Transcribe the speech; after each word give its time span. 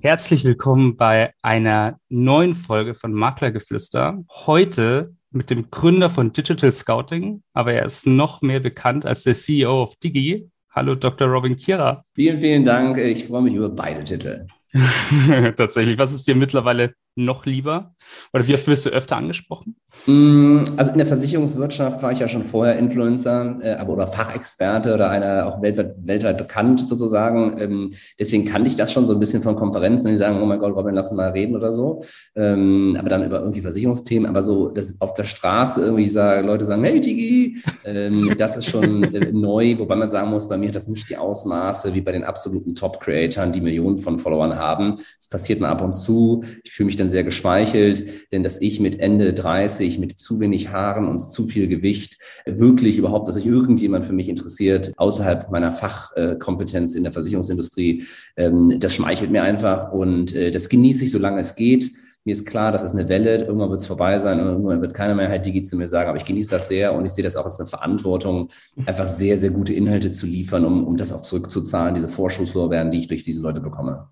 Herzlich 0.00 0.46
willkommen 0.46 0.96
bei 0.96 1.34
einer 1.42 1.98
neuen 2.08 2.54
Folge 2.54 2.94
von 2.94 3.12
Maklergeflüster. 3.12 4.24
Heute 4.46 5.14
mit 5.30 5.50
dem 5.50 5.70
Gründer 5.70 6.08
von 6.08 6.32
Digital 6.32 6.72
Scouting, 6.72 7.42
aber 7.52 7.74
er 7.74 7.84
ist 7.84 8.06
noch 8.06 8.40
mehr 8.40 8.60
bekannt 8.60 9.04
als 9.04 9.24
der 9.24 9.34
CEO 9.34 9.82
of 9.82 9.94
Digi. 9.96 10.48
Hallo 10.70 10.94
Dr. 10.94 11.28
Robin 11.28 11.58
Kira. 11.58 12.02
Vielen, 12.14 12.40
vielen 12.40 12.64
Dank. 12.64 12.96
Ich 12.96 13.26
freue 13.26 13.42
mich 13.42 13.52
über 13.52 13.68
beide 13.68 14.04
Titel. 14.04 14.46
Tatsächlich. 15.56 15.98
Was 15.98 16.14
ist 16.14 16.26
dir 16.26 16.34
mittlerweile 16.34 16.94
noch 17.14 17.46
lieber? 17.46 17.94
Oder 18.32 18.46
wie 18.46 18.54
oft 18.54 18.66
wirst 18.66 18.86
du 18.86 18.90
öfter 18.90 19.16
angesprochen? 19.16 19.76
Mm, 20.06 20.64
also 20.76 20.90
in 20.90 20.98
der 20.98 21.06
Versicherungswirtschaft 21.06 22.02
war 22.02 22.12
ich 22.12 22.18
ja 22.18 22.26
schon 22.26 22.42
vorher 22.42 22.78
Influencer, 22.78 23.58
äh, 23.60 23.74
aber 23.74 23.92
oder 23.92 24.06
Fachexperte 24.06 24.94
oder 24.94 25.10
einer 25.10 25.46
auch 25.46 25.60
weltweit, 25.60 25.94
weltweit 25.98 26.38
bekannt 26.38 26.84
sozusagen. 26.84 27.60
Ähm, 27.60 27.92
deswegen 28.18 28.46
kannte 28.46 28.68
ich 28.68 28.76
das 28.76 28.90
schon 28.90 29.04
so 29.04 29.12
ein 29.12 29.20
bisschen 29.20 29.42
von 29.42 29.54
Konferenzen, 29.54 30.10
die 30.10 30.16
sagen, 30.16 30.40
oh 30.40 30.46
mein 30.46 30.58
Gott, 30.58 30.74
Robin, 30.74 30.94
lass 30.94 31.10
uns 31.10 31.18
mal 31.18 31.30
reden 31.30 31.54
oder 31.54 31.72
so. 31.72 32.02
Ähm, 32.34 32.96
aber 32.98 33.10
dann 33.10 33.24
über 33.24 33.40
irgendwie 33.40 33.60
Versicherungsthemen, 33.60 34.28
aber 34.28 34.42
so, 34.42 34.70
dass 34.70 34.98
auf 35.00 35.12
der 35.12 35.24
Straße 35.24 35.82
irgendwie 35.82 36.08
sagen, 36.08 36.46
Leute 36.46 36.64
sagen, 36.64 36.82
hey 36.84 37.00
Digi, 37.00 37.58
ähm, 37.84 38.34
das 38.38 38.56
ist 38.56 38.66
schon 38.66 39.04
äh, 39.14 39.30
neu, 39.30 39.78
wobei 39.78 39.94
man 39.94 40.08
sagen 40.08 40.30
muss, 40.30 40.48
bei 40.48 40.56
mir 40.56 40.68
hat 40.68 40.74
das 40.74 40.88
nicht 40.88 41.10
die 41.10 41.18
Ausmaße 41.18 41.94
wie 41.94 42.00
bei 42.00 42.12
den 42.12 42.24
absoluten 42.24 42.74
Top-Creatoren, 42.74 43.52
die 43.52 43.60
Millionen 43.60 43.98
von 43.98 44.16
Followern 44.16 44.56
haben. 44.56 44.96
Es 45.18 45.28
passiert 45.28 45.60
mal 45.60 45.68
ab 45.68 45.82
und 45.82 45.92
zu. 45.92 46.44
Ich 46.64 46.72
fühle 46.72 46.86
mich 46.86 46.96
dann 47.02 47.08
sehr 47.08 47.24
geschmeichelt, 47.24 48.32
denn 48.32 48.42
dass 48.42 48.60
ich 48.60 48.80
mit 48.80 49.00
Ende 49.00 49.34
30, 49.34 49.98
mit 49.98 50.18
zu 50.18 50.40
wenig 50.40 50.70
Haaren 50.70 51.08
und 51.08 51.18
zu 51.18 51.46
viel 51.46 51.68
Gewicht 51.68 52.18
wirklich 52.46 52.96
überhaupt, 52.96 53.28
dass 53.28 53.34
sich 53.34 53.46
irgendjemand 53.46 54.04
für 54.04 54.12
mich 54.12 54.28
interessiert, 54.28 54.92
außerhalb 54.96 55.50
meiner 55.50 55.72
Fachkompetenz 55.72 56.94
in 56.94 57.02
der 57.02 57.12
Versicherungsindustrie, 57.12 58.04
ähm, 58.36 58.76
das 58.78 58.94
schmeichelt 58.94 59.30
mir 59.30 59.42
einfach 59.42 59.92
und 59.92 60.34
äh, 60.34 60.50
das 60.50 60.68
genieße 60.68 61.04
ich, 61.04 61.10
solange 61.10 61.40
es 61.40 61.54
geht. 61.54 61.90
Mir 62.24 62.32
ist 62.32 62.46
klar, 62.46 62.70
das 62.70 62.84
ist 62.84 62.92
eine 62.92 63.08
Welle, 63.08 63.44
irgendwann 63.44 63.70
wird 63.70 63.80
es 63.80 63.86
vorbei 63.86 64.16
sein 64.20 64.38
und 64.38 64.46
irgendwann 64.46 64.80
wird 64.80 64.94
keiner 64.94 65.16
mehr 65.16 65.28
halt 65.28 65.44
Digi 65.44 65.62
zu 65.62 65.76
mir 65.76 65.88
sagen, 65.88 66.08
aber 66.08 66.18
ich 66.18 66.24
genieße 66.24 66.50
das 66.50 66.68
sehr 66.68 66.94
und 66.94 67.04
ich 67.04 67.12
sehe 67.12 67.24
das 67.24 67.34
auch 67.34 67.46
als 67.46 67.58
eine 67.58 67.68
Verantwortung, 67.68 68.48
einfach 68.86 69.08
sehr, 69.08 69.38
sehr 69.38 69.50
gute 69.50 69.72
Inhalte 69.72 70.12
zu 70.12 70.26
liefern, 70.26 70.64
um, 70.64 70.86
um 70.86 70.96
das 70.96 71.12
auch 71.12 71.22
zurückzuzahlen, 71.22 71.96
diese 71.96 72.08
Vorschusslorbeeren, 72.08 72.92
die 72.92 72.98
ich 72.98 73.08
durch 73.08 73.24
diese 73.24 73.42
Leute 73.42 73.60
bekomme. 73.60 74.08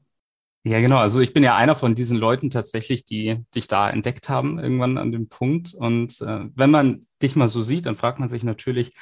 Ja, 0.62 0.80
genau. 0.80 0.98
Also 0.98 1.20
ich 1.20 1.32
bin 1.32 1.42
ja 1.42 1.56
einer 1.56 1.74
von 1.74 1.94
diesen 1.94 2.18
Leuten 2.18 2.50
tatsächlich, 2.50 3.06
die 3.06 3.38
dich 3.54 3.66
da 3.66 3.88
entdeckt 3.88 4.28
haben, 4.28 4.58
irgendwann 4.58 4.98
an 4.98 5.10
dem 5.10 5.28
Punkt. 5.28 5.74
Und 5.74 6.20
äh, 6.20 6.50
wenn 6.54 6.70
man 6.70 7.06
dich 7.22 7.34
mal 7.34 7.48
so 7.48 7.62
sieht, 7.62 7.86
dann 7.86 7.96
fragt 7.96 8.18
man 8.18 8.28
sich 8.28 8.42
natürlich, 8.42 8.92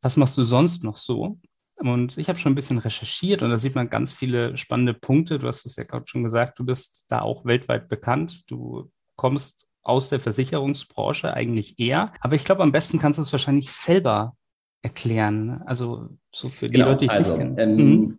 was 0.00 0.16
machst 0.16 0.38
du 0.38 0.44
sonst 0.44 0.84
noch 0.84 0.96
so? 0.96 1.38
Und 1.76 2.18
ich 2.18 2.28
habe 2.28 2.38
schon 2.38 2.52
ein 2.52 2.56
bisschen 2.56 2.78
recherchiert 2.78 3.42
und 3.42 3.50
da 3.50 3.58
sieht 3.58 3.74
man 3.74 3.90
ganz 3.90 4.12
viele 4.12 4.56
spannende 4.56 4.94
Punkte. 4.94 5.38
Du 5.38 5.46
hast 5.46 5.64
es 5.64 5.76
ja 5.76 5.84
gerade 5.84 6.06
schon 6.06 6.24
gesagt, 6.24 6.58
du 6.58 6.64
bist 6.64 7.04
da 7.08 7.20
auch 7.22 7.44
weltweit 7.44 7.88
bekannt. 7.88 8.50
Du 8.50 8.90
kommst 9.16 9.68
aus 9.82 10.08
der 10.08 10.20
Versicherungsbranche 10.20 11.32
eigentlich 11.32 11.78
eher. 11.78 12.12
Aber 12.20 12.34
ich 12.34 12.44
glaube, 12.44 12.62
am 12.62 12.72
besten 12.72 12.98
kannst 12.98 13.18
du 13.18 13.22
es 13.22 13.32
wahrscheinlich 13.32 13.70
selber 13.70 14.34
erklären. 14.82 15.62
Also 15.66 16.08
so 16.30 16.48
für 16.48 16.66
die 16.66 16.74
genau, 16.74 16.88
Leute, 16.88 17.00
die 17.00 17.04
ich 17.06 17.12
also, 17.12 17.36
nicht 17.36 17.56
kenne. 17.56 17.62
Ähm, 17.62 17.76
mhm. 17.76 18.18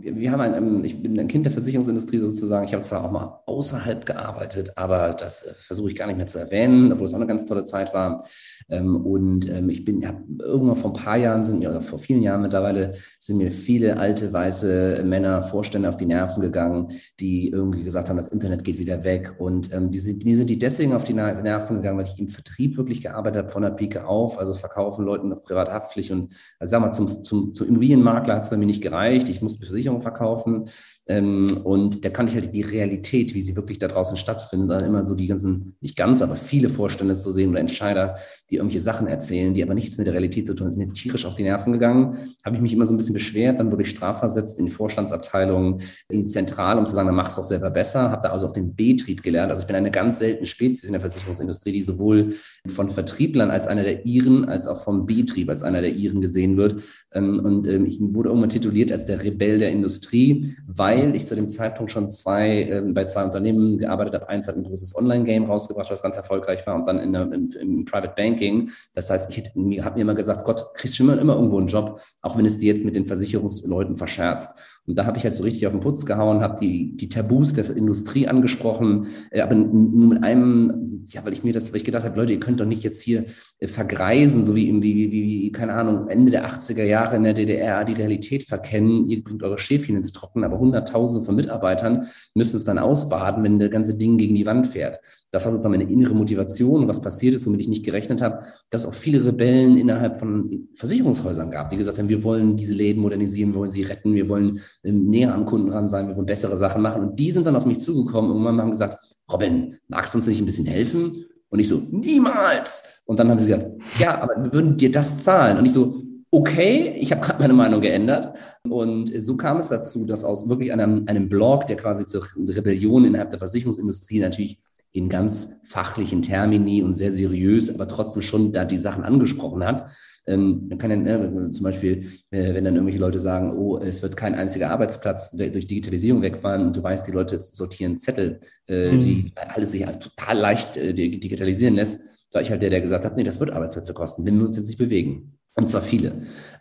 Wir 0.00 0.30
haben 0.30 0.40
ein, 0.40 0.54
ähm, 0.54 0.84
ich 0.84 1.02
bin 1.02 1.18
ein 1.18 1.28
Kind 1.28 1.46
der 1.46 1.52
Versicherungsindustrie 1.52 2.18
sozusagen. 2.18 2.66
Ich 2.66 2.72
habe 2.72 2.82
zwar 2.82 3.04
auch 3.04 3.10
mal 3.10 3.40
außerhalb 3.46 4.06
gearbeitet, 4.06 4.72
aber 4.76 5.14
das 5.14 5.46
äh, 5.46 5.54
versuche 5.54 5.90
ich 5.90 5.96
gar 5.96 6.06
nicht 6.06 6.16
mehr 6.16 6.26
zu 6.26 6.38
erwähnen, 6.38 6.92
obwohl 6.92 7.06
es 7.06 7.14
auch 7.14 7.18
eine 7.18 7.26
ganz 7.26 7.46
tolle 7.46 7.64
Zeit 7.64 7.94
war. 7.94 8.24
Ähm, 8.70 8.96
und 8.96 9.48
ähm, 9.48 9.70
ich 9.70 9.84
bin, 9.84 10.06
habe 10.06 10.22
irgendwann 10.40 10.76
vor 10.76 10.90
ein 10.90 11.02
paar 11.02 11.16
Jahren 11.16 11.44
sind 11.44 11.60
mir, 11.60 11.70
oder 11.70 11.80
vor 11.80 11.98
vielen 11.98 12.22
Jahren 12.22 12.42
mittlerweile, 12.42 12.94
sind 13.18 13.38
mir 13.38 13.50
viele 13.50 13.96
alte 13.96 14.32
weiße 14.32 15.02
Männer, 15.04 15.42
Vorstände 15.42 15.88
auf 15.88 15.96
die 15.96 16.06
Nerven 16.06 16.42
gegangen, 16.42 16.92
die 17.18 17.48
irgendwie 17.48 17.82
gesagt 17.82 18.08
haben, 18.08 18.16
das 18.16 18.28
Internet 18.28 18.64
geht 18.64 18.78
wieder 18.78 19.04
weg. 19.04 19.36
Und 19.38 19.72
ähm, 19.72 19.90
die, 19.90 20.00
sind, 20.00 20.22
die 20.22 20.34
sind 20.34 20.50
die 20.50 20.58
deswegen 20.58 20.92
auf 20.92 21.04
die 21.04 21.14
Nerven 21.14 21.76
gegangen, 21.76 21.98
weil 21.98 22.06
ich 22.06 22.18
im 22.18 22.28
Vertrieb 22.28 22.76
wirklich 22.76 23.00
gearbeitet 23.00 23.42
habe, 23.42 23.48
von 23.48 23.62
der 23.62 23.70
Pike 23.70 24.06
auf, 24.06 24.38
also 24.38 24.54
verkaufen 24.54 25.04
Leuten 25.04 25.28
noch 25.28 25.42
privathaftlich 25.42 26.12
und 26.12 26.34
also 26.58 26.70
sag 26.70 26.80
mal, 26.80 26.90
zum, 26.90 27.24
zum, 27.24 27.37
zum 27.52 27.68
Immobilienmakler 27.68 28.34
hat 28.34 28.44
es 28.44 28.50
bei 28.50 28.56
mir 28.56 28.66
nicht 28.66 28.82
gereicht. 28.82 29.28
Ich 29.28 29.42
musste 29.42 29.64
Versicherung 29.64 30.00
verkaufen. 30.00 30.68
Ähm, 31.08 31.60
und 31.64 32.04
da 32.04 32.10
kannte 32.10 32.30
ich 32.30 32.38
halt 32.38 32.54
die 32.54 32.62
Realität, 32.62 33.34
wie 33.34 33.40
sie 33.40 33.56
wirklich 33.56 33.78
da 33.78 33.88
draußen 33.88 34.16
stattfindet, 34.16 34.70
dann 34.70 34.84
immer 34.84 35.04
so 35.04 35.14
die 35.14 35.26
ganzen, 35.26 35.74
nicht 35.80 35.96
ganz, 35.96 36.20
aber 36.20 36.36
viele 36.36 36.68
Vorstände 36.68 37.14
zu 37.14 37.32
sehen 37.32 37.50
oder 37.50 37.60
Entscheider, 37.60 38.16
die 38.50 38.56
irgendwelche 38.56 38.82
Sachen 38.82 39.06
erzählen, 39.06 39.54
die 39.54 39.62
aber 39.62 39.74
nichts 39.74 39.96
mit 39.96 40.06
der 40.06 40.14
Realität 40.14 40.46
zu 40.46 40.54
tun 40.54 40.66
haben. 40.66 40.68
ist 40.68 40.76
mir 40.76 40.92
tierisch 40.92 41.24
auf 41.24 41.34
die 41.34 41.44
Nerven 41.44 41.72
gegangen. 41.72 42.18
Habe 42.44 42.56
ich 42.56 42.62
mich 42.62 42.74
immer 42.74 42.84
so 42.84 42.92
ein 42.92 42.98
bisschen 42.98 43.14
beschwert, 43.14 43.58
dann 43.58 43.72
wurde 43.72 43.82
ich 43.82 43.90
strafversetzt 43.90 44.58
in 44.58 44.66
die 44.66 44.70
Vorstandsabteilung, 44.70 45.80
in 46.10 46.24
die 46.24 46.26
Zentrale, 46.26 46.78
um 46.78 46.86
zu 46.86 46.94
sagen, 46.94 47.06
dann 47.08 47.16
mach 47.16 47.28
es 47.28 47.36
doch 47.36 47.44
selber 47.44 47.70
besser. 47.70 48.10
Habe 48.10 48.22
da 48.22 48.30
also 48.30 48.46
auch 48.46 48.52
den 48.52 48.74
Betrieb 48.74 49.22
gelernt. 49.22 49.50
Also 49.50 49.62
ich 49.62 49.66
bin 49.66 49.76
eine 49.76 49.90
ganz 49.90 50.18
seltene 50.18 50.46
Spezies 50.46 50.84
in 50.84 50.92
der 50.92 51.00
Versicherungsindustrie, 51.00 51.72
die 51.72 51.82
sowohl 51.82 52.34
von 52.66 52.90
Vertrieblern 52.90 53.50
als 53.50 53.66
einer 53.66 53.82
der 53.82 54.04
Iren, 54.04 54.46
als 54.46 54.66
auch 54.66 54.84
vom 54.84 55.06
Betrieb 55.06 55.48
als 55.48 55.62
einer 55.62 55.80
der 55.80 55.94
Iren 55.94 56.20
gesehen 56.20 56.56
wird. 56.56 56.82
Ähm, 57.12 57.27
und 57.28 57.66
ähm, 57.66 57.84
ich 57.84 57.98
wurde 58.00 58.28
irgendwann 58.28 58.48
tituliert 58.48 58.92
als 58.92 59.04
der 59.04 59.22
Rebell 59.22 59.58
der 59.58 59.70
Industrie, 59.70 60.56
weil 60.66 61.14
ich 61.16 61.26
zu 61.26 61.34
dem 61.34 61.48
Zeitpunkt 61.48 61.90
schon 61.90 62.10
zwei, 62.10 62.62
äh, 62.62 62.82
bei 62.82 63.04
zwei 63.04 63.24
Unternehmen 63.24 63.78
gearbeitet 63.78 64.14
habe. 64.14 64.28
Eins 64.28 64.48
hat 64.48 64.56
ein 64.56 64.64
großes 64.64 64.96
Online-Game 64.96 65.44
rausgebracht, 65.44 65.90
was 65.90 66.02
ganz 66.02 66.16
erfolgreich 66.16 66.66
war, 66.66 66.76
und 66.76 66.86
dann 66.86 66.98
in 66.98 67.12
der, 67.12 67.30
im, 67.32 67.46
im, 67.60 67.84
Private 67.84 68.14
Banking. 68.16 68.70
Das 68.94 69.10
heißt, 69.10 69.36
ich 69.36 69.44
habe 69.84 69.96
mir 69.96 70.02
immer 70.02 70.14
gesagt, 70.14 70.44
Gott, 70.44 70.74
kriegst 70.74 70.98
du 70.98 71.02
immer, 71.02 71.18
immer 71.18 71.34
irgendwo 71.34 71.58
einen 71.58 71.68
Job, 71.68 72.00
auch 72.22 72.36
wenn 72.38 72.46
es 72.46 72.58
dir 72.58 72.72
jetzt 72.72 72.84
mit 72.84 72.94
den 72.94 73.06
Versicherungsleuten 73.06 73.96
verscherzt. 73.96 74.58
Und 74.88 74.96
da 74.96 75.04
habe 75.04 75.18
ich 75.18 75.24
halt 75.24 75.36
so 75.36 75.42
richtig 75.42 75.66
auf 75.66 75.72
den 75.72 75.80
Putz 75.80 76.06
gehauen, 76.06 76.40
habe 76.40 76.58
die, 76.58 76.96
die 76.96 77.10
Tabus 77.10 77.52
der 77.52 77.76
Industrie 77.76 78.26
angesprochen, 78.26 79.06
äh, 79.30 79.42
aber 79.42 79.54
nur 79.54 80.08
mit 80.08 80.24
einem, 80.24 81.06
ja, 81.10 81.24
weil 81.24 81.34
ich 81.34 81.44
mir 81.44 81.52
das, 81.52 81.72
weil 81.72 81.78
ich 81.78 81.84
gedacht 81.84 82.04
habe, 82.04 82.18
Leute, 82.18 82.32
ihr 82.32 82.40
könnt 82.40 82.58
doch 82.58 82.64
nicht 82.64 82.82
jetzt 82.82 83.02
hier 83.02 83.26
äh, 83.58 83.68
vergreisen, 83.68 84.42
so 84.42 84.56
wie 84.56 84.66
irgendwie, 84.66 84.94
wie, 84.96 85.12
wie, 85.12 85.52
keine 85.52 85.74
Ahnung, 85.74 86.08
Ende 86.08 86.30
der 86.30 86.48
80er 86.48 86.84
Jahre 86.84 87.16
in 87.16 87.24
der 87.24 87.34
DDR 87.34 87.84
die 87.84 87.92
Realität 87.92 88.44
verkennen, 88.44 89.06
ihr 89.06 89.22
bringt 89.22 89.42
eure 89.42 89.58
Schäfchen 89.58 89.94
ins 89.94 90.12
Trocken, 90.12 90.42
aber 90.42 90.58
Hunderttausende 90.58 91.22
von 91.22 91.36
Mitarbeitern 91.36 92.06
müssen 92.34 92.56
es 92.56 92.64
dann 92.64 92.78
ausbaden, 92.78 93.44
wenn 93.44 93.58
der 93.58 93.68
ganze 93.68 93.98
Ding 93.98 94.16
gegen 94.16 94.34
die 94.34 94.46
Wand 94.46 94.68
fährt. 94.68 95.00
Das 95.30 95.44
war 95.44 95.52
sozusagen 95.52 95.78
meine 95.78 95.90
innere 95.90 96.14
Motivation, 96.14 96.88
was 96.88 97.02
passiert 97.02 97.34
ist, 97.34 97.46
womit 97.46 97.60
ich 97.60 97.68
nicht 97.68 97.84
gerechnet 97.84 98.22
habe, 98.22 98.44
dass 98.70 98.82
es 98.82 98.86
auch 98.86 98.94
viele 98.94 99.24
Rebellen 99.24 99.76
innerhalb 99.76 100.18
von 100.18 100.68
Versicherungshäusern 100.74 101.50
gab, 101.50 101.68
die 101.68 101.76
gesagt 101.76 101.98
haben, 101.98 102.08
wir 102.08 102.24
wollen 102.24 102.56
diese 102.56 102.74
Läden 102.74 103.02
modernisieren, 103.02 103.52
wir 103.52 103.60
wollen 103.60 103.70
sie 103.70 103.82
retten, 103.82 104.14
wir 104.14 104.28
wollen 104.28 104.60
ähm, 104.84 105.10
näher 105.10 105.34
am 105.34 105.44
Kunden 105.44 105.70
ran 105.70 105.88
sein, 105.88 106.08
wir 106.08 106.16
wollen 106.16 106.26
bessere 106.26 106.56
Sachen 106.56 106.80
machen. 106.80 107.02
Und 107.02 107.18
die 107.18 107.30
sind 107.30 107.46
dann 107.46 107.56
auf 107.56 107.66
mich 107.66 107.80
zugekommen 107.80 108.30
und 108.30 108.60
haben 108.60 108.70
gesagt, 108.70 108.98
Robin, 109.30 109.76
magst 109.88 110.14
du 110.14 110.18
uns 110.18 110.26
nicht 110.26 110.40
ein 110.40 110.46
bisschen 110.46 110.66
helfen? 110.66 111.26
Und 111.50 111.58
ich 111.58 111.68
so, 111.68 111.82
niemals. 111.90 113.02
Und 113.04 113.18
dann 113.18 113.30
haben 113.30 113.38
sie 113.38 113.48
gesagt, 113.48 113.82
ja, 113.98 114.20
aber 114.20 114.42
wir 114.42 114.52
würden 114.52 114.76
dir 114.76 114.90
das 114.90 115.22
zahlen. 115.22 115.58
Und 115.58 115.66
ich 115.66 115.72
so, 115.72 116.02
okay, 116.30 116.94
ich 116.98 117.10
habe 117.10 117.22
gerade 117.22 117.40
meine 117.40 117.54
Meinung 117.54 117.80
geändert. 117.80 118.34
Und 118.68 119.10
so 119.20 119.36
kam 119.36 119.56
es 119.56 119.68
dazu, 119.68 120.04
dass 120.04 120.24
aus 120.24 120.48
wirklich 120.48 120.72
einem, 120.72 121.04
einem 121.06 121.28
Blog, 121.28 121.66
der 121.66 121.76
quasi 121.76 122.04
zur 122.06 122.22
Rebellion 122.36 123.04
innerhalb 123.04 123.30
der 123.30 123.38
Versicherungsindustrie 123.38 124.20
natürlich 124.20 124.58
in 124.92 125.08
ganz 125.08 125.60
fachlichen 125.64 126.22
Termini 126.22 126.82
und 126.82 126.94
sehr 126.94 127.12
seriös, 127.12 127.72
aber 127.72 127.86
trotzdem 127.86 128.22
schon 128.22 128.52
da 128.52 128.64
die 128.64 128.78
Sachen 128.78 129.04
angesprochen 129.04 129.64
hat. 129.64 129.90
Ähm, 130.26 130.66
man 130.68 130.78
kann 130.78 130.90
ja 130.90 130.96
ne, 130.96 131.50
zum 131.50 131.64
Beispiel, 131.64 132.06
äh, 132.30 132.54
wenn 132.54 132.64
dann 132.64 132.74
irgendwelche 132.74 133.00
Leute 133.00 133.18
sagen, 133.18 133.52
oh, 133.52 133.78
es 133.78 134.02
wird 134.02 134.16
kein 134.16 134.34
einziger 134.34 134.70
Arbeitsplatz 134.70 135.32
durch 135.32 135.66
Digitalisierung 135.66 136.22
wegfallen 136.22 136.66
und 136.66 136.76
du 136.76 136.82
weißt, 136.82 137.06
die 137.06 137.12
Leute 137.12 137.38
sortieren 137.42 137.98
Zettel, 137.98 138.40
äh, 138.66 138.92
mhm. 138.92 139.02
die 139.02 139.32
alles 139.36 139.72
sich 139.72 139.86
halt 139.86 140.00
total 140.00 140.38
leicht 140.38 140.76
äh, 140.76 140.92
digitalisieren 140.92 141.74
lässt, 141.74 142.28
da 142.30 142.40
ich 142.40 142.50
halt 142.50 142.62
der, 142.62 142.70
der 142.70 142.80
gesagt 142.80 143.04
hat, 143.04 143.16
nee, 143.16 143.24
das 143.24 143.40
wird 143.40 143.50
Arbeitsplätze 143.50 143.94
kosten, 143.94 144.26
wenn 144.26 144.38
wir 144.38 144.46
uns 144.46 144.56
jetzt 144.56 144.66
nicht 144.66 144.78
bewegen. 144.78 145.37
Und 145.58 145.68
zwar 145.68 145.80
viele. 145.80 146.12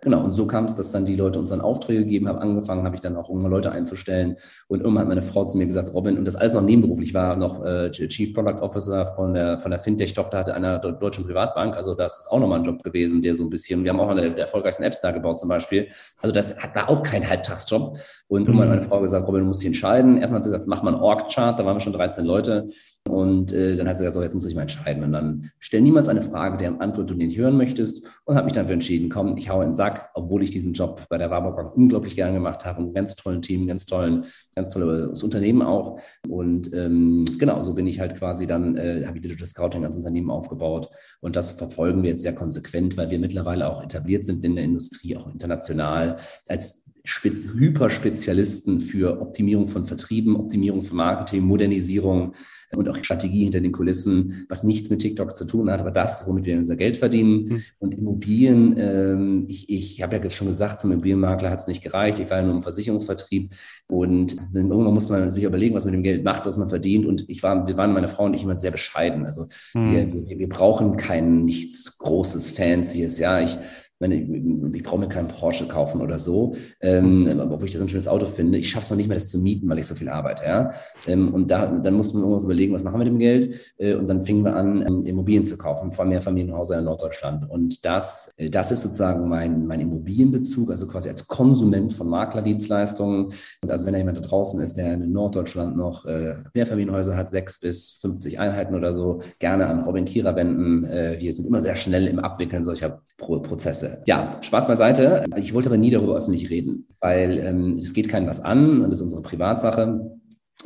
Genau. 0.01 0.23
Und 0.23 0.33
so 0.33 0.47
kam 0.47 0.65
es, 0.65 0.75
dass 0.75 0.91
dann 0.91 1.05
die 1.05 1.15
Leute 1.15 1.37
uns 1.37 1.49
dann 1.51 1.61
Aufträge 1.61 2.03
gegeben 2.03 2.27
haben. 2.27 2.39
Angefangen 2.39 2.83
habe 2.83 2.95
ich 2.95 3.01
dann 3.01 3.15
auch 3.15 3.29
irgendwann 3.29 3.51
Leute 3.51 3.71
einzustellen. 3.71 4.37
Und 4.67 4.79
irgendwann 4.79 5.01
hat 5.01 5.07
meine 5.09 5.21
Frau 5.21 5.45
zu 5.45 5.57
mir 5.57 5.65
gesagt, 5.65 5.93
Robin, 5.93 6.17
und 6.17 6.25
das 6.25 6.35
alles 6.35 6.53
noch 6.53 6.61
nebenberuflich, 6.61 7.13
war 7.13 7.35
noch 7.35 7.63
äh, 7.63 7.91
Chief 7.91 8.33
Product 8.33 8.61
Officer 8.61 9.05
von 9.05 9.33
der, 9.33 9.59
von 9.59 9.69
der 9.69 9.79
Fintech-Tochter 9.79 10.39
hatte 10.39 10.53
einer 10.55 10.79
deutschen 10.79 11.25
Privatbank. 11.25 11.75
Also 11.75 11.93
das 11.93 12.19
ist 12.19 12.27
auch 12.27 12.39
nochmal 12.39 12.59
ein 12.59 12.65
Job 12.65 12.83
gewesen, 12.83 13.21
der 13.21 13.35
so 13.35 13.43
ein 13.43 13.49
bisschen, 13.49 13.83
wir 13.83 13.91
haben 13.91 13.99
auch 13.99 14.09
eine 14.09 14.31
der 14.31 14.37
erfolgreichsten 14.37 14.83
Apps 14.83 15.01
da 15.01 15.11
gebaut 15.11 15.39
zum 15.39 15.49
Beispiel. 15.49 15.87
Also 16.21 16.33
das 16.33 16.55
war 16.73 16.89
auch 16.89 17.03
kein 17.03 17.27
Halbtagsjob. 17.27 17.97
Und 18.27 18.47
irgendwann 18.47 18.69
hat 18.69 18.77
meine 18.77 18.87
Frau 18.87 19.01
gesagt, 19.01 19.27
Robin, 19.27 19.41
du 19.41 19.47
musst 19.47 19.61
dich 19.61 19.67
entscheiden. 19.67 20.17
Erstmal 20.17 20.39
hat 20.39 20.43
sie 20.43 20.51
gesagt, 20.51 20.67
mach 20.67 20.83
mal 20.83 20.93
einen 20.93 21.03
Org-Chart. 21.03 21.59
Da 21.59 21.65
waren 21.65 21.75
wir 21.75 21.81
schon 21.81 21.93
13 21.93 22.25
Leute. 22.25 22.67
Und 23.07 23.53
äh, 23.53 23.75
dann 23.75 23.87
hat 23.87 23.97
sie 23.97 24.03
gesagt, 24.03 24.15
so, 24.15 24.23
jetzt 24.23 24.33
muss 24.33 24.45
ich 24.45 24.55
mal 24.55 24.61
entscheiden. 24.61 25.03
Und 25.03 25.11
dann 25.11 25.51
stell 25.59 25.81
niemals 25.81 26.07
eine 26.07 26.21
Frage, 26.21 26.57
deren 26.57 26.81
Antwort 26.81 27.09
du 27.09 27.13
nicht 27.13 27.37
hören 27.37 27.57
möchtest. 27.57 28.05
Und 28.25 28.35
habe 28.35 28.45
mich 28.45 28.53
dann 28.53 28.67
für 28.67 28.73
entschieden, 28.73 29.09
komm, 29.09 29.37
ich 29.37 29.49
haue 29.49 29.63
in 29.63 29.71
den 29.71 29.75
Sack, 29.75 30.09
obwohl 30.13 30.43
ich 30.43 30.51
diesen 30.51 30.73
Job 30.73 31.05
bei 31.09 31.17
der 31.17 31.29
Warburg 31.29 31.55
Bank 31.55 31.75
unglaublich 31.75 32.15
gern 32.15 32.33
gemacht 32.33 32.65
habe. 32.65 32.81
Ein 32.81 32.93
ganz 32.93 33.15
tollen 33.15 33.41
Team, 33.41 33.67
ganz 33.67 33.85
tollen, 33.85 34.25
ganz 34.55 34.69
tolles 34.69 35.23
Unternehmen 35.23 35.61
auch. 35.61 35.99
Und 36.27 36.73
ähm, 36.73 37.25
genau, 37.39 37.63
so 37.63 37.73
bin 37.73 37.87
ich 37.87 37.99
halt 37.99 38.17
quasi 38.17 38.47
dann, 38.47 38.77
äh, 38.77 39.05
habe 39.05 39.17
ich 39.17 39.23
Digital 39.23 39.47
Scouting 39.47 39.85
als 39.85 39.95
Unternehmen 39.95 40.29
aufgebaut. 40.29 40.89
Und 41.21 41.35
das 41.35 41.51
verfolgen 41.51 42.03
wir 42.03 42.11
jetzt 42.11 42.23
sehr 42.23 42.35
konsequent, 42.35 42.97
weil 42.97 43.09
wir 43.09 43.19
mittlerweile 43.19 43.67
auch 43.67 43.83
etabliert 43.83 44.25
sind 44.25 44.43
in 44.43 44.55
der 44.55 44.63
Industrie, 44.63 45.17
auch 45.17 45.31
international, 45.31 46.17
als 46.47 46.86
Spez 47.07 47.47
Hyperspezialisten 47.53 48.81
für 48.81 49.21
Optimierung 49.21 49.69
von 49.69 49.85
Vertrieben, 49.85 50.35
Optimierung 50.35 50.83
von 50.83 50.97
Marketing, 50.97 51.41
Modernisierung 51.43 52.33
und 52.75 52.89
auch 52.89 52.97
Strategie 52.97 53.45
hinter 53.45 53.61
den 53.61 53.71
Kulissen, 53.71 54.45
was 54.49 54.65
nichts 54.65 54.89
mit 54.89 54.99
TikTok 54.99 55.37
zu 55.37 55.45
tun 55.45 55.71
hat, 55.71 55.79
aber 55.79 55.91
das, 55.91 56.27
womit 56.27 56.43
wir 56.43 56.57
unser 56.57 56.75
Geld 56.75 56.97
verdienen. 56.97 57.45
Mhm. 57.45 57.63
Und 57.79 57.95
Immobilien, 57.95 58.75
ähm, 58.77 59.45
ich, 59.47 59.69
ich 59.69 60.01
habe 60.01 60.17
ja 60.17 60.21
jetzt 60.21 60.35
schon 60.35 60.47
gesagt, 60.47 60.81
zum 60.81 60.91
Immobilienmakler 60.91 61.49
hat 61.49 61.59
es 61.59 61.67
nicht 61.67 61.81
gereicht. 61.81 62.19
Ich 62.19 62.29
war 62.29 62.39
ja 62.39 62.43
nur 62.43 62.57
im 62.57 62.61
Versicherungsvertrieb 62.61 63.53
und 63.87 64.35
dann 64.53 64.69
irgendwann 64.69 64.93
muss 64.93 65.09
man 65.09 65.31
sich 65.31 65.45
überlegen, 65.45 65.75
was 65.75 65.85
man 65.85 65.93
mit 65.93 65.99
dem 65.99 66.03
Geld 66.03 66.25
macht, 66.25 66.45
was 66.45 66.57
man 66.57 66.67
verdient. 66.67 67.05
Und 67.05 67.29
ich 67.29 67.41
war, 67.41 67.65
wir 67.67 67.77
waren, 67.77 67.93
meine 67.93 68.09
Frau 68.09 68.25
und 68.25 68.33
ich, 68.33 68.43
immer 68.43 68.53
sehr 68.53 68.71
bescheiden. 68.71 69.25
Also 69.25 69.47
mhm. 69.73 69.91
wir, 69.93 70.13
wir, 70.27 70.39
wir 70.39 70.49
brauchen 70.49 70.97
kein 70.97 71.45
nichts 71.45 71.97
Großes, 71.97 72.49
Fancyes. 72.49 73.17
Ja, 73.17 73.39
ich 73.39 73.57
meine, 73.99 74.15
ich, 74.15 74.75
ich 74.75 74.83
brauche 74.83 74.99
mir 74.99 75.07
keinen 75.07 75.27
Porsche 75.27 75.67
kaufen 75.67 76.01
oder 76.01 76.19
so, 76.19 76.55
ähm, 76.81 77.41
obwohl 77.51 77.65
ich 77.65 77.73
das 77.73 77.81
ein 77.81 77.89
schönes 77.89 78.07
Auto 78.07 78.27
finde. 78.27 78.57
Ich 78.57 78.69
schaffe 78.69 78.83
es 78.83 78.89
noch 78.89 78.97
nicht 78.97 79.07
mehr, 79.07 79.15
das 79.15 79.29
zu 79.29 79.39
mieten, 79.39 79.67
weil 79.69 79.79
ich 79.79 79.87
so 79.87 79.95
viel 79.95 80.09
arbeite. 80.09 80.45
Ja? 80.45 80.71
Ähm, 81.07 81.33
und 81.33 81.49
da, 81.49 81.67
dann 81.67 81.95
mussten 81.95 82.17
wir 82.17 82.21
irgendwas 82.21 82.43
überlegen, 82.43 82.73
was 82.73 82.83
machen 82.83 82.99
wir 82.99 83.05
mit 83.05 83.13
dem 83.13 83.19
Geld? 83.19 83.55
Äh, 83.77 83.95
und 83.95 84.09
dann 84.09 84.21
fingen 84.21 84.43
wir 84.43 84.55
an, 84.55 84.85
ähm, 84.85 85.03
Immobilien 85.05 85.45
zu 85.45 85.57
kaufen, 85.57 85.91
vor 85.91 86.03
allem 86.03 86.09
Mehrfamilienhäuser 86.09 86.77
in 86.79 86.85
Norddeutschland. 86.85 87.49
Und 87.49 87.85
das, 87.85 88.33
äh, 88.37 88.49
das 88.49 88.71
ist 88.71 88.83
sozusagen 88.83 89.27
mein, 89.27 89.65
mein 89.65 89.79
Immobilienbezug, 89.79 90.69
also 90.71 90.87
quasi 90.87 91.09
als 91.09 91.27
Konsument 91.27 91.93
von 91.93 92.07
Maklerdienstleistungen. 92.07 93.31
Und 93.61 93.71
also 93.71 93.85
wenn 93.85 93.93
da 93.93 93.99
jemand 93.99 94.17
da 94.17 94.21
draußen 94.21 94.61
ist, 94.61 94.75
der 94.75 94.93
in 94.93 95.11
Norddeutschland 95.11 95.75
noch 95.75 96.05
äh, 96.05 96.35
Mehrfamilienhäuser 96.53 97.15
hat, 97.15 97.29
sechs 97.29 97.59
bis 97.59 97.97
50 98.01 98.39
Einheiten 98.39 98.75
oder 98.75 98.93
so, 98.93 99.21
gerne 99.39 99.67
an 99.67 99.83
Robin 99.83 100.05
Kierer 100.05 100.35
wenden. 100.35 100.83
Äh, 100.83 101.17
wir 101.19 101.33
sind 101.33 101.47
immer 101.47 101.61
sehr 101.61 101.75
schnell 101.75 102.07
im 102.07 102.19
Abwickeln 102.19 102.63
solcher 102.63 103.01
Pro 103.17 103.39
Prozesse. 103.39 103.86
Prozesse. 103.87 104.03
Ja, 104.05 104.37
Spaß 104.41 104.67
beiseite. 104.67 105.25
Ich 105.35 105.53
wollte 105.53 105.69
aber 105.69 105.77
nie 105.77 105.89
darüber 105.89 106.15
öffentlich 106.15 106.49
reden, 106.49 106.87
weil 106.99 107.39
ähm, 107.39 107.73
es 107.73 107.93
geht 107.93 108.09
keinem 108.09 108.27
was 108.27 108.41
an 108.41 108.81
und 108.81 108.89
das 108.89 108.99
ist 108.99 109.03
unsere 109.03 109.21
Privatsache. 109.21 110.11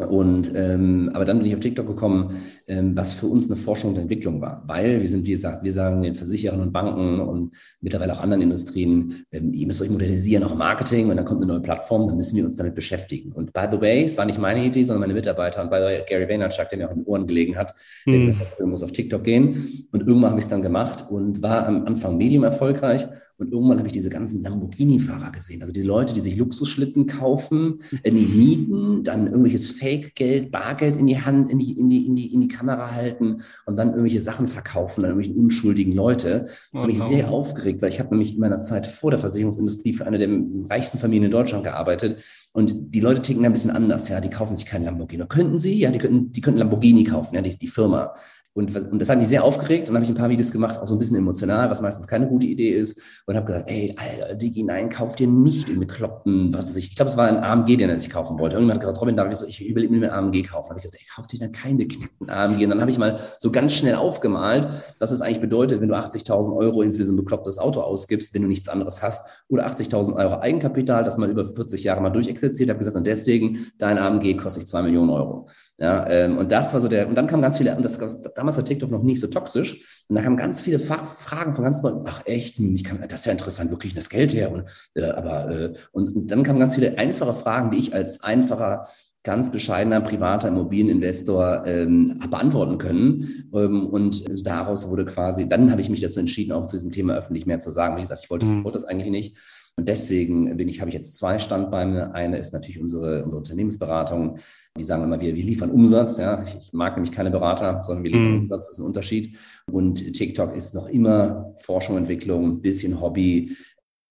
Und 0.09 0.51
ähm, 0.56 1.09
aber 1.13 1.25
dann 1.25 1.38
bin 1.38 1.48
ich 1.48 1.53
auf 1.53 1.59
TikTok 1.59 1.88
gekommen, 1.88 2.42
ähm, 2.68 2.95
was 2.95 3.13
für 3.13 3.27
uns 3.27 3.48
eine 3.50 3.56
Forschung 3.56 3.92
und 3.92 3.98
Entwicklung 3.98 4.42
war, 4.42 4.63
weil 4.68 5.01
wir 5.01 5.09
sind, 5.09 5.25
wie 5.25 5.31
gesagt, 5.31 5.63
wir 5.63 5.71
sagen 5.71 6.01
den 6.01 6.13
Versicherern 6.13 6.62
und 6.62 6.71
Banken 6.71 7.19
und 7.19 7.56
mittlerweile 7.81 8.13
auch 8.13 8.21
anderen 8.21 8.42
Industrien, 8.42 9.25
ähm, 9.31 9.53
ihr 9.53 9.68
müsst 9.68 9.81
euch 9.81 9.89
modernisieren, 9.89 10.44
auch 10.44 10.56
Marketing, 10.56 11.09
und 11.09 11.18
dann 11.18 11.25
kommt 11.25 11.42
eine 11.42 11.51
neue 11.51 11.62
Plattform, 11.62 12.07
dann 12.07 12.18
müssen 12.18 12.36
wir 12.36 12.45
uns 12.45 12.56
damit 12.56 12.75
beschäftigen. 12.75 13.31
Und 13.31 13.53
by 13.53 13.65
the 13.71 13.81
way, 13.81 14.06
es 14.06 14.18
war 14.18 14.25
nicht 14.25 14.39
meine 14.39 14.65
Idee, 14.65 14.83
sondern 14.83 15.01
meine 15.01 15.13
Mitarbeiter 15.13 15.62
und 15.62 15.69
by 15.69 15.77
the 15.77 15.83
way, 15.83 16.03
Gary 16.07 16.27
Vaynerchuk, 16.27 16.69
der 16.69 16.77
mir 16.77 16.88
auch 16.88 16.92
in 16.92 17.00
den 17.00 17.06
Ohren 17.06 17.27
gelegen 17.27 17.57
hat, 17.57 17.74
der 18.06 18.13
hm. 18.13 18.21
gesagt 18.21 18.39
hat, 18.39 18.59
du 18.59 18.68
musst 18.68 18.83
auf 18.83 18.92
TikTok 18.92 19.24
gehen. 19.24 19.88
Und 19.92 20.07
irgendwann 20.07 20.31
habe 20.31 20.39
ich 20.39 20.45
es 20.45 20.50
dann 20.50 20.62
gemacht 20.62 21.06
und 21.09 21.42
war 21.42 21.68
am 21.68 21.86
Anfang 21.86 22.18
medium 22.18 22.44
erfolgreich 22.44 23.07
und 23.41 23.51
irgendwann 23.51 23.79
habe 23.79 23.88
ich 23.88 23.93
diese 23.93 24.11
ganzen 24.11 24.43
Lamborghini-Fahrer 24.43 25.31
gesehen. 25.31 25.61
Also 25.61 25.73
die 25.73 25.81
Leute, 25.81 26.13
die 26.13 26.19
sich 26.19 26.38
Luxusschlitten 26.38 27.07
kaufen, 27.07 27.79
in 28.03 28.15
die 28.15 28.25
mieten, 28.25 29.03
dann 29.03 29.25
irgendwelches 29.25 29.71
Fake-Geld, 29.71 30.51
Bargeld 30.51 30.95
in 30.95 31.07
die 31.07 31.19
Hand, 31.19 31.51
in 31.51 31.57
die, 31.57 31.71
in 31.71 31.89
die, 31.89 32.05
in 32.05 32.15
die, 32.15 32.31
in 32.33 32.41
die 32.41 32.47
Kamera 32.47 32.91
halten 32.91 33.41
und 33.65 33.77
dann 33.77 33.89
irgendwelche 33.89 34.21
Sachen 34.21 34.45
verkaufen 34.45 35.03
an 35.03 35.09
irgendwelchen 35.09 35.43
unschuldigen 35.43 35.91
Leute. 35.91 36.49
Das 36.71 36.71
oh, 36.73 36.79
hat 36.81 36.88
mich 36.88 36.99
no. 36.99 37.07
sehr 37.07 37.31
aufgeregt, 37.31 37.81
weil 37.81 37.89
ich 37.89 37.99
habe 37.99 38.11
nämlich 38.11 38.35
in 38.35 38.39
meiner 38.39 38.61
Zeit 38.61 38.85
vor 38.85 39.09
der 39.09 39.19
Versicherungsindustrie 39.19 39.93
für 39.93 40.05
eine 40.05 40.19
der 40.19 40.29
reichsten 40.69 40.99
Familien 40.99 41.25
in 41.25 41.31
Deutschland 41.31 41.63
gearbeitet. 41.63 42.23
Und 42.53 42.93
die 42.93 42.99
Leute 42.99 43.23
ticken 43.23 43.43
ein 43.43 43.53
bisschen 43.53 43.71
anders, 43.71 44.07
ja. 44.09 44.21
Die 44.21 44.29
kaufen 44.29 44.55
sich 44.55 44.67
keinen 44.67 44.85
Lamborghini. 44.85 45.25
Könnten 45.27 45.57
sie? 45.57 45.79
Ja, 45.79 45.89
die 45.89 45.99
könnten, 45.99 46.31
die 46.31 46.41
könnten 46.41 46.59
Lamborghini 46.59 47.05
kaufen, 47.05 47.33
ja, 47.33 47.41
die, 47.41 47.57
die 47.57 47.67
Firma. 47.67 48.13
Und, 48.53 48.75
und 48.75 49.00
das 49.00 49.09
hat 49.09 49.18
mich 49.18 49.30
sehr 49.30 49.45
aufgeregt 49.45 49.88
und 49.88 49.95
habe 49.95 50.03
ich 50.03 50.12
ein 50.12 50.15
paar 50.15 50.30
Videos 50.30 50.51
gemacht, 50.51 50.77
auch 50.81 50.88
so 50.88 50.95
ein 50.95 51.00
bisschen 51.00 51.15
emotional, 51.15 51.69
was 51.69 51.81
meistens 51.81 52.06
keine 52.06 52.27
gute 52.27 52.48
Idee 52.48 52.71
ist. 52.71 53.01
Und 53.25 53.38
habe 53.38 53.45
gesagt, 53.45 53.69
ey, 53.69 53.95
Alter, 53.98 54.36
Digi, 54.36 54.63
nein, 54.63 54.89
kauf 54.89 55.15
dir 55.15 55.27
nicht 55.27 55.69
in 55.69 55.80
bekloppten, 55.80 56.53
was 56.53 56.68
weiß 56.68 56.75
ich. 56.75 56.89
Ich 56.89 56.95
glaube, 56.98 57.09
es 57.09 57.15
war 57.15 57.27
ein 57.27 57.38
AMG, 57.38 57.77
den 57.77 57.89
er 57.89 57.98
sich 57.98 58.09
kaufen 58.09 58.39
wollte. 58.39 58.57
Irgendwann 58.57 58.75
hat 58.75 58.81
gesagt, 58.81 59.00
Robin, 59.00 59.15
darf 59.15 59.31
ich 59.31 59.38
so, 59.38 59.45
ich 59.45 59.74
will 59.74 59.88
mir 59.89 60.12
ein 60.12 60.25
AMG 60.25 60.44
kaufen. 60.44 60.69
habe 60.69 60.80
ich 60.80 60.83
gesagt, 60.83 61.01
ey, 61.01 61.07
kauf 61.15 61.27
dir 61.27 61.39
dann 61.39 61.53
keinen 61.53 61.77
beknickten 61.77 62.30
AMG. 62.30 62.63
Und 62.65 62.71
dann 62.71 62.81
habe 62.81 62.92
ich 62.92 62.98
mal 62.98 63.21
so 63.39 63.51
ganz 63.51 63.74
schnell 63.74 63.95
aufgemalt, 63.95 64.68
was 65.00 65.12
es 65.12 65.21
eigentlich 65.21 65.42
bedeutet, 65.42 65.80
wenn 65.80 65.88
du 65.88 65.95
80.000 65.95 66.53
Euro 66.56 66.81
für 66.92 67.06
so 67.06 67.13
ein 67.13 67.15
beklopptes 67.15 67.57
Auto 67.57 67.80
ausgibst, 67.80 68.33
wenn 68.33 68.42
du 68.42 68.50
nichts 68.50 68.68
anderes 68.68 69.01
hast. 69.01 69.25
Oder 69.48 69.65
80.000 69.65 70.13
Euro 70.18 70.39
Eigenkapital, 70.42 71.06
das 71.06 71.18
mal 71.18 71.30
über 71.30 71.45
40 71.45 71.86
Jahre 71.86 72.01
mal 72.01 72.09
durchexerziert. 72.09 72.69
habe 72.69 72.80
gesagt, 72.80 72.98
und 72.98 73.07
deswegen, 73.07 73.71
dein 73.77 73.98
AMG 73.98 74.36
kostet 74.36 74.68
2 74.68 74.83
Millionen 74.83 75.09
Euro. 75.09 75.48
Ja, 75.81 76.07
ähm, 76.07 76.38
und 76.38 76.51
das 76.51 76.74
war 76.74 76.80
so 76.80 76.88
der, 76.88 77.07
und 77.07 77.16
dann 77.16 77.25
kamen 77.25 77.42
ganz 77.42 77.57
viele, 77.57 77.75
und 77.75 77.83
das, 77.83 77.98
das 77.98 78.22
damals 78.36 78.56
war 78.56 78.63
TikTok 78.63 78.92
noch 78.92 79.01
nicht 79.01 79.19
so 79.19 79.25
toxisch, 79.25 80.06
und 80.07 80.16
da 80.16 80.22
kamen 80.22 80.38
ganz 80.38 80.62
viele 80.62 80.78
Fragen 80.78 81.56
von 81.56 81.63
ganz 81.63 81.81
Leuten, 81.81 82.04
ach 82.06 82.22
echt, 82.25 82.60
ich 82.60 82.83
kann, 82.83 83.00
das 83.10 83.22
ist 83.22 83.25
ja 83.25 83.31
interessant, 83.31 83.72
wirklich 83.72 83.95
das 83.95 84.10
Geld 84.10 84.31
her, 84.31 84.51
und, 84.51 84.66
äh, 84.94 85.06
aber, 85.06 85.50
äh, 85.50 85.74
und, 85.92 86.16
und 86.16 86.28
dann 86.30 86.44
kamen 86.44 86.60
ganz 86.60 86.75
viele 86.75 87.00
einfache 87.00 87.33
Fragen, 87.33 87.72
die 87.72 87.80
ich 87.80 87.95
als 87.95 88.24
einfacher, 88.24 88.88
ganz 89.24 89.51
bescheidener 89.51 90.01
privater 90.01 90.50
Immobilieninvestor 90.50 91.63
ähm, 91.66 92.19
beantworten 92.30 92.77
können. 92.80 93.50
Ähm, 93.54 93.86
und 93.88 94.24
daraus 94.48 94.89
wurde 94.89 95.06
quasi, 95.06 95.48
dann 95.48 95.72
habe 95.72 95.81
ich 95.81 95.89
mich 95.89 96.01
dazu 96.01 96.19
entschieden, 96.19 96.51
auch 96.51 96.66
zu 96.66 96.75
diesem 96.75 96.92
Thema 96.92 97.16
öffentlich 97.16 97.45
mehr 97.45 97.60
zu 97.60 97.69
sagen. 97.72 97.98
Wie 97.98 98.01
gesagt, 98.01 98.22
ich 98.24 98.30
wollte, 98.31 98.48
mhm. 98.48 98.63
wollte 98.63 98.80
das 98.80 98.86
eigentlich 98.86 99.12
nicht. 99.12 99.38
Und 99.77 99.88
deswegen 99.88 100.57
bin 100.57 100.68
ich, 100.68 100.81
habe 100.81 100.89
ich 100.89 100.95
jetzt 100.95 101.15
zwei 101.15 101.39
Standbeine. 101.39 102.13
Eine 102.13 102.38
ist 102.38 102.53
natürlich 102.53 102.79
unsere, 102.79 103.23
unsere 103.23 103.39
Unternehmensberatung. 103.39 104.38
Wir 104.75 104.85
sagen 104.85 105.03
immer, 105.03 105.21
wir, 105.21 105.33
wir 105.33 105.44
liefern 105.44 105.71
Umsatz. 105.71 106.18
Ja. 106.18 106.44
Ich 106.44 106.73
mag 106.73 106.95
nämlich 106.95 107.13
keine 107.13 107.31
Berater, 107.31 107.81
sondern 107.81 108.03
wir 108.03 108.12
liefern 108.12 108.38
mm. 108.38 108.39
Umsatz, 108.41 108.68
das 108.68 108.77
ist 108.77 108.79
ein 108.79 108.85
Unterschied. 108.85 109.38
Und 109.71 110.13
TikTok 110.13 110.56
ist 110.56 110.75
noch 110.75 110.88
immer 110.89 111.56
Forschung, 111.62 111.97
Entwicklung, 111.97 112.45
ein 112.45 112.62
bisschen 112.62 113.00
Hobby, 113.00 113.56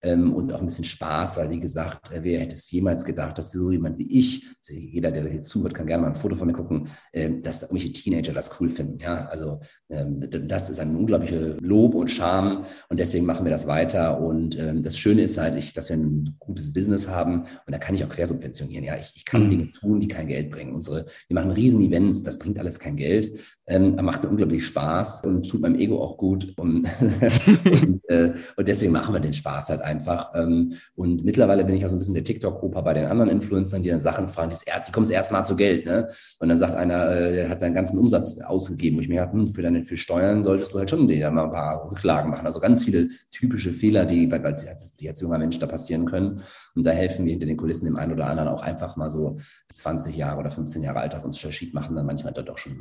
und 0.03 0.51
auch 0.51 0.59
ein 0.59 0.65
bisschen 0.65 0.83
Spaß, 0.83 1.37
weil 1.37 1.49
wie 1.51 1.59
gesagt, 1.59 2.11
äh, 2.11 2.23
wer 2.23 2.39
hätte 2.39 2.55
es 2.55 2.71
jemals 2.71 3.05
gedacht, 3.05 3.37
dass 3.37 3.51
so 3.51 3.71
jemand 3.71 3.99
wie 3.99 4.11
ich, 4.11 4.47
also 4.57 4.73
jeder, 4.73 5.11
der 5.11 5.29
hier 5.29 5.41
zuhört, 5.43 5.75
kann 5.75 5.85
gerne 5.85 6.01
mal 6.01 6.09
ein 6.09 6.15
Foto 6.15 6.35
von 6.35 6.47
mir 6.47 6.53
gucken, 6.53 6.87
äh, 7.11 7.29
dass 7.39 7.59
da 7.59 7.67
irgendwelche 7.67 7.93
Teenager 7.93 8.33
das 8.33 8.59
cool 8.59 8.69
finden. 8.69 8.99
Ja, 8.99 9.25
also 9.27 9.59
ähm, 9.89 10.19
das 10.47 10.69
ist 10.69 10.79
ein 10.79 10.95
unglaublicher 10.95 11.57
Lob 11.61 11.93
und 11.93 12.09
Charme 12.09 12.65
und 12.89 12.99
deswegen 12.99 13.25
machen 13.25 13.45
wir 13.45 13.51
das 13.51 13.67
weiter. 13.67 14.19
Und 14.19 14.57
ähm, 14.57 14.81
das 14.81 14.97
Schöne 14.97 15.21
ist 15.21 15.37
halt, 15.37 15.55
ich, 15.55 15.73
dass 15.73 15.89
wir 15.89 15.97
ein 15.97 16.35
gutes 16.39 16.73
Business 16.73 17.07
haben 17.07 17.41
und 17.41 17.71
da 17.71 17.77
kann 17.77 17.93
ich 17.93 18.03
auch 18.03 18.09
quersubventionieren. 18.09 18.83
Ja, 18.83 18.97
ich, 18.97 19.13
ich 19.15 19.25
kann 19.25 19.45
mhm. 19.45 19.49
Dinge 19.49 19.71
tun, 19.73 19.99
die 19.99 20.07
kein 20.07 20.27
Geld 20.27 20.49
bringen. 20.49 20.73
Unsere, 20.73 21.05
wir 21.27 21.35
machen 21.35 21.51
riesen 21.51 21.81
Events, 21.81 22.23
das 22.23 22.39
bringt 22.39 22.59
alles 22.59 22.79
kein 22.79 22.95
Geld, 22.95 23.39
ähm, 23.67 23.95
macht 24.01 24.23
mir 24.23 24.29
unglaublich 24.29 24.65
Spaß 24.65 25.25
und 25.25 25.47
tut 25.47 25.61
meinem 25.61 25.79
Ego 25.79 26.01
auch 26.01 26.17
gut. 26.17 26.53
Und, 26.57 26.87
und, 27.65 28.09
äh, 28.09 28.33
und 28.55 28.67
deswegen 28.67 28.91
machen 28.91 29.13
wir 29.13 29.19
den 29.19 29.33
Spaß 29.33 29.69
halt 29.69 29.81
einfach. 29.81 29.90
Ähm, 30.35 30.73
und 30.95 31.25
mittlerweile 31.25 31.65
bin 31.65 31.75
ich 31.75 31.85
auch 31.85 31.89
so 31.89 31.95
ein 31.95 31.99
bisschen 31.99 32.13
der 32.13 32.23
TikTok-Opa 32.23 32.81
bei 32.81 32.93
den 32.93 33.05
anderen 33.05 33.29
Influencern, 33.29 33.83
die 33.83 33.89
dann 33.89 33.99
Sachen 33.99 34.27
fragen, 34.27 34.51
die, 34.51 34.91
kommen 34.91 35.03
das 35.03 35.11
erste 35.11 35.33
Mal 35.33 35.43
zu 35.43 35.55
Geld. 35.55 35.85
Ne? 35.85 36.07
Und 36.39 36.49
dann 36.49 36.57
sagt 36.57 36.75
einer, 36.75 37.09
äh, 37.11 37.35
der 37.35 37.49
hat 37.49 37.59
seinen 37.59 37.73
ganzen 37.73 37.99
Umsatz 37.99 38.39
ausgegeben, 38.41 38.97
wo 38.97 39.01
ich 39.01 39.09
mir 39.09 39.15
gedacht, 39.15 39.33
hm, 39.33 39.47
für 39.47 39.61
deine 39.61 39.81
für 39.81 39.97
Steuern 39.97 40.43
solltest 40.43 40.73
du 40.73 40.79
halt 40.79 40.89
schon 40.89 41.07
mal 41.07 41.43
ein 41.45 41.51
paar 41.51 41.89
Rücklagen 41.91 42.31
machen. 42.31 42.45
Also 42.45 42.59
ganz 42.59 42.83
viele 42.83 43.09
typische 43.31 43.73
Fehler, 43.73 44.05
die, 44.05 44.31
weil, 44.31 44.45
als, 44.45 44.95
die 44.95 45.09
als 45.09 45.21
junger 45.21 45.37
Mensch 45.37 45.59
da 45.59 45.67
passieren 45.67 46.05
können. 46.05 46.41
Und 46.75 46.85
da 46.85 46.91
helfen 46.91 47.25
wir 47.25 47.31
hinter 47.31 47.45
den 47.45 47.57
Kulissen 47.57 47.85
dem 47.85 47.97
einen 47.97 48.13
oder 48.13 48.27
anderen 48.27 48.49
auch 48.49 48.61
einfach 48.61 48.95
mal 48.95 49.09
so 49.09 49.39
20 49.73 50.15
Jahre 50.15 50.39
oder 50.39 50.51
15 50.51 50.83
Jahre 50.83 50.99
Altersunterschied 50.99 51.73
machen 51.73 51.95
dann 51.95 52.05
manchmal 52.05 52.33
da 52.33 52.41
doch 52.41 52.57
schon. 52.57 52.77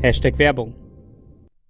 Hashtag 0.00 0.38
Werbung. 0.38 0.74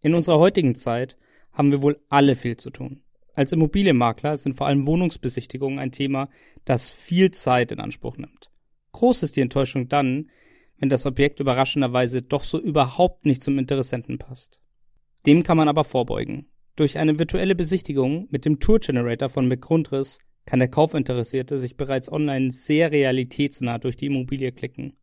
In 0.02 0.14
unserer 0.14 0.38
heutigen 0.38 0.74
Zeit 0.74 1.16
haben 1.52 1.70
wir 1.72 1.82
wohl 1.82 1.98
alle 2.08 2.36
viel 2.36 2.56
zu 2.56 2.70
tun. 2.70 3.00
Als 3.38 3.52
Immobilienmakler 3.52 4.36
sind 4.36 4.54
vor 4.54 4.66
allem 4.66 4.84
Wohnungsbesichtigungen 4.88 5.78
ein 5.78 5.92
Thema, 5.92 6.28
das 6.64 6.90
viel 6.90 7.30
Zeit 7.30 7.70
in 7.70 7.78
Anspruch 7.78 8.16
nimmt. 8.16 8.50
Groß 8.90 9.22
ist 9.22 9.36
die 9.36 9.42
Enttäuschung 9.42 9.88
dann, 9.88 10.28
wenn 10.78 10.88
das 10.88 11.06
Objekt 11.06 11.38
überraschenderweise 11.38 12.20
doch 12.20 12.42
so 12.42 12.58
überhaupt 12.60 13.26
nicht 13.26 13.44
zum 13.44 13.56
Interessenten 13.60 14.18
passt. 14.18 14.60
Dem 15.24 15.44
kann 15.44 15.56
man 15.56 15.68
aber 15.68 15.84
vorbeugen. 15.84 16.48
Durch 16.74 16.98
eine 16.98 17.20
virtuelle 17.20 17.54
Besichtigung 17.54 18.26
mit 18.28 18.44
dem 18.44 18.58
Tour 18.58 18.80
Generator 18.80 19.28
von 19.28 19.46
McGrundriss 19.46 20.18
kann 20.44 20.58
der 20.58 20.66
Kaufinteressierte 20.66 21.58
sich 21.58 21.76
bereits 21.76 22.10
online 22.10 22.50
sehr 22.50 22.90
realitätsnah 22.90 23.78
durch 23.78 23.96
die 23.96 24.06
Immobilie 24.06 24.50
klicken. 24.50 24.96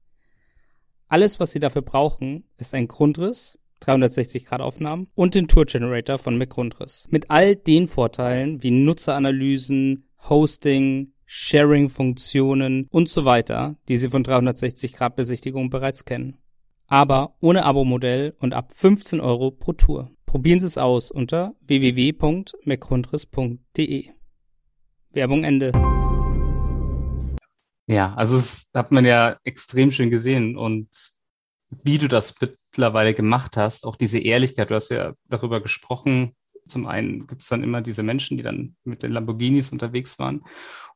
Alles, 1.08 1.40
was 1.40 1.54
Sie 1.54 1.62
dafür 1.62 1.84
brauchen, 1.84 2.44
ist 2.58 2.74
ein 2.74 2.90
Grundriss, 2.90 3.58
360-Grad-Aufnahmen 3.82 5.08
und 5.16 5.36
den 5.36 5.48
Tour 5.48 5.66
Generator 5.66 6.18
von 6.18 6.38
McGrundriss. 6.38 7.08
Mit 7.10 7.30
all 7.30 7.56
den 7.56 7.88
Vorteilen 7.88 8.64
wie 8.64 8.72
Nutzeranalysen, 8.72 10.08
Hosting, 10.30 11.14
Sharing-Funktionen 11.26 12.88
und 12.92 13.10
so 13.10 13.26
weiter, 13.26 13.78
die 13.90 13.98
Sie 13.98 14.10
von 14.10 14.24
360-Grad-Besichtigungen 14.24 15.70
bereits 15.70 16.06
kennen. 16.06 16.38
aber 16.88 17.36
ohne 17.42 17.66
Abo-Modell 17.66 18.36
und 18.40 18.54
ab 18.54 18.72
15 18.74 19.20
Euro 19.20 19.52
pro 19.52 19.74
Tour. 19.74 20.12
Probieren 20.26 20.60
Sie 20.60 20.68
es 20.68 20.78
aus 20.78 21.12
unter 21.12 21.56
www.mcgrundriss.de. 21.62 24.10
Werbung 25.12 25.44
Ende. 25.44 25.72
Ja, 27.88 28.14
also 28.16 28.36
das 28.36 28.70
hat 28.74 28.92
man 28.92 29.06
ja 29.06 29.38
extrem 29.44 29.92
schön 29.92 30.10
gesehen 30.10 30.58
und 30.58 30.88
wie 31.70 31.98
du 31.98 32.08
das 32.08 32.36
mittlerweile 32.40 33.14
gemacht 33.14 33.58
hast, 33.58 33.86
auch 33.86 33.96
diese 33.96 34.20
Ehrlichkeit, 34.20 34.70
du 34.70 34.76
hast 34.76 34.90
ja 34.90 35.14
darüber 35.30 35.62
gesprochen, 35.62 36.36
zum 36.68 36.88
einen 36.88 37.28
gibt 37.28 37.44
es 37.44 37.50
dann 37.50 37.64
immer 37.64 37.82
diese 37.82 38.04
Menschen, 38.04 38.38
die 38.38 38.44
dann 38.44 38.76
mit 38.84 39.04
den 39.04 39.12
Lamborghinis 39.12 39.72
unterwegs 39.72 40.18
waren. 40.18 40.44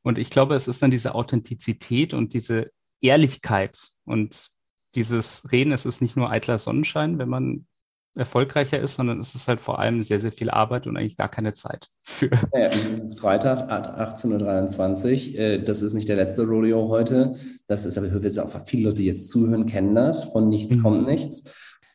Und 0.01 0.17
ich 0.17 0.29
glaube, 0.29 0.55
es 0.55 0.67
ist 0.67 0.81
dann 0.81 0.91
diese 0.91 1.15
Authentizität 1.15 2.13
und 2.13 2.33
diese 2.33 2.71
Ehrlichkeit 3.01 3.77
und 4.05 4.49
dieses 4.95 5.51
Reden, 5.51 5.71
es 5.71 5.85
ist 5.85 6.01
nicht 6.01 6.15
nur 6.15 6.31
eitler 6.31 6.57
Sonnenschein, 6.57 7.19
wenn 7.19 7.29
man 7.29 7.67
erfolgreicher 8.15 8.79
ist, 8.79 8.95
sondern 8.95 9.19
es 9.19 9.35
ist 9.35 9.47
halt 9.47 9.61
vor 9.61 9.79
allem 9.79 10.01
sehr, 10.01 10.19
sehr 10.19 10.31
viel 10.31 10.49
Arbeit 10.49 10.87
und 10.87 10.97
eigentlich 10.97 11.17
gar 11.17 11.29
keine 11.29 11.53
Zeit 11.53 11.87
für. 12.01 12.29
Ja, 12.53 12.65
es 12.65 12.97
ist 12.97 13.19
Freitag, 13.19 13.71
18.23 13.71 15.33
Uhr. 15.33 15.39
Äh, 15.39 15.63
das 15.63 15.81
ist 15.81 15.93
nicht 15.93 16.09
der 16.09 16.15
letzte 16.15 16.43
Rodeo 16.43 16.89
heute. 16.89 17.35
Das 17.67 17.85
ist 17.85 17.97
aber, 17.97 18.07
ich 18.07 18.23
jetzt 18.23 18.39
auch 18.39 18.49
viele 18.65 18.89
Leute, 18.89 18.97
die 18.97 19.05
jetzt 19.05 19.29
zuhören, 19.29 19.65
kennen 19.65 19.95
das. 19.95 20.25
Von 20.25 20.49
nichts 20.49 20.75
mhm. 20.75 20.81
kommt 20.81 21.07
nichts. 21.07 21.53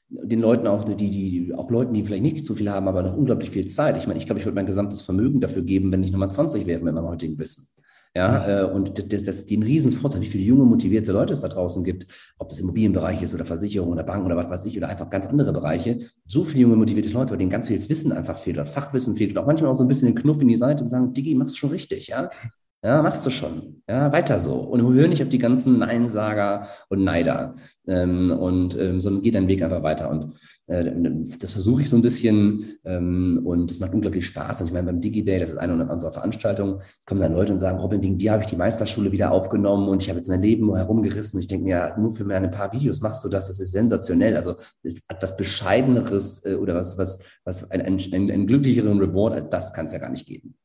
Den 0.09 0.41
Leuten 0.41 0.67
auch, 0.67 0.85
die, 0.85 1.11
die, 1.11 1.53
auch 1.57 1.71
Leuten, 1.71 1.95
die 1.95 2.05
vielleicht 2.05 2.23
nicht 2.23 2.45
so 2.45 2.55
viel 2.55 2.71
haben, 2.71 2.89
aber 2.89 3.03
noch 3.03 3.17
unglaublich 3.17 3.51
viel 3.51 3.67
Zeit. 3.67 3.97
Ich 3.97 4.07
meine, 4.07 4.19
ich 4.19 4.27
glaube, 4.27 4.39
ich 4.39 4.47
würde 4.47 4.55
mein 4.55 4.67
gesamtes 4.67 5.03
Vermögen 5.03 5.41
dafür 5.41 5.63
geben, 5.63 5.93
wenn 5.93 6.05
ich 6.05 6.13
nochmal 6.13 6.31
20 6.31 6.67
wäre 6.67 6.81
mit 6.81 6.95
meinem 6.95 7.09
heutigen 7.09 7.39
Wissen. 7.39 7.67
Ja, 8.17 8.49
ja. 8.49 8.61
Äh, 8.63 8.73
und 8.73 9.13
das, 9.13 9.25
das 9.25 9.47
den 9.47 9.63
Riesenvorteil, 9.63 10.23
wie 10.23 10.27
viele 10.27 10.45
junge, 10.45 10.65
motivierte 10.65 11.11
Leute 11.13 11.33
es 11.33 11.41
da 11.41 11.49
draußen 11.49 11.83
gibt, 11.83 12.07
ob 12.39 12.49
das 12.49 12.61
Immobilienbereich 12.61 13.21
ist 13.23 13.35
oder 13.35 13.45
Versicherung 13.45 13.91
oder 13.91 14.05
Bank 14.05 14.25
oder 14.25 14.37
was 14.37 14.49
weiß 14.49 14.65
ich 14.67 14.77
oder 14.77 14.89
einfach 14.89 15.11
ganz 15.11 15.27
andere 15.27 15.53
Bereiche. 15.53 15.99
So 16.29 16.45
viele 16.45 16.63
junge, 16.63 16.77
motivierte 16.77 17.09
Leute, 17.11 17.33
bei 17.33 17.37
denen 17.37 17.51
ganz 17.51 17.67
viel 17.67 17.89
Wissen 17.89 18.13
einfach 18.13 18.39
fehlt 18.39 18.57
oder 18.57 18.67
Fachwissen 18.67 19.17
fehlt 19.17 19.33
und 19.33 19.39
auch 19.39 19.47
manchmal 19.47 19.71
auch 19.71 19.75
so 19.75 19.85
ein 19.85 19.89
bisschen 19.89 20.15
den 20.15 20.21
Knuff 20.21 20.41
in 20.41 20.49
die 20.49 20.57
Seite 20.57 20.83
und 20.83 20.87
sagen, 20.87 21.13
Digi, 21.13 21.35
machst 21.35 21.59
schon 21.59 21.71
richtig, 21.71 22.09
ja. 22.09 22.31
Ja, 22.85 23.01
machst 23.01 23.25
du 23.25 23.31
schon. 23.31 23.83
Ja, 23.89 24.13
weiter 24.13 24.39
so. 24.39 24.57
Und 24.57 24.83
hör 24.83 25.09
nicht 25.09 25.23
auf 25.23 25.31
die 25.31 25.39
ganzen 25.39 25.79
Neinsager 25.79 26.69
und 26.91 27.03
Neider. 27.03 27.55
Ähm, 27.87 28.31
und 28.31 28.79
ähm, 28.79 29.01
sondern 29.01 29.23
geh 29.23 29.31
deinen 29.31 29.49
Weg 29.49 29.63
einfach 29.63 29.83
weiter. 29.83 30.11
Und 30.11 30.35
das 30.67 31.53
versuche 31.53 31.83
ich 31.83 31.91
so 31.91 31.97
ein 31.97 32.03
bisschen 32.03 32.79
ähm, 32.85 33.43
und 33.45 33.71
es 33.71 33.81
macht 33.81 33.93
unglaublich 33.93 34.27
Spaß. 34.27 34.63
Und 34.63 34.69
ich 34.69 34.73
meine, 34.73 34.87
beim 34.87 35.01
DigiDay, 35.01 35.39
das 35.39 35.51
ist 35.51 35.59
eine 35.59 35.75
unserer 35.91 36.13
Veranstaltungen, 36.13 36.81
kommen 37.05 37.21
dann 37.21 37.35
Leute 37.35 37.53
und 37.53 37.59
sagen, 37.59 37.79
Robin, 37.79 38.01
wegen 38.01 38.17
dir 38.17 38.33
habe 38.33 38.45
ich 38.45 38.49
die 38.49 38.57
Meisterschule 38.57 39.13
wieder 39.13 39.31
aufgenommen 39.31 39.89
und 39.89 40.03
ich 40.03 40.09
habe 40.09 40.19
jetzt 40.19 40.29
mein 40.29 40.41
Leben 40.41 40.75
herumgerissen. 40.75 41.39
Ich 41.39 41.49
denke 41.49 41.65
mir, 41.65 41.71
ja, 41.71 41.99
nur 41.99 42.13
für 42.13 42.25
ein 42.35 42.51
paar 42.51 42.73
Videos 42.73 43.03
machst 43.03 43.23
du 43.25 43.29
das, 43.29 43.49
das 43.49 43.61
ist 43.61 43.73
sensationell. 43.73 44.37
Also 44.37 44.57
ist 44.83 45.05
etwas 45.09 45.37
Bescheideneres 45.37 46.47
äh, 46.47 46.55
oder 46.55 46.75
was, 46.75 46.97
was, 46.97 47.23
was 47.45 47.71
ein, 47.71 47.83
ein, 47.83 48.31
ein, 48.31 48.47
glücklicheren 48.47 48.99
Reward 48.99 49.35
als 49.35 49.51
das 49.51 49.75
kann 49.75 49.85
es 49.85 49.93
ja 49.93 49.99
gar 49.99 50.11
nicht 50.11 50.27
geben. 50.27 50.57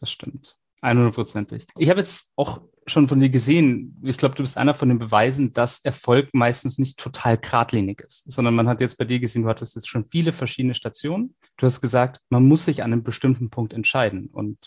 Das 0.00 0.10
stimmt. 0.10 0.56
100%ig. 0.80 1.66
Ich 1.76 1.90
habe 1.90 2.00
jetzt 2.00 2.32
auch 2.36 2.62
schon 2.86 3.08
von 3.08 3.20
dir 3.20 3.30
gesehen, 3.30 3.96
ich 4.02 4.18
glaube, 4.18 4.34
du 4.34 4.42
bist 4.42 4.58
einer 4.58 4.74
von 4.74 4.88
den 4.88 4.98
Beweisen, 4.98 5.52
dass 5.52 5.80
Erfolg 5.84 6.30
meistens 6.32 6.78
nicht 6.78 6.98
total 6.98 7.38
geradlinig 7.38 8.00
ist, 8.00 8.30
sondern 8.30 8.54
man 8.54 8.68
hat 8.68 8.80
jetzt 8.80 8.98
bei 8.98 9.04
dir 9.04 9.20
gesehen, 9.20 9.42
du 9.42 9.48
hattest 9.48 9.74
jetzt 9.74 9.88
schon 9.88 10.04
viele 10.04 10.32
verschiedene 10.32 10.74
Stationen. 10.74 11.34
Du 11.56 11.66
hast 11.66 11.80
gesagt, 11.80 12.20
man 12.28 12.46
muss 12.46 12.64
sich 12.64 12.82
an 12.82 12.92
einem 12.92 13.02
bestimmten 13.02 13.50
Punkt 13.50 13.72
entscheiden. 13.72 14.26
Und 14.26 14.58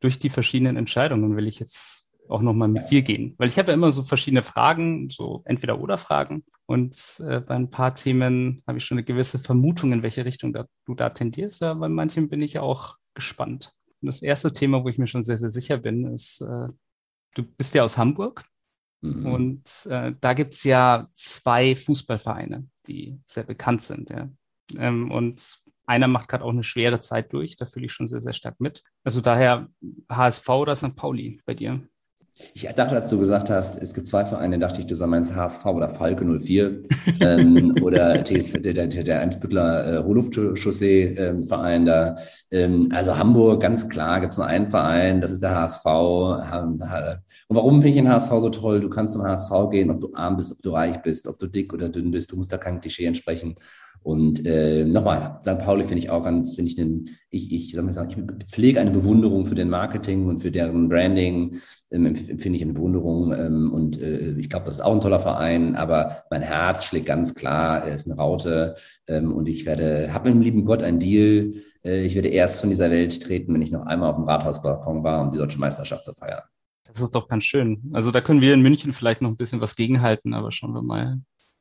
durch 0.00 0.18
die 0.18 0.28
verschiedenen 0.28 0.76
Entscheidungen 0.76 1.36
will 1.36 1.46
ich 1.46 1.58
jetzt 1.58 2.10
auch 2.28 2.42
nochmal 2.42 2.68
mit 2.68 2.90
dir 2.90 3.02
gehen. 3.02 3.34
Weil 3.38 3.48
ich 3.48 3.58
habe 3.58 3.68
ja 3.68 3.74
immer 3.74 3.92
so 3.92 4.02
verschiedene 4.02 4.42
Fragen, 4.42 5.08
so 5.08 5.42
entweder 5.44 5.80
oder 5.80 5.96
Fragen. 5.96 6.44
Und 6.66 7.20
äh, 7.20 7.40
bei 7.40 7.54
ein 7.54 7.70
paar 7.70 7.94
Themen 7.94 8.62
habe 8.66 8.78
ich 8.78 8.84
schon 8.84 8.98
eine 8.98 9.04
gewisse 9.04 9.38
Vermutung, 9.38 9.92
in 9.92 10.02
welche 10.02 10.24
Richtung 10.24 10.52
da, 10.52 10.66
du 10.84 10.94
da 10.94 11.10
tendierst. 11.10 11.62
Aber 11.62 11.80
bei 11.80 11.88
manchen 11.88 12.28
bin 12.28 12.42
ich 12.42 12.58
auch 12.58 12.96
gespannt. 13.14 13.72
Das 14.02 14.22
erste 14.22 14.52
Thema, 14.52 14.84
wo 14.84 14.88
ich 14.88 14.98
mir 14.98 15.06
schon 15.06 15.22
sehr, 15.22 15.38
sehr 15.38 15.50
sicher 15.50 15.78
bin, 15.78 16.12
ist, 16.12 16.40
äh, 16.40 16.68
du 17.36 17.42
bist 17.42 17.74
ja 17.74 17.84
aus 17.84 17.98
Hamburg 17.98 18.44
mhm. 19.02 19.26
und 19.26 19.86
äh, 19.86 20.14
da 20.20 20.34
gibt 20.34 20.54
es 20.54 20.64
ja 20.64 21.08
zwei 21.14 21.74
Fußballvereine, 21.74 22.66
die 22.86 23.20
sehr 23.26 23.44
bekannt 23.44 23.82
sind. 23.82 24.10
Ja. 24.10 24.28
Ähm, 24.76 25.10
und 25.10 25.58
einer 25.86 26.08
macht 26.08 26.28
gerade 26.28 26.44
auch 26.44 26.50
eine 26.50 26.64
schwere 26.64 27.00
Zeit 27.00 27.32
durch, 27.32 27.56
da 27.56 27.66
fühle 27.66 27.86
ich 27.86 27.92
schon 27.92 28.08
sehr, 28.08 28.20
sehr 28.20 28.32
stark 28.32 28.60
mit. 28.60 28.82
Also 29.04 29.20
daher 29.20 29.68
HSV 30.10 30.48
oder 30.48 30.74
St. 30.74 30.96
Pauli 30.96 31.40
bei 31.46 31.54
dir? 31.54 31.86
Ich 32.52 32.66
dachte, 32.74 32.94
als 32.94 33.08
du 33.08 33.18
gesagt 33.18 33.48
hast, 33.48 33.82
es 33.82 33.94
gibt 33.94 34.06
zwei 34.08 34.26
Vereine, 34.26 34.58
dachte 34.58 34.80
ich, 34.80 34.86
du 34.86 34.94
sagst 34.94 35.10
meinst 35.10 35.34
HSV 35.34 35.64
oder 35.64 35.88
Falke 35.88 36.24
04 36.24 36.82
ähm, 37.20 37.74
oder 37.80 38.18
der, 38.18 38.72
der, 38.88 39.04
der 39.04 39.20
Eimsbüttler 39.20 40.00
äh, 40.00 40.04
Hohlluftchaussee-Verein 40.04 41.80
ähm, 41.82 41.86
da. 41.86 42.16
Ähm, 42.50 42.88
also 42.92 43.16
Hamburg, 43.16 43.62
ganz 43.62 43.88
klar, 43.88 44.20
gibt 44.20 44.32
es 44.32 44.38
nur 44.38 44.46
einen 44.46 44.66
Verein, 44.66 45.22
das 45.22 45.30
ist 45.30 45.42
der 45.42 45.54
HSV. 45.54 45.84
Und 45.86 46.80
warum 47.56 47.80
finde 47.80 47.88
ich 47.88 47.94
den 47.96 48.10
HSV 48.10 48.30
so 48.40 48.50
toll? 48.50 48.80
Du 48.80 48.90
kannst 48.90 49.14
zum 49.14 49.22
HSV 49.22 49.70
gehen, 49.70 49.90
ob 49.90 50.00
du 50.02 50.14
arm 50.14 50.36
bist, 50.36 50.52
ob 50.52 50.60
du 50.60 50.70
reich 50.72 50.98
bist, 50.98 51.28
ob 51.28 51.38
du 51.38 51.46
dick 51.46 51.72
oder 51.72 51.88
dünn 51.88 52.10
bist, 52.10 52.32
du 52.32 52.36
musst 52.36 52.52
da 52.52 52.58
kein 52.58 52.80
Klischee 52.82 53.06
entsprechen. 53.06 53.54
Und 54.06 54.46
äh, 54.46 54.84
nochmal, 54.84 55.40
St. 55.42 55.58
Pauli 55.58 55.82
finde 55.82 55.98
ich 55.98 56.10
auch 56.10 56.22
ganz, 56.22 56.54
finde 56.54 56.68
ich, 56.70 56.76
den, 56.76 57.10
ich, 57.28 57.52
ich, 57.52 57.72
sag 57.72 57.84
mal, 57.84 58.08
ich 58.08 58.46
pflege 58.48 58.80
eine 58.80 58.92
Bewunderung 58.92 59.46
für 59.46 59.56
den 59.56 59.68
Marketing 59.68 60.26
und 60.26 60.38
für 60.38 60.52
deren 60.52 60.88
Branding, 60.88 61.56
ähm, 61.90 62.06
empfinde 62.06 62.56
ich 62.56 62.62
eine 62.62 62.72
Bewunderung. 62.72 63.32
Ähm, 63.32 63.72
und 63.72 64.00
äh, 64.00 64.38
ich 64.38 64.48
glaube, 64.48 64.64
das 64.64 64.76
ist 64.76 64.80
auch 64.80 64.92
ein 64.92 65.00
toller 65.00 65.18
Verein, 65.18 65.74
aber 65.74 66.22
mein 66.30 66.42
Herz 66.42 66.84
schlägt 66.84 67.06
ganz 67.06 67.34
klar, 67.34 67.84
er 67.84 67.96
ist 67.96 68.08
eine 68.08 68.14
Raute 68.16 68.76
ähm, 69.08 69.32
und 69.32 69.48
ich 69.48 69.66
werde, 69.66 70.14
habe 70.14 70.28
mit 70.28 70.36
dem 70.36 70.42
lieben 70.42 70.64
Gott 70.66 70.84
einen 70.84 71.00
Deal. 71.00 71.54
Äh, 71.84 72.04
ich 72.04 72.14
werde 72.14 72.28
erst 72.28 72.60
von 72.60 72.70
dieser 72.70 72.92
Welt 72.92 73.20
treten, 73.20 73.52
wenn 73.54 73.62
ich 73.62 73.72
noch 73.72 73.86
einmal 73.86 74.10
auf 74.10 74.16
dem 74.18 74.24
Rathausbalkon 74.26 75.02
war, 75.02 75.20
um 75.24 75.30
die 75.32 75.38
deutsche 75.38 75.58
Meisterschaft 75.58 76.04
zu 76.04 76.14
feiern. 76.14 76.44
Das 76.84 77.00
ist 77.00 77.16
doch 77.16 77.26
ganz 77.26 77.42
schön. 77.42 77.90
Also 77.92 78.12
da 78.12 78.20
können 78.20 78.40
wir 78.40 78.54
in 78.54 78.62
München 78.62 78.92
vielleicht 78.92 79.20
noch 79.20 79.30
ein 79.30 79.36
bisschen 79.36 79.60
was 79.60 79.74
gegenhalten, 79.74 80.32
aber 80.32 80.52
schauen 80.52 80.74
wir 80.74 80.82
mal, 80.82 81.18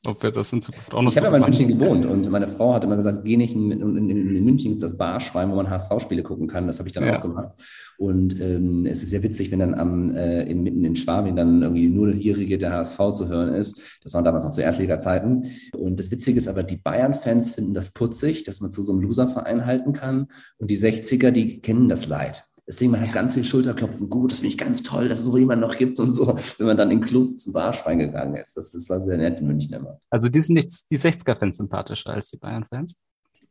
ob 0.07 0.21
wir 0.23 0.31
das 0.31 0.51
in 0.53 0.61
Zukunft 0.61 0.93
auch 0.93 1.01
noch 1.01 1.09
ich 1.09 1.15
so 1.15 1.21
Ich 1.21 1.25
habe 1.25 1.37
ja 1.37 1.45
in 1.45 1.49
München 1.51 1.79
gewohnt 1.79 2.05
und 2.05 2.29
meine 2.29 2.47
Frau 2.47 2.73
hat 2.73 2.83
immer 2.83 2.95
gesagt, 2.95 3.23
geh 3.23 3.37
nicht 3.37 3.53
in, 3.53 3.71
in, 3.71 4.09
in, 4.09 4.35
in 4.35 4.45
München 4.45 4.71
gibt 4.71 4.81
es 4.83 4.89
das 4.89 4.97
Barschwein, 4.97 5.51
wo 5.51 5.55
man 5.55 5.69
HSV-Spiele 5.69 6.23
gucken 6.23 6.47
kann. 6.47 6.67
Das 6.67 6.79
habe 6.79 6.87
ich 6.87 6.93
dann 6.93 7.05
ja. 7.05 7.17
auch 7.17 7.21
gemacht. 7.21 7.51
Und 7.97 8.39
ähm, 8.41 8.85
es 8.85 9.03
ist 9.03 9.11
sehr 9.11 9.23
witzig, 9.23 9.51
wenn 9.51 9.59
dann 9.59 9.73
am, 9.73 10.09
äh, 10.09 10.43
in, 10.43 10.63
mitten 10.63 10.83
in 10.83 10.95
Schwabing 10.95 11.35
dann 11.35 11.61
irgendwie 11.61 11.87
nur 11.87 12.13
Jährige 12.13 12.57
der 12.57 12.73
HSV 12.73 12.97
zu 13.13 13.29
hören 13.29 13.53
ist. 13.53 13.99
Das 14.03 14.13
waren 14.13 14.25
damals 14.25 14.43
noch 14.43 14.51
zu 14.51 14.61
Erstliga-Zeiten. 14.61 15.51
Und 15.73 15.99
das 15.99 16.11
Witzige 16.11 16.37
ist 16.37 16.47
aber, 16.47 16.63
die 16.63 16.77
Bayern-Fans 16.77 17.51
finden 17.51 17.73
das 17.73 17.91
putzig, 17.91 18.43
dass 18.43 18.61
man 18.61 18.71
zu 18.71 18.83
so 18.83 18.91
einem 18.91 19.01
Loser-Verein 19.01 19.65
halten 19.65 19.93
kann. 19.93 20.27
Und 20.57 20.69
die 20.69 20.77
60er, 20.77 21.31
die 21.31 21.61
kennen 21.61 21.87
das 21.87 22.07
Leid. 22.07 22.43
Deswegen, 22.67 22.91
man 22.91 23.01
hat 23.01 23.13
ganz 23.13 23.35
viel 23.35 23.43
Schulterklopfen. 23.43 24.09
Gut, 24.09 24.31
das 24.31 24.39
finde 24.39 24.53
ich 24.53 24.57
ganz 24.57 24.81
toll, 24.81 25.07
dass 25.07 25.19
es 25.19 25.25
so 25.25 25.37
jemand 25.37 25.61
noch 25.61 25.77
gibt 25.77 25.99
und 25.99 26.11
so, 26.11 26.35
wenn 26.57 26.67
man 26.67 26.77
dann 26.77 26.91
in 26.91 27.01
Kluft 27.01 27.39
zum 27.39 27.53
Barschwein 27.53 27.99
gegangen 27.99 28.35
ist. 28.37 28.57
Das, 28.57 28.71
das 28.71 28.89
war 28.89 28.99
sehr 28.99 29.17
nett 29.17 29.39
in 29.39 29.47
München 29.47 29.73
immer. 29.73 29.99
Also 30.09 30.29
die 30.29 30.41
sind 30.41 30.55
nicht 30.55 30.89
die 30.89 30.97
60er-Fans 30.97 31.57
sympathischer 31.57 32.11
als 32.11 32.29
die 32.29 32.37
Bayern-Fans? 32.37 32.99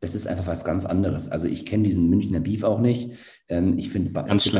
Das 0.05 0.13
ist 0.13 0.27
einfach 0.27 0.45
was 0.45 0.63
ganz 0.63 0.85
anderes. 0.85 1.31
Also 1.31 1.47
ich 1.47 1.65
kenne 1.65 1.81
diesen 1.81 2.07
Münchner 2.07 2.39
Beef 2.39 2.63
auch 2.63 2.79
nicht. 2.79 3.09
Ähm, 3.47 3.75
ich 3.75 3.89
finde, 3.89 4.11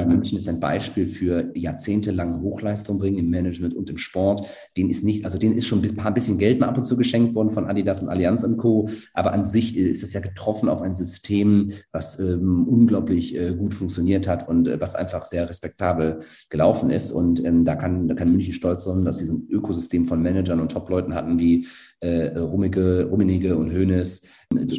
München 0.08 0.40
ist 0.40 0.50
ein 0.50 0.60
Beispiel 0.60 1.06
für 1.06 1.52
jahrzehntelange 1.56 2.42
Hochleistung 2.42 2.98
bringen 2.98 3.20
im 3.20 3.30
Management 3.30 3.76
und 3.76 3.88
im 3.92 4.00
Sport. 4.00 4.48
Den 4.76 4.90
ist 4.90 5.04
nicht, 5.04 5.24
also 5.24 5.38
denen 5.38 5.56
ist 5.56 5.68
schon 5.68 5.84
ein 5.84 5.96
paar 5.96 6.16
bisschen 6.16 6.40
Geld 6.40 6.60
mal 6.60 6.68
ab 6.68 6.78
und 6.78 6.86
zu 6.86 6.98
geschenkt 6.98 7.36
worden 7.36 7.52
von 7.52 7.68
Adidas 7.68 8.02
und 8.02 8.10
Allianz 8.10 8.44
und 8.44 8.58
Co. 8.58 8.90
Aber 9.14 9.34
an 9.34 9.46
sich 9.46 9.78
ist 9.78 10.02
es 10.02 10.14
ja 10.14 10.20
getroffen 10.20 10.68
auf 10.68 10.82
ein 10.82 10.96
System, 10.96 11.74
was 11.92 12.20
ähm, 12.20 12.68
unglaublich 12.68 13.38
äh, 13.38 13.54
gut 13.54 13.76
funktioniert 13.76 14.28
hat 14.28 14.48
und 14.50 14.68
äh, 14.68 14.82
was 14.82 14.96
einfach 14.96 15.26
sehr 15.26 15.48
respektabel 15.48 16.22
gelaufen 16.50 16.90
ist. 16.90 17.12
Und 17.12 17.46
ähm, 17.46 17.66
da, 17.66 17.76
kann, 17.76 18.08
da 18.08 18.16
kann 18.16 18.32
München 18.32 18.54
stolz 18.54 18.84
sein, 18.84 19.06
dass 19.06 19.20
sie 19.20 19.26
so 19.26 19.36
ein 19.36 19.48
Ökosystem 19.48 20.06
von 20.06 20.24
Managern 20.24 20.60
und 20.60 20.72
Top-Leuten 20.72 21.14
hatten, 21.14 21.38
wie 21.38 21.68
äh, 22.06 22.38
Rummige, 22.38 23.08
Rummenige 23.10 23.58
und 23.58 23.72
Hoeneß, 23.72 24.28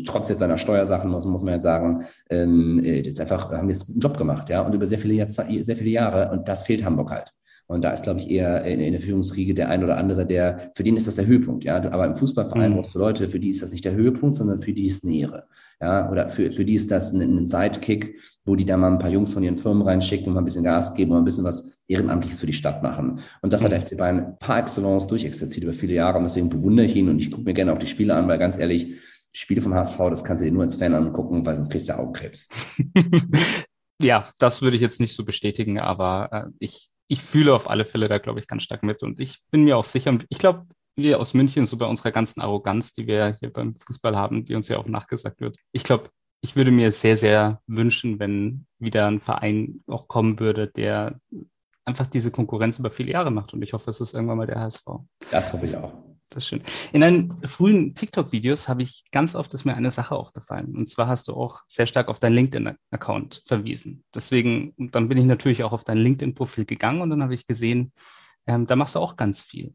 trotz 0.07 0.29
jetzt 0.29 0.39
seiner 0.39 0.59
Steuersachen, 0.59 1.11
muss, 1.11 1.25
muss 1.27 1.43
man 1.43 1.55
jetzt 1.55 1.65
sagen, 1.65 2.05
ähm, 2.31 2.81
äh, 2.83 3.01
jetzt 3.01 3.21
einfach 3.21 3.53
haben 3.53 3.69
jetzt 3.69 3.91
einen 3.91 4.01
Job 4.01 4.17
gemacht, 4.17 4.49
ja, 4.49 4.63
und 4.63 4.75
über 4.75 4.87
sehr 4.87 4.99
viele, 4.99 5.29
sehr 5.29 5.77
viele 5.77 5.91
Jahre 5.91 6.31
und 6.33 6.49
das 6.49 6.65
fehlt 6.65 6.85
Hamburg 6.85 7.11
halt. 7.11 7.33
Und 7.67 7.83
da 7.83 7.91
ist, 7.91 8.05
glaube 8.05 8.21
ich, 8.21 8.31
eher 8.31 8.65
in, 8.65 8.81
in 8.81 8.93
der 8.93 9.01
Führungsriege 9.01 9.55
der 9.55 9.69
ein 9.69 9.83
oder 9.83 9.97
andere, 9.97 10.25
der, 10.25 10.71
für 10.75 10.85
den 10.85 10.97
ist 10.97 11.09
das 11.09 11.17
der 11.17 11.27
Höhepunkt, 11.27 11.65
ja. 11.65 11.77
Aber 11.77 12.07
im 12.07 12.15
Fußballverein 12.15 12.77
mhm. 12.77 12.85
für 12.85 12.99
Leute, 12.99 13.29
für 13.29 13.41
die 13.41 13.51
ist 13.51 13.63
das 13.63 13.73
nicht 13.73 13.85
der 13.85 13.95
Höhepunkt, 13.95 14.37
sondern 14.37 14.59
für 14.59 14.73
die 14.73 14.87
ist 14.87 15.05
Ehre. 15.05 15.47
Ja, 15.81 16.11
oder 16.11 16.29
für, 16.29 16.53
für 16.53 16.65
die 16.65 16.75
ist 16.75 16.91
das 16.91 17.13
ein, 17.13 17.21
ein 17.21 17.45
Sidekick, 17.45 18.19
wo 18.45 18.57
die 18.57 18.65
da 18.65 18.77
mal 18.77 18.93
ein 18.93 18.99
paar 18.99 19.11
Jungs 19.11 19.35
von 19.35 19.43
ihren 19.43 19.57
Firmen 19.57 19.83
reinschicken 19.83 20.29
und 20.29 20.35
mal 20.35 20.41
ein 20.41 20.45
bisschen 20.45 20.65
Gas 20.65 20.95
geben 20.95 21.13
und 21.13 21.19
ein 21.19 21.25
bisschen 21.25 21.45
was 21.45 21.83
Ehrenamtliches 21.89 22.41
für 22.41 22.47
die 22.47 22.53
Stadt 22.53 22.83
machen. 22.83 23.21
Und 23.43 23.53
das 23.53 23.61
mhm. 23.61 23.65
hat 23.67 23.73
der 23.73 23.81
FC 23.81 23.97
Bayern 23.97 24.37
par 24.39 24.61
excellence 24.61 25.07
durchexerziert 25.07 25.65
über 25.65 25.75
viele 25.75 25.95
Jahre 25.95 26.19
und 26.19 26.25
deswegen 26.25 26.49
bewundere 26.49 26.87
ich 26.87 26.97
ihn 26.97 27.09
und 27.09 27.19
ich 27.19 27.31
gucke 27.31 27.45
mir 27.45 27.55
gerne 27.55 27.73
auch 27.73 27.79
die 27.79 27.87
Spiele 27.87 28.15
an, 28.15 28.29
weil 28.29 28.39
ganz 28.39 28.59
ehrlich, 28.59 28.97
Spiele 29.33 29.61
vom 29.61 29.75
HSV, 29.75 29.99
das 30.09 30.25
kannst 30.25 30.41
du 30.41 30.47
dir 30.47 30.53
nur 30.53 30.63
als 30.63 30.77
Fan 30.77 30.95
angucken, 30.95 31.45
weil 31.45 31.57
sonst 31.57 31.69
kriegst 31.69 31.91
du 31.91 31.99
Augenkrebs. 31.99 32.49
ja, 34.03 34.27
das 34.39 34.63
würde 34.63 34.77
ich 34.77 34.83
jetzt 34.83 34.99
nicht 34.99 35.15
so 35.15 35.27
bestätigen, 35.27 35.79
aber 35.79 36.29
äh, 36.33 36.51
ich, 36.59 36.89
ich 37.09 37.23
fühle 37.23 37.55
auf 37.55 37.71
alle 37.71 37.85
Fälle 37.85 38.09
da, 38.09 38.19
glaube 38.19 38.41
ich, 38.41 38.47
ganz 38.47 38.63
stark 38.63 38.83
mit. 38.83 39.03
Und 39.03 39.21
ich 39.21 39.43
bin 39.51 39.65
mir 39.65 39.77
auch 39.77 39.85
sicher, 39.85 40.17
ich 40.29 40.39
glaube, 40.39 40.67
wir 40.97 41.21
aus 41.21 41.35
München, 41.35 41.67
so 41.67 41.77
bei 41.77 41.87
unserer 41.87 42.11
ganzen 42.11 42.41
Arroganz, 42.41 42.93
die 42.93 43.07
wir 43.07 43.37
hier 43.39 43.53
beim 43.53 43.77
Fußball 43.77 44.17
haben, 44.17 44.45
die 44.45 44.55
uns 44.55 44.69
ja 44.69 44.79
auch 44.79 44.87
nachgesagt 44.87 45.41
wird. 45.41 45.57
Ich 45.73 45.85
glaube, 45.85 46.11
ich 46.41 46.57
würde 46.57 46.71
mir 46.71 46.91
sehr, 46.91 47.17
sehr 47.17 47.61
wünschen, 47.67 48.19
wenn 48.19 48.67
wieder 48.79 49.07
ein 49.07 49.21
Verein 49.21 49.83
auch 49.87 50.09
kommen 50.09 50.41
würde, 50.41 50.69
der 50.69 51.21
einfach 51.85 52.07
diese 52.07 52.31
Konkurrenz 52.31 52.79
über 52.79 52.91
viele 52.91 53.13
Jahre 53.13 53.31
macht. 53.31 53.53
Und 53.55 53.63
ich 53.63 53.73
hoffe, 53.73 53.91
es 53.91 54.01
ist 54.01 54.15
irgendwann 54.15 54.39
mal 54.39 54.47
der 54.47 54.61
HSV. 54.61 54.85
Das 55.31 55.53
hoffe 55.53 55.65
ich 55.65 55.77
auch. 55.77 55.93
Das 56.31 56.43
ist 56.43 56.49
schön. 56.49 56.63
In 56.93 57.03
deinen 57.03 57.37
frühen 57.37 57.95
TikTok-Videos 57.95 58.69
habe 58.69 58.83
ich 58.83 59.05
ganz 59.13 59.35
oft 59.35 59.55
ist 59.55 59.65
mir 59.65 59.75
eine 59.75 59.91
Sache 59.91 60.17
aufgefallen. 60.17 60.75
Und 60.75 60.89
zwar 60.89 61.07
hast 61.07 61.29
du 61.29 61.35
auch 61.35 61.63
sehr 61.67 61.87
stark 61.87 62.09
auf 62.09 62.19
deinen 62.19 62.35
LinkedIn-Account 62.35 63.43
verwiesen. 63.47 64.05
Deswegen, 64.15 64.75
dann 64.77 65.09
bin 65.09 65.19
ich 65.19 65.25
natürlich 65.25 65.63
auch 65.63 65.73
auf 65.73 65.85
dein 65.85 65.99
LinkedIn-Profil 65.99 66.65
gegangen 66.65 67.01
und 67.01 67.11
dann 67.11 67.23
habe 67.23 67.35
ich 67.35 67.47
gesehen, 67.47 67.93
ähm, 68.47 68.67
da 68.67 68.77
machst 68.77 68.95
du 68.95 69.01
auch 69.01 69.17
ganz 69.17 69.43
viel. 69.43 69.75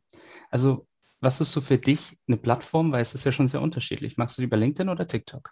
Also, 0.50 0.88
was 1.20 1.40
ist 1.40 1.52
so 1.52 1.62
für 1.62 1.78
dich 1.78 2.18
eine 2.28 2.38
Plattform? 2.38 2.92
Weil 2.92 3.02
es 3.02 3.14
ist 3.14 3.26
ja 3.26 3.32
schon 3.32 3.48
sehr 3.48 3.62
unterschiedlich. 3.62 4.18
Magst 4.18 4.38
du 4.38 4.42
lieber 4.42 4.58
LinkedIn 4.58 4.90
oder 4.90 5.08
TikTok? 5.08 5.52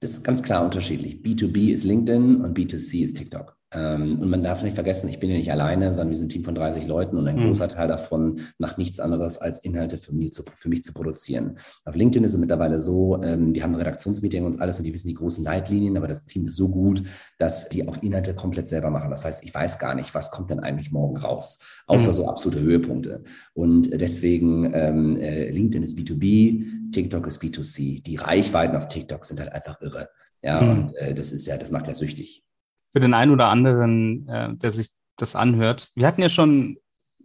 Das 0.00 0.12
ist 0.12 0.24
ganz 0.24 0.42
klar 0.42 0.64
unterschiedlich. 0.64 1.16
B2B 1.16 1.72
ist 1.72 1.84
LinkedIn 1.84 2.42
und 2.42 2.56
B2C 2.56 3.04
ist 3.04 3.14
TikTok. 3.14 3.57
Ähm, 3.70 4.18
und 4.18 4.30
man 4.30 4.42
darf 4.42 4.62
nicht 4.62 4.74
vergessen, 4.74 5.08
ich 5.08 5.20
bin 5.20 5.28
ja 5.28 5.36
nicht 5.36 5.52
alleine, 5.52 5.92
sondern 5.92 6.08
wir 6.08 6.16
sind 6.16 6.26
ein 6.26 6.30
Team 6.30 6.44
von 6.44 6.54
30 6.54 6.86
Leuten 6.86 7.18
und 7.18 7.28
ein 7.28 7.36
mhm. 7.36 7.48
großer 7.48 7.68
Teil 7.68 7.88
davon 7.88 8.40
macht 8.56 8.78
nichts 8.78 8.98
anderes, 8.98 9.36
als 9.38 9.62
Inhalte 9.62 9.98
für 9.98 10.14
mich 10.14 10.32
zu, 10.32 10.42
für 10.54 10.70
mich 10.70 10.82
zu 10.84 10.94
produzieren. 10.94 11.58
Auf 11.84 11.94
LinkedIn 11.94 12.24
ist 12.24 12.32
es 12.32 12.38
mittlerweile 12.38 12.78
so, 12.78 13.22
ähm, 13.22 13.54
wir 13.54 13.62
haben 13.62 13.74
Redaktionsmeeting 13.74 14.46
und 14.46 14.60
alles 14.62 14.78
und 14.78 14.84
die 14.84 14.94
wissen 14.94 15.08
die 15.08 15.14
großen 15.14 15.44
Leitlinien, 15.44 15.98
aber 15.98 16.08
das 16.08 16.24
Team 16.24 16.46
ist 16.46 16.56
so 16.56 16.70
gut, 16.70 17.02
dass 17.38 17.68
die 17.68 17.86
auch 17.86 18.02
Inhalte 18.02 18.34
komplett 18.34 18.68
selber 18.68 18.88
machen. 18.88 19.10
Das 19.10 19.26
heißt, 19.26 19.44
ich 19.44 19.54
weiß 19.54 19.78
gar 19.78 19.94
nicht, 19.94 20.14
was 20.14 20.30
kommt 20.30 20.50
denn 20.50 20.60
eigentlich 20.60 20.90
morgen 20.90 21.18
raus, 21.18 21.58
außer 21.86 22.08
mhm. 22.08 22.14
so 22.14 22.26
absolute 22.26 22.60
Höhepunkte. 22.60 23.22
Und 23.52 24.00
deswegen 24.00 24.72
ähm, 24.72 25.16
äh, 25.16 25.50
LinkedIn 25.50 25.82
ist 25.82 25.98
B2B, 25.98 26.92
TikTok 26.92 27.26
ist 27.26 27.42
B2C. 27.42 28.02
Die 28.02 28.16
Reichweiten 28.16 28.76
auf 28.76 28.88
TikTok 28.88 29.26
sind 29.26 29.40
halt 29.40 29.52
einfach 29.52 29.78
irre. 29.82 30.08
Ja, 30.40 30.62
mhm. 30.62 30.70
und 30.70 30.96
äh, 30.96 31.14
das 31.14 31.32
ist 31.32 31.46
ja, 31.46 31.58
das 31.58 31.70
macht 31.70 31.88
ja 31.88 31.94
süchtig 31.94 32.47
für 32.92 33.00
den 33.00 33.14
einen 33.14 33.32
oder 33.32 33.48
anderen, 33.48 34.28
äh, 34.28 34.54
der 34.56 34.70
sich 34.70 34.90
das 35.16 35.36
anhört. 35.36 35.90
Wir 35.94 36.06
hatten 36.06 36.22
ja 36.22 36.28
schon 36.28 36.78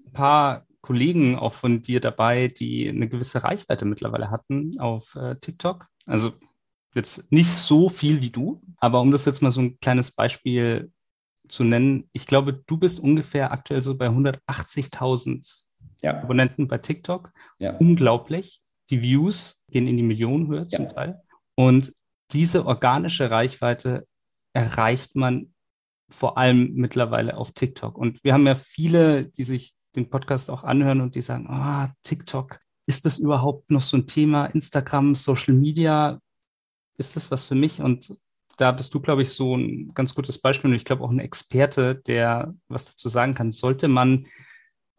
ein 0.05 0.12
paar 0.12 0.65
Kollegen 0.82 1.38
auch 1.38 1.53
von 1.53 1.82
dir 1.82 2.01
dabei, 2.01 2.50
die 2.50 2.89
eine 2.89 3.08
gewisse 3.08 3.43
Reichweite 3.43 3.86
mittlerweile 3.86 4.29
hatten 4.29 4.77
auf 4.79 5.15
äh, 5.15 5.36
TikTok. 5.36 5.88
Also 6.05 6.34
jetzt 6.93 7.32
nicht 7.32 7.50
so 7.50 7.89
viel 7.89 8.22
wie 8.22 8.29
du, 8.29 8.62
aber 8.77 9.00
um 9.00 9.12
das 9.12 9.25
jetzt 9.25 9.41
mal 9.41 9.51
so 9.51 9.62
ein 9.62 9.79
kleines 9.79 10.12
Beispiel 10.12 10.91
zu 11.48 11.63
nennen, 11.63 12.10
ich 12.12 12.27
glaube, 12.27 12.53
du 12.53 12.77
bist 12.77 13.00
ungefähr 13.00 13.51
aktuell 13.51 13.82
so 13.82 13.98
bei 13.98 14.08
180.000 14.08 15.63
ja. 16.01 16.22
Abonnenten 16.22 16.67
bei 16.67 16.77
TikTok. 16.77 17.32
Ja. 17.60 17.77
Unglaublich. 17.77 18.62
Die 18.89 19.01
Views 19.01 19.63
gehen 19.70 19.88
in 19.88 19.98
die 19.98 20.03
Millionenhöhe 20.03 20.62
ja. 20.62 20.67
zum 20.67 20.89
Teil. 20.89 21.22
Und 21.55 21.93
diese 22.32 22.65
organische 22.65 23.32
Reichweite 23.32 24.08
erreicht 24.53 25.15
man 25.15 25.52
vor 26.13 26.38
allem 26.38 26.74
mittlerweile 26.75 27.38
auf 27.38 27.51
TikTok. 27.51 27.98
Und 27.98 28.24
wir 28.24 28.34
haben 28.34 28.48
ja 28.48 28.55
viele, 28.55 29.25
die 29.25 29.43
sich 29.43 29.74
den 29.96 30.10
Podcast 30.10 30.50
auch 30.50 30.63
anhören 30.63 31.01
und 31.01 31.15
die 31.15 31.22
sagen, 31.22 31.48
ah, 31.50 31.86
oh, 31.86 31.91
TikTok, 32.03 32.60
ist 32.86 33.05
das 33.05 33.20
überhaupt 33.20 33.72
noch 33.72 33.82
so 33.82 33.98
ein 33.98 34.08
Thema? 34.08 34.46
Instagram, 34.46 35.15
Social 35.15 35.53
Media, 35.53 36.20
ist 36.98 37.15
das 37.15 37.32
was 37.32 37.46
für 37.46 37.55
mich? 37.55 37.82
Und 37.82 38.17
da 38.58 38.72
bist 38.72 38.93
du, 38.93 39.00
glaube 39.00 39.24
ich, 39.24 39.32
so 39.32 39.55
ein 39.58 39.93
ganz 39.93 40.13
gutes 40.13 40.39
Beispiel 40.39 40.70
und 40.70 40.75
ich 40.75 40.86
glaube 40.86 41.03
auch 41.03 41.10
ein 41.10 41.20
Experte, 41.20 41.96
der 41.96 42.53
was 42.67 42.86
dazu 42.86 43.10
sagen 43.10 43.34
kann. 43.34 43.51
Sollte 43.51 43.88
man 43.88 44.27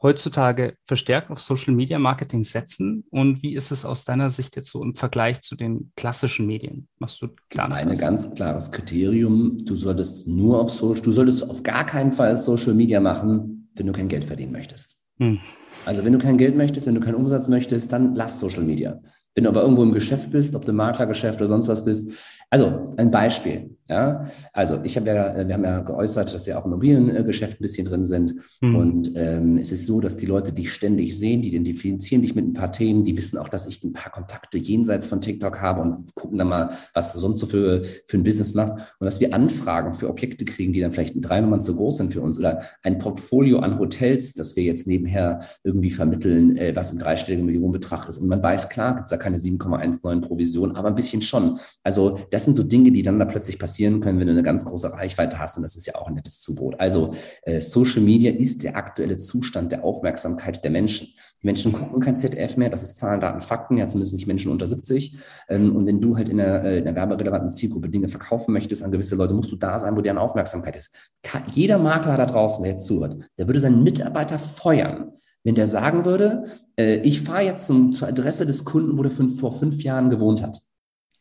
heutzutage 0.04 0.76
verstärkt 0.86 1.30
auf 1.30 1.40
Social 1.40 1.74
Media 1.74 1.98
Marketing 1.98 2.44
setzen? 2.44 3.04
Und 3.10 3.42
wie 3.42 3.54
ist 3.54 3.72
es 3.72 3.84
aus 3.84 4.04
deiner 4.04 4.30
Sicht 4.30 4.54
jetzt 4.54 4.70
so 4.70 4.82
im 4.82 4.94
Vergleich 4.94 5.40
zu 5.40 5.56
den 5.56 5.90
klassischen 5.96 6.46
Medien? 6.46 6.86
Machst 6.98 7.20
du 7.22 7.28
da 7.50 7.64
Ein 7.64 7.94
ganz 7.94 8.32
klares 8.34 8.70
Kriterium. 8.70 9.56
Du 9.64 9.74
solltest 9.74 10.28
nur 10.28 10.60
auf 10.60 10.70
Social, 10.70 11.02
du 11.02 11.10
solltest 11.10 11.50
auf 11.50 11.62
gar 11.64 11.86
keinen 11.86 12.12
Fall 12.12 12.36
Social 12.36 12.74
Media 12.74 13.00
machen, 13.00 13.70
wenn 13.74 13.86
du 13.86 13.92
kein 13.92 14.08
Geld 14.08 14.24
verdienen 14.24 14.52
möchtest. 14.52 14.96
Hm. 15.18 15.38
Also 15.86 16.04
wenn 16.04 16.12
du 16.12 16.18
kein 16.18 16.38
Geld 16.38 16.56
möchtest, 16.56 16.86
wenn 16.86 16.94
du 16.94 17.00
keinen 17.00 17.16
Umsatz 17.16 17.48
möchtest, 17.48 17.90
dann 17.90 18.14
lass 18.14 18.38
Social 18.38 18.62
Media. 18.62 19.00
Wenn 19.34 19.44
du 19.44 19.50
aber 19.50 19.62
irgendwo 19.62 19.82
im 19.82 19.92
Geschäft 19.92 20.30
bist, 20.30 20.54
ob 20.54 20.64
du 20.64 20.72
Maklergeschäft 20.72 21.40
oder 21.40 21.48
sonst 21.48 21.68
was 21.68 21.84
bist, 21.84 22.12
also 22.50 22.84
ein 22.96 23.10
Beispiel. 23.10 23.74
Ja, 23.86 24.30
also 24.54 24.80
ich 24.82 24.96
habe 24.96 25.08
ja, 25.08 25.46
wir 25.46 25.54
haben 25.54 25.64
ja 25.64 25.80
geäußert, 25.80 26.32
dass 26.32 26.46
wir 26.46 26.58
auch 26.58 26.64
im 26.64 26.72
Immobiliengeschäft 26.72 27.60
ein 27.60 27.62
bisschen 27.62 27.84
drin 27.86 28.06
sind. 28.06 28.36
Mhm. 28.62 28.76
Und 28.76 29.12
ähm, 29.14 29.58
es 29.58 29.72
ist 29.72 29.84
so, 29.84 30.00
dass 30.00 30.16
die 30.16 30.24
Leute 30.24 30.52
dich 30.52 30.72
ständig 30.72 31.18
sehen, 31.18 31.42
die 31.42 31.48
identifizieren 31.48 32.22
dich 32.22 32.34
mit 32.34 32.46
ein 32.46 32.54
paar 32.54 32.72
Themen, 32.72 33.04
die 33.04 33.14
wissen 33.14 33.36
auch, 33.36 33.50
dass 33.50 33.66
ich 33.66 33.84
ein 33.84 33.92
paar 33.92 34.10
Kontakte 34.10 34.56
jenseits 34.56 35.06
von 35.06 35.20
TikTok 35.20 35.60
habe 35.60 35.82
und 35.82 36.14
gucken 36.14 36.38
dann 36.38 36.48
mal, 36.48 36.70
was 36.94 37.12
du 37.12 37.18
sonst 37.18 37.40
so 37.40 37.46
für, 37.46 37.82
für 38.06 38.16
ein 38.16 38.24
Business 38.24 38.54
machst. 38.54 38.72
Und 38.72 39.04
dass 39.04 39.20
wir 39.20 39.34
Anfragen 39.34 39.92
für 39.92 40.08
Objekte 40.08 40.46
kriegen, 40.46 40.72
die 40.72 40.80
dann 40.80 40.92
vielleicht 40.92 41.16
drei 41.16 41.42
Nummern 41.42 41.60
zu 41.60 41.76
groß 41.76 41.98
sind 41.98 42.14
für 42.14 42.22
uns 42.22 42.38
oder 42.38 42.62
ein 42.82 42.98
Portfolio 42.98 43.58
an 43.58 43.78
Hotels, 43.78 44.32
das 44.32 44.56
wir 44.56 44.62
jetzt 44.62 44.86
nebenher 44.86 45.40
irgendwie 45.62 45.90
vermitteln, 45.90 46.56
äh, 46.56 46.74
was 46.74 46.90
ein 46.90 47.00
dreistelliger 47.00 47.44
Millionenbetrag 47.44 48.08
ist. 48.08 48.16
Und 48.16 48.28
man 48.28 48.42
weiß, 48.42 48.70
klar, 48.70 48.94
gibt 48.94 49.08
es 49.08 49.10
da 49.10 49.18
keine 49.18 49.36
7,19 49.36 50.22
Provision, 50.22 50.72
aber 50.72 50.88
ein 50.88 50.94
bisschen 50.94 51.20
schon. 51.20 51.58
Also 51.82 52.20
das 52.34 52.44
sind 52.44 52.54
so 52.54 52.64
Dinge, 52.64 52.90
die 52.90 53.02
dann 53.02 53.20
da 53.20 53.26
plötzlich 53.26 53.60
passieren 53.60 54.00
können, 54.00 54.18
wenn 54.18 54.26
du 54.26 54.32
eine 54.32 54.42
ganz 54.42 54.64
große 54.64 54.92
Reichweite 54.92 55.38
hast. 55.38 55.56
Und 55.56 55.62
das 55.62 55.76
ist 55.76 55.86
ja 55.86 55.94
auch 55.94 56.08
ein 56.08 56.14
nettes 56.14 56.40
Zubrot. 56.40 56.80
Also 56.80 57.14
äh, 57.42 57.60
Social 57.60 58.02
Media 58.02 58.32
ist 58.32 58.64
der 58.64 58.76
aktuelle 58.76 59.16
Zustand 59.16 59.70
der 59.70 59.84
Aufmerksamkeit 59.84 60.64
der 60.64 60.72
Menschen. 60.72 61.08
Die 61.42 61.46
Menschen 61.46 61.72
gucken 61.72 62.00
kein 62.00 62.16
ZDF 62.16 62.56
mehr, 62.56 62.70
das 62.70 62.82
ist 62.82 62.96
Zahlen, 62.96 63.20
Daten, 63.20 63.40
Fakten, 63.40 63.76
ja 63.76 63.86
zumindest 63.86 64.14
nicht 64.14 64.26
Menschen 64.26 64.50
unter 64.50 64.66
70. 64.66 65.16
Ähm, 65.48 65.76
und 65.76 65.86
wenn 65.86 66.00
du 66.00 66.16
halt 66.16 66.28
in 66.28 66.40
einer, 66.40 66.64
äh, 66.64 66.78
in 66.78 66.88
einer 66.88 66.96
werberelevanten 66.96 67.50
Zielgruppe 67.50 67.88
Dinge 67.88 68.08
verkaufen 68.08 68.52
möchtest 68.52 68.82
an 68.82 68.90
gewisse 68.90 69.14
Leute, 69.14 69.34
musst 69.34 69.52
du 69.52 69.56
da 69.56 69.78
sein, 69.78 69.96
wo 69.96 70.00
deren 70.00 70.18
Aufmerksamkeit 70.18 70.74
ist. 70.74 71.12
Jeder 71.52 71.78
Makler 71.78 72.16
da 72.16 72.26
draußen, 72.26 72.64
der 72.64 72.72
jetzt 72.72 72.86
zuhört, 72.86 73.16
der 73.38 73.46
würde 73.46 73.60
seinen 73.60 73.84
Mitarbeiter 73.84 74.40
feuern, 74.40 75.12
wenn 75.44 75.54
der 75.54 75.68
sagen 75.68 76.04
würde, 76.04 76.46
äh, 76.76 76.96
ich 76.96 77.20
fahre 77.20 77.42
jetzt 77.42 77.68
zum, 77.68 77.92
zur 77.92 78.08
Adresse 78.08 78.44
des 78.44 78.64
Kunden, 78.64 78.98
wo 78.98 79.02
der 79.02 79.12
fünf, 79.12 79.38
vor 79.38 79.52
fünf 79.52 79.84
Jahren 79.84 80.10
gewohnt 80.10 80.42
hat. 80.42 80.60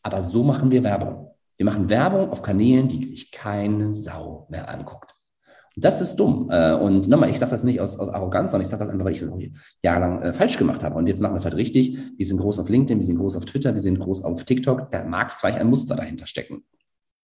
Aber 0.03 0.21
so 0.21 0.43
machen 0.43 0.71
wir 0.71 0.83
Werbung. 0.83 1.31
Wir 1.57 1.65
machen 1.65 1.89
Werbung 1.89 2.29
auf 2.29 2.41
Kanälen, 2.41 2.87
die 2.87 3.03
sich 3.05 3.31
keine 3.31 3.93
Sau 3.93 4.47
mehr 4.49 4.69
anguckt. 4.69 5.15
Das 5.75 6.01
ist 6.01 6.17
dumm. 6.17 6.49
Äh, 6.51 6.73
und 6.73 7.07
nochmal, 7.07 7.29
ich 7.29 7.39
sage 7.39 7.51
das 7.51 7.63
nicht 7.63 7.81
aus, 7.81 7.97
aus 7.97 8.09
Arroganz, 8.09 8.51
sondern 8.51 8.65
ich 8.65 8.69
sage 8.69 8.81
das 8.81 8.89
einfach, 8.89 9.05
weil 9.05 9.13
ich 9.13 9.21
das 9.21 9.29
auch 9.29 9.39
jahrelang 9.81 10.21
äh, 10.21 10.33
falsch 10.33 10.57
gemacht 10.57 10.83
habe. 10.83 10.95
Und 10.95 11.07
jetzt 11.07 11.19
machen 11.19 11.33
wir 11.33 11.37
es 11.37 11.45
halt 11.45 11.55
richtig. 11.55 11.97
Wir 12.17 12.25
sind 12.25 12.37
groß 12.37 12.59
auf 12.59 12.69
LinkedIn, 12.69 12.99
wir 12.99 13.05
sind 13.05 13.17
groß 13.17 13.35
auf 13.35 13.45
Twitter, 13.45 13.73
wir 13.73 13.81
sind 13.81 13.99
groß 13.99 14.23
auf 14.23 14.43
TikTok. 14.43 14.91
Da 14.91 15.03
mag 15.03 15.31
vielleicht 15.31 15.57
ein 15.57 15.67
Muster 15.67 15.95
dahinter 15.95 16.27
stecken. 16.27 16.63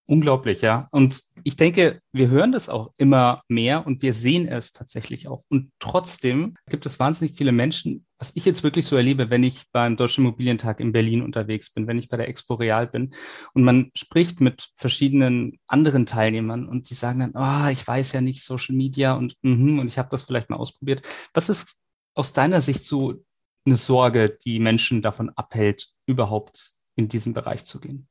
Unglaublich, 0.08 0.62
ja. 0.62 0.88
Und 0.92 1.22
ich 1.44 1.56
denke, 1.56 2.02
wir 2.12 2.30
hören 2.30 2.52
das 2.52 2.70
auch 2.70 2.94
immer 2.98 3.44
mehr 3.48 3.86
und 3.86 4.02
wir 4.02 4.14
sehen 4.14 4.48
es 4.48 4.72
tatsächlich 4.72 5.28
auch. 5.28 5.44
Und 5.50 5.72
trotzdem 5.80 6.56
gibt 6.70 6.86
es 6.86 7.00
wahnsinnig 7.00 7.36
viele 7.38 7.52
Menschen, 7.52 8.06
was 8.18 8.36
ich 8.36 8.46
jetzt 8.46 8.64
wirklich 8.64 8.86
so 8.86 8.98
erlebe, 8.98 9.30
wenn 9.30 9.44
ich 9.44 9.64
beim 9.72 9.96
Deutschen 9.96 10.26
Immobilientag 10.26 10.80
in 10.80 10.92
Berlin 10.92 11.22
unterwegs 11.22 11.72
bin, 11.72 11.88
wenn 11.88 11.98
ich 11.98 12.10
bei 12.10 12.18
der 12.18 12.28
Expo 12.28 12.56
Real 12.56 12.86
bin 12.86 13.14
und 13.54 13.64
man 13.64 13.92
spricht 13.96 14.42
mit 14.42 14.70
verschiedenen 14.76 15.58
anderen 15.68 16.06
Teilnehmern 16.06 16.68
und 16.68 16.90
die 16.90 16.96
sagen 16.96 17.20
dann, 17.20 17.34
oh, 17.36 17.70
ich 17.72 17.88
weiß 17.88 18.12
ja 18.12 18.22
nicht 18.22 18.44
Social 18.44 18.76
Media 18.76 19.14
und, 19.14 19.36
mm, 19.42 19.80
und 19.80 19.88
ich 19.88 19.98
habe 19.98 20.10
das 20.12 20.24
vielleicht 20.24 20.50
mal 20.50 20.58
ausprobiert. 20.58 21.08
Was 21.34 21.50
ist 21.50 21.78
aus 22.14 22.34
deiner 22.34 22.62
Sicht 22.62 22.84
so 22.84 23.24
eine 23.66 23.78
Sorge, 23.78 24.38
die 24.44 24.60
Menschen 24.60 25.02
davon 25.02 25.30
abhält, 25.36 25.90
überhaupt 26.06 26.74
in 26.96 27.08
diesen 27.08 27.34
Bereich 27.34 27.66
zu 27.66 27.80
gehen? 27.80 28.08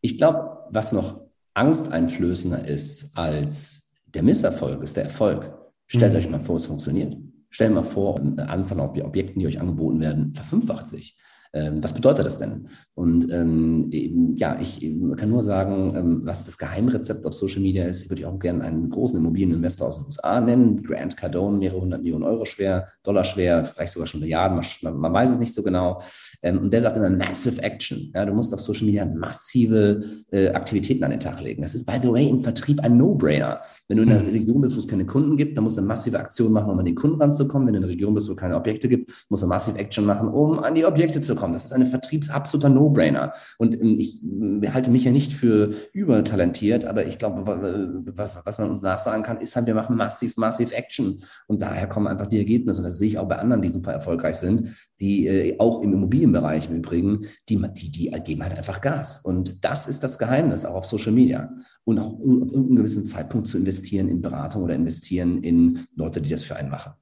Ich 0.00 0.18
glaube, 0.18 0.66
was 0.70 0.92
noch 0.92 1.26
angsteinflößender 1.56 2.66
ist 2.66 3.16
als 3.16 3.94
der 4.14 4.22
Misserfolg, 4.22 4.82
ist 4.82 4.96
der 4.96 5.04
Erfolg. 5.04 5.56
Stellt 5.86 6.12
mhm. 6.12 6.18
euch 6.18 6.28
mal 6.28 6.44
vor, 6.44 6.56
es 6.56 6.66
funktioniert. 6.66 7.16
Stellt 7.48 7.72
mal 7.72 7.82
vor, 7.82 8.20
eine 8.20 8.48
Anzahl 8.48 8.80
an 8.80 8.90
Objekten, 9.02 9.40
die 9.40 9.46
euch 9.46 9.60
angeboten 9.60 10.00
werden, 10.00 10.32
verfünffacht 10.32 10.86
sich. 10.86 11.16
Ähm, 11.52 11.82
was 11.82 11.92
bedeutet 11.92 12.26
das 12.26 12.38
denn? 12.38 12.68
Und 12.94 13.30
ähm, 13.32 13.88
eben, 13.90 14.36
ja, 14.36 14.58
ich 14.60 14.80
kann 15.16 15.30
nur 15.30 15.42
sagen, 15.42 15.94
ähm, 15.94 16.20
was 16.24 16.44
das 16.44 16.58
Geheimrezept 16.58 17.24
auf 17.26 17.34
Social 17.34 17.60
Media 17.60 17.84
ist. 17.84 18.10
Würde 18.10 18.22
ich 18.22 18.26
auch 18.26 18.38
gerne 18.38 18.64
einen 18.64 18.90
großen 18.90 19.18
Immobilieninvestor 19.18 19.88
aus 19.88 19.98
den 19.98 20.06
USA 20.06 20.40
nennen. 20.40 20.82
Grant 20.82 21.16
Cardone, 21.16 21.58
mehrere 21.58 21.80
hundert 21.80 22.02
Millionen 22.02 22.24
Euro 22.24 22.44
schwer, 22.44 22.88
Dollar 23.02 23.24
schwer, 23.24 23.64
vielleicht 23.64 23.92
sogar 23.92 24.06
schon 24.06 24.20
Milliarden, 24.20 24.60
man, 24.82 24.96
man 24.96 25.12
weiß 25.12 25.32
es 25.32 25.38
nicht 25.38 25.54
so 25.54 25.62
genau. 25.62 26.00
Ähm, 26.42 26.58
und 26.58 26.72
der 26.72 26.82
sagt 26.82 26.96
immer 26.96 27.10
Massive 27.10 27.62
Action. 27.62 28.10
Ja, 28.14 28.24
du 28.24 28.32
musst 28.32 28.52
auf 28.52 28.60
Social 28.60 28.86
Media 28.86 29.04
massive 29.04 30.00
äh, 30.30 30.48
Aktivitäten 30.48 31.04
an 31.04 31.10
den 31.10 31.20
Tag 31.20 31.40
legen. 31.40 31.62
Das 31.62 31.74
ist, 31.74 31.86
by 31.86 31.98
the 32.02 32.10
way, 32.10 32.28
im 32.28 32.38
Vertrieb 32.38 32.80
ein 32.80 32.96
No-Brainer. 32.96 33.60
Wenn 33.88 33.98
du 33.98 34.02
in 34.02 34.10
einer 34.10 34.22
mhm. 34.22 34.30
Region 34.30 34.60
bist, 34.60 34.74
wo 34.74 34.80
es 34.80 34.88
keine 34.88 35.06
Kunden 35.06 35.36
gibt, 35.36 35.56
dann 35.56 35.64
musst 35.64 35.76
du 35.76 35.80
eine 35.80 35.88
massive 35.88 36.18
Aktion 36.18 36.52
machen, 36.52 36.72
um 36.72 36.78
an 36.78 36.84
den 36.84 36.94
Kunden 36.94 37.20
ranzukommen. 37.20 37.66
Wenn 37.66 37.74
du 37.74 37.78
in 37.78 37.84
einer 37.84 37.92
Region 37.92 38.14
bist, 38.14 38.28
wo 38.28 38.32
es 38.32 38.38
keine 38.38 38.56
Objekte 38.56 38.88
gibt, 38.88 39.10
musst 39.28 39.42
du 39.42 39.46
massive 39.46 39.78
Action 39.78 40.04
machen, 40.04 40.28
um 40.28 40.58
an 40.58 40.74
die 40.74 40.84
Objekte 40.84 41.20
zu 41.20 41.35
kommen. 41.36 41.52
Das 41.52 41.64
ist 41.64 41.72
ein 41.72 41.86
vertriebsabsoluter 41.86 42.68
No-Brainer. 42.68 43.32
Und 43.58 43.80
ähm, 43.80 43.96
ich 43.98 44.22
äh, 44.22 44.68
halte 44.70 44.90
mich 44.90 45.04
ja 45.04 45.12
nicht 45.12 45.32
für 45.32 45.70
übertalentiert, 45.92 46.84
aber 46.84 47.06
ich 47.06 47.18
glaube, 47.18 47.46
was 48.44 48.58
man 48.58 48.70
uns 48.70 48.82
nachsagen 48.82 49.22
kann, 49.22 49.40
ist 49.40 49.54
halt, 49.54 49.66
wir 49.66 49.74
machen 49.74 49.96
massiv, 49.96 50.36
massiv 50.36 50.72
Action. 50.72 51.22
Und 51.46 51.62
daher 51.62 51.86
kommen 51.88 52.08
einfach 52.08 52.26
die 52.26 52.38
Ergebnisse. 52.38 52.80
Und 52.80 52.84
das 52.84 52.98
sehe 52.98 53.08
ich 53.08 53.18
auch 53.18 53.28
bei 53.28 53.36
anderen, 53.36 53.62
die 53.62 53.68
super 53.68 53.92
erfolgreich 53.92 54.36
sind, 54.36 54.76
die 55.00 55.26
äh, 55.26 55.58
auch 55.58 55.82
im 55.82 55.92
Immobilienbereich 55.92 56.68
im 56.68 56.76
Übrigen, 56.76 57.26
die, 57.48 57.62
die, 57.74 57.90
die 57.90 58.10
geben 58.24 58.42
halt 58.42 58.56
einfach 58.56 58.80
Gas. 58.80 59.20
Und 59.20 59.64
das 59.64 59.86
ist 59.88 60.02
das 60.02 60.18
Geheimnis, 60.18 60.64
auch 60.64 60.74
auf 60.74 60.86
Social 60.86 61.12
Media. 61.12 61.50
Und 61.84 62.00
auch 62.00 62.14
ab 62.14 62.20
irgendeinem 62.20 62.76
gewissen 62.76 63.04
Zeitpunkt 63.04 63.46
zu 63.46 63.58
investieren 63.58 64.08
in 64.08 64.20
Beratung 64.20 64.64
oder 64.64 64.74
investieren 64.74 65.42
in 65.42 65.86
Leute, 65.94 66.20
die 66.20 66.30
das 66.30 66.44
für 66.44 66.56
einen 66.56 66.70
machen. 66.70 66.92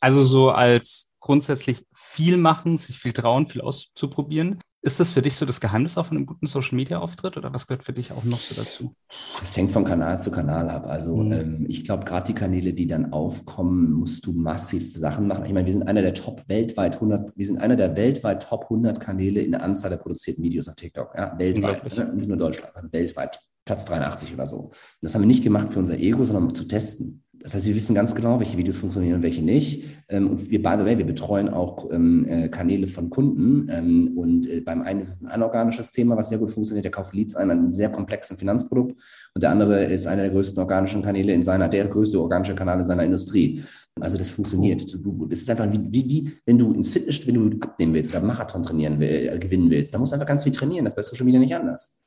Also 0.00 0.24
so 0.24 0.50
als 0.50 1.13
grundsätzlich 1.24 1.86
viel 1.94 2.36
machen, 2.36 2.76
sich 2.76 2.98
viel 2.98 3.14
trauen, 3.14 3.48
viel 3.48 3.62
auszuprobieren. 3.62 4.58
Ist 4.82 5.00
das 5.00 5.10
für 5.10 5.22
dich 5.22 5.36
so 5.36 5.46
das 5.46 5.62
Geheimnis 5.62 5.96
auch 5.96 6.04
von 6.04 6.18
einem 6.18 6.26
guten 6.26 6.46
Social 6.46 6.76
Media 6.76 6.98
Auftritt 6.98 7.38
oder 7.38 7.54
was 7.54 7.66
gehört 7.66 7.86
für 7.86 7.94
dich 7.94 8.12
auch 8.12 8.24
noch 8.24 8.36
so 8.36 8.54
dazu? 8.54 8.94
Das 9.40 9.56
hängt 9.56 9.72
von 9.72 9.84
Kanal 9.84 10.20
zu 10.20 10.30
Kanal 10.30 10.68
ab. 10.68 10.84
Also 10.86 11.16
mhm. 11.16 11.32
ähm, 11.32 11.66
ich 11.66 11.84
glaube, 11.84 12.04
gerade 12.04 12.26
die 12.26 12.34
Kanäle, 12.34 12.74
die 12.74 12.86
dann 12.86 13.14
aufkommen, 13.14 13.92
musst 13.92 14.26
du 14.26 14.34
massiv 14.34 14.94
Sachen 14.94 15.26
machen. 15.26 15.46
Ich 15.46 15.54
meine, 15.54 15.64
wir 15.64 15.72
sind 15.72 15.88
einer 15.88 16.02
der 16.02 16.12
Top 16.12 16.46
weltweit 16.46 16.96
100, 16.96 17.34
wir 17.38 17.46
sind 17.46 17.56
einer 17.56 17.76
der 17.76 17.96
weltweit 17.96 18.42
Top 18.46 18.64
100 18.64 19.00
Kanäle 19.00 19.40
in 19.40 19.52
der 19.52 19.62
Anzahl 19.62 19.88
der 19.88 19.96
produzierten 19.96 20.44
Videos 20.44 20.68
auf 20.68 20.74
TikTok. 20.74 21.14
Ja, 21.16 21.38
weltweit, 21.38 21.96
ne? 21.96 22.12
nicht 22.14 22.28
nur 22.28 22.36
Deutschland, 22.36 22.74
sondern 22.74 22.92
weltweit. 22.92 23.40
Platz 23.64 23.86
83 23.86 24.34
oder 24.34 24.46
so. 24.46 24.72
Das 25.00 25.14
haben 25.14 25.22
wir 25.22 25.26
nicht 25.26 25.42
gemacht 25.42 25.72
für 25.72 25.78
unser 25.78 25.98
Ego, 25.98 26.22
sondern 26.26 26.48
um 26.48 26.54
zu 26.54 26.64
testen. 26.64 27.23
Das 27.40 27.54
heißt, 27.54 27.66
wir 27.66 27.74
wissen 27.74 27.94
ganz 27.94 28.14
genau, 28.14 28.40
welche 28.40 28.56
Videos 28.56 28.78
funktionieren 28.78 29.16
und 29.16 29.22
welche 29.22 29.42
nicht. 29.42 29.84
Ähm, 30.08 30.30
und 30.30 30.50
wir, 30.50 30.62
by 30.62 30.76
the 30.78 30.84
way, 30.84 30.96
wir 30.96 31.06
betreuen 31.06 31.48
auch 31.48 31.90
ähm, 31.90 32.24
äh, 32.26 32.48
Kanäle 32.48 32.86
von 32.86 33.10
Kunden. 33.10 33.68
Ähm, 33.70 34.16
und 34.16 34.48
äh, 34.48 34.60
beim 34.60 34.82
einen 34.82 35.00
ist 35.00 35.08
es 35.08 35.22
ein 35.22 35.28
anorganisches 35.28 35.90
Thema, 35.90 36.16
was 36.16 36.30
sehr 36.30 36.38
gut 36.38 36.50
funktioniert. 36.50 36.84
Der 36.84 36.92
kauft 36.92 37.14
Leads 37.14 37.36
ein, 37.36 37.50
ein 37.50 37.72
sehr 37.72 37.90
komplexen 37.90 38.36
Finanzprodukt. 38.36 38.98
Und 39.34 39.42
der 39.42 39.50
andere 39.50 39.84
ist 39.84 40.06
einer 40.06 40.22
der 40.22 40.30
größten 40.30 40.58
organischen 40.58 41.02
Kanäle 41.02 41.32
in 41.32 41.42
seiner, 41.42 41.68
der 41.68 41.86
größte 41.86 42.20
organische 42.20 42.54
Kanal 42.54 42.78
in 42.78 42.84
seiner 42.84 43.04
Industrie. 43.04 43.62
Also 44.00 44.18
das 44.18 44.30
funktioniert. 44.30 44.92
Du, 45.04 45.28
es 45.30 45.42
ist 45.42 45.50
einfach 45.50 45.70
wie, 45.70 45.80
wie, 45.90 46.08
wie, 46.08 46.32
wenn 46.46 46.58
du 46.58 46.72
ins 46.72 46.92
Fitness, 46.92 47.26
wenn 47.26 47.34
du 47.34 47.56
abnehmen 47.60 47.94
willst 47.94 48.14
oder 48.14 48.24
Marathon 48.24 48.62
trainieren 48.62 48.98
will, 48.98 49.28
äh, 49.28 49.38
gewinnen 49.38 49.70
willst, 49.70 49.94
dann 49.94 50.00
musst 50.00 50.12
du 50.12 50.14
einfach 50.14 50.26
ganz 50.26 50.42
viel 50.42 50.52
trainieren. 50.52 50.84
Das 50.84 50.92
ist 50.92 50.96
bei 50.96 51.02
Social 51.02 51.24
Media 51.24 51.40
nicht 51.40 51.54
anders. 51.54 52.03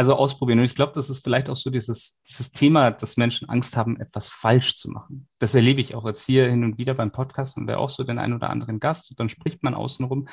Also 0.00 0.14
ausprobieren. 0.14 0.60
Und 0.60 0.64
ich 0.64 0.74
glaube, 0.74 0.94
das 0.94 1.10
ist 1.10 1.22
vielleicht 1.22 1.50
auch 1.50 1.56
so 1.56 1.68
dieses, 1.68 2.22
dieses 2.22 2.52
Thema, 2.52 2.90
dass 2.90 3.18
Menschen 3.18 3.50
Angst 3.50 3.76
haben, 3.76 4.00
etwas 4.00 4.30
falsch 4.30 4.76
zu 4.76 4.90
machen. 4.90 5.28
Das 5.40 5.54
erlebe 5.54 5.82
ich 5.82 5.94
auch 5.94 6.06
jetzt 6.06 6.24
hier 6.24 6.48
hin 6.48 6.64
und 6.64 6.78
wieder 6.78 6.94
beim 6.94 7.12
Podcast 7.12 7.58
und 7.58 7.66
wäre 7.66 7.76
auch 7.76 7.90
so 7.90 8.02
den 8.02 8.18
einen 8.18 8.32
oder 8.32 8.48
anderen 8.48 8.80
Gast 8.80 9.10
und 9.10 9.20
dann 9.20 9.28
spricht 9.28 9.62
man 9.62 9.74
außenrum 9.74 10.20
und 10.20 10.30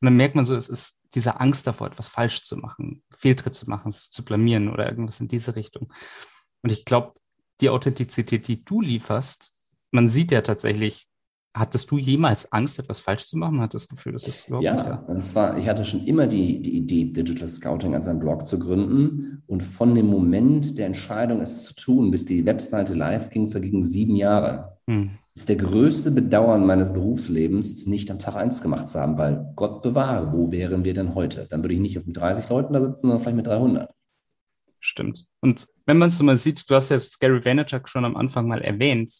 dann 0.00 0.16
merkt 0.16 0.34
man 0.34 0.44
so, 0.44 0.56
es 0.56 0.68
ist 0.68 1.00
diese 1.14 1.38
Angst 1.38 1.64
davor, 1.68 1.86
etwas 1.86 2.08
falsch 2.08 2.42
zu 2.42 2.56
machen, 2.56 3.04
Fehltritt 3.16 3.54
zu 3.54 3.70
machen, 3.70 3.92
zu 3.92 4.24
blamieren 4.24 4.68
oder 4.68 4.88
irgendwas 4.88 5.20
in 5.20 5.28
diese 5.28 5.54
Richtung. 5.54 5.92
Und 6.62 6.72
ich 6.72 6.84
glaube, 6.84 7.12
die 7.60 7.70
Authentizität, 7.70 8.48
die 8.48 8.64
du 8.64 8.80
lieferst, 8.80 9.52
man 9.92 10.08
sieht 10.08 10.32
ja 10.32 10.40
tatsächlich, 10.40 11.06
Hattest 11.56 11.88
du 11.92 11.98
jemals 11.98 12.50
Angst, 12.52 12.80
etwas 12.80 12.98
falsch 12.98 13.28
zu 13.28 13.38
machen? 13.38 13.60
Hat 13.60 13.74
das 13.74 13.88
Gefühl, 13.88 14.12
das 14.12 14.26
ist 14.26 14.48
überhaupt 14.48 14.64
ja, 14.64 14.72
nicht 14.72 14.86
da? 14.86 15.04
Und 15.06 15.24
zwar, 15.24 15.56
ich 15.56 15.68
hatte 15.68 15.84
schon 15.84 16.04
immer 16.04 16.26
die, 16.26 16.60
die 16.60 16.76
Idee, 16.76 17.04
Digital 17.04 17.48
Scouting 17.48 17.94
als 17.94 18.08
einen 18.08 18.18
Blog 18.18 18.44
zu 18.44 18.58
gründen. 18.58 19.44
Und 19.46 19.62
von 19.62 19.94
dem 19.94 20.06
Moment 20.06 20.76
der 20.78 20.86
Entscheidung, 20.86 21.40
es 21.40 21.62
zu 21.62 21.74
tun, 21.74 22.10
bis 22.10 22.24
die 22.24 22.44
Webseite 22.44 22.94
live 22.94 23.30
ging, 23.30 23.46
vergingen 23.46 23.84
sieben 23.84 24.16
Jahre. 24.16 24.78
Hm. 24.88 25.12
Das 25.32 25.42
ist 25.42 25.48
der 25.48 25.56
größte 25.56 26.10
Bedauern 26.10 26.66
meines 26.66 26.92
Berufslebens, 26.92 27.72
es 27.72 27.86
nicht 27.86 28.10
am 28.10 28.18
Tag 28.18 28.34
eins 28.34 28.60
gemacht 28.60 28.88
zu 28.88 28.98
haben, 28.98 29.16
weil 29.16 29.52
Gott 29.54 29.82
bewahre, 29.82 30.32
wo 30.32 30.50
wären 30.50 30.82
wir 30.82 30.94
denn 30.94 31.14
heute? 31.14 31.46
Dann 31.48 31.62
würde 31.62 31.74
ich 31.74 31.80
nicht 31.80 32.04
mit 32.04 32.16
30 32.16 32.48
Leuten 32.48 32.72
da 32.72 32.80
sitzen, 32.80 33.02
sondern 33.02 33.20
vielleicht 33.20 33.36
mit 33.36 33.46
300. 33.46 33.90
Stimmt. 34.80 35.26
Und 35.40 35.68
wenn 35.86 35.98
man 35.98 36.08
es 36.08 36.18
so 36.18 36.24
mal 36.24 36.36
sieht, 36.36 36.68
du 36.68 36.74
hast 36.74 36.90
ja 36.90 36.98
Gary 37.20 37.44
Vaynerchuk 37.44 37.88
schon 37.88 38.04
am 38.04 38.16
Anfang 38.16 38.48
mal 38.48 38.60
erwähnt, 38.60 39.12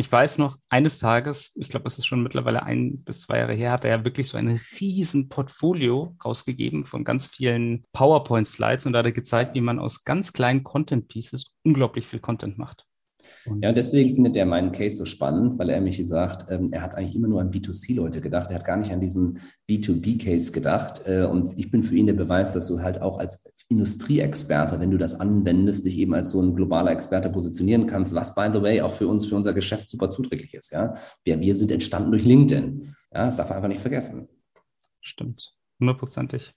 ich 0.00 0.10
weiß 0.10 0.38
noch, 0.38 0.56
eines 0.70 0.98
Tages, 0.98 1.52
ich 1.56 1.68
glaube, 1.68 1.84
das 1.84 1.98
ist 1.98 2.06
schon 2.06 2.22
mittlerweile 2.22 2.62
ein 2.62 3.04
bis 3.04 3.20
zwei 3.22 3.38
Jahre 3.38 3.52
her, 3.52 3.72
hat 3.72 3.84
er 3.84 3.98
ja 3.98 4.04
wirklich 4.04 4.28
so 4.28 4.38
ein 4.38 4.58
riesen 4.80 5.28
Portfolio 5.28 6.16
rausgegeben 6.24 6.84
von 6.84 7.04
ganz 7.04 7.26
vielen 7.26 7.84
PowerPoint-Slides 7.92 8.86
und 8.86 8.94
da 8.94 9.00
hat 9.00 9.06
er 9.06 9.12
gezeigt, 9.12 9.54
wie 9.54 9.60
man 9.60 9.78
aus 9.78 10.04
ganz 10.04 10.32
kleinen 10.32 10.64
Content-Pieces 10.64 11.54
unglaublich 11.64 12.06
viel 12.06 12.18
Content 12.18 12.56
macht. 12.56 12.86
Ja, 13.62 13.72
deswegen 13.72 14.14
findet 14.14 14.36
er 14.36 14.46
meinen 14.46 14.72
Case 14.72 14.96
so 14.96 15.04
spannend, 15.04 15.58
weil 15.58 15.70
er 15.70 15.80
mich 15.80 15.96
gesagt, 15.96 16.50
ähm, 16.50 16.72
er 16.72 16.82
hat 16.82 16.94
eigentlich 16.94 17.16
immer 17.16 17.28
nur 17.28 17.40
an 17.40 17.50
B2C-Leute 17.50 18.20
gedacht. 18.20 18.50
Er 18.50 18.56
hat 18.56 18.64
gar 18.64 18.76
nicht 18.76 18.92
an 18.92 19.00
diesen 19.00 19.40
B2B-Case 19.68 20.52
gedacht. 20.52 21.02
Äh, 21.06 21.24
und 21.24 21.58
ich 21.58 21.70
bin 21.70 21.82
für 21.82 21.96
ihn 21.96 22.06
der 22.06 22.14
Beweis, 22.14 22.52
dass 22.52 22.66
du 22.68 22.80
halt 22.80 23.00
auch 23.00 23.18
als 23.18 23.44
Industrieexperte, 23.68 24.80
wenn 24.80 24.90
du 24.90 24.98
das 24.98 25.18
anwendest, 25.18 25.86
dich 25.86 25.96
eben 25.98 26.14
als 26.14 26.30
so 26.30 26.42
ein 26.42 26.54
globaler 26.54 26.90
Experte 26.90 27.30
positionieren 27.30 27.86
kannst, 27.86 28.14
was, 28.14 28.34
by 28.34 28.48
the 28.52 28.62
way, 28.62 28.80
auch 28.80 28.92
für 28.92 29.08
uns, 29.08 29.26
für 29.26 29.36
unser 29.36 29.54
Geschäft 29.54 29.88
super 29.88 30.10
zuträglich 30.10 30.54
ist. 30.54 30.72
Ja, 30.72 30.94
wir, 31.24 31.40
wir 31.40 31.54
sind 31.54 31.70
entstanden 31.70 32.10
durch 32.10 32.24
LinkedIn. 32.24 32.94
Ja, 33.12 33.26
das 33.26 33.36
darf 33.36 33.48
man 33.48 33.56
einfach 33.56 33.68
nicht 33.68 33.80
vergessen. 33.80 34.28
Stimmt. 35.00 35.54
Hundertprozentig. 35.80 36.52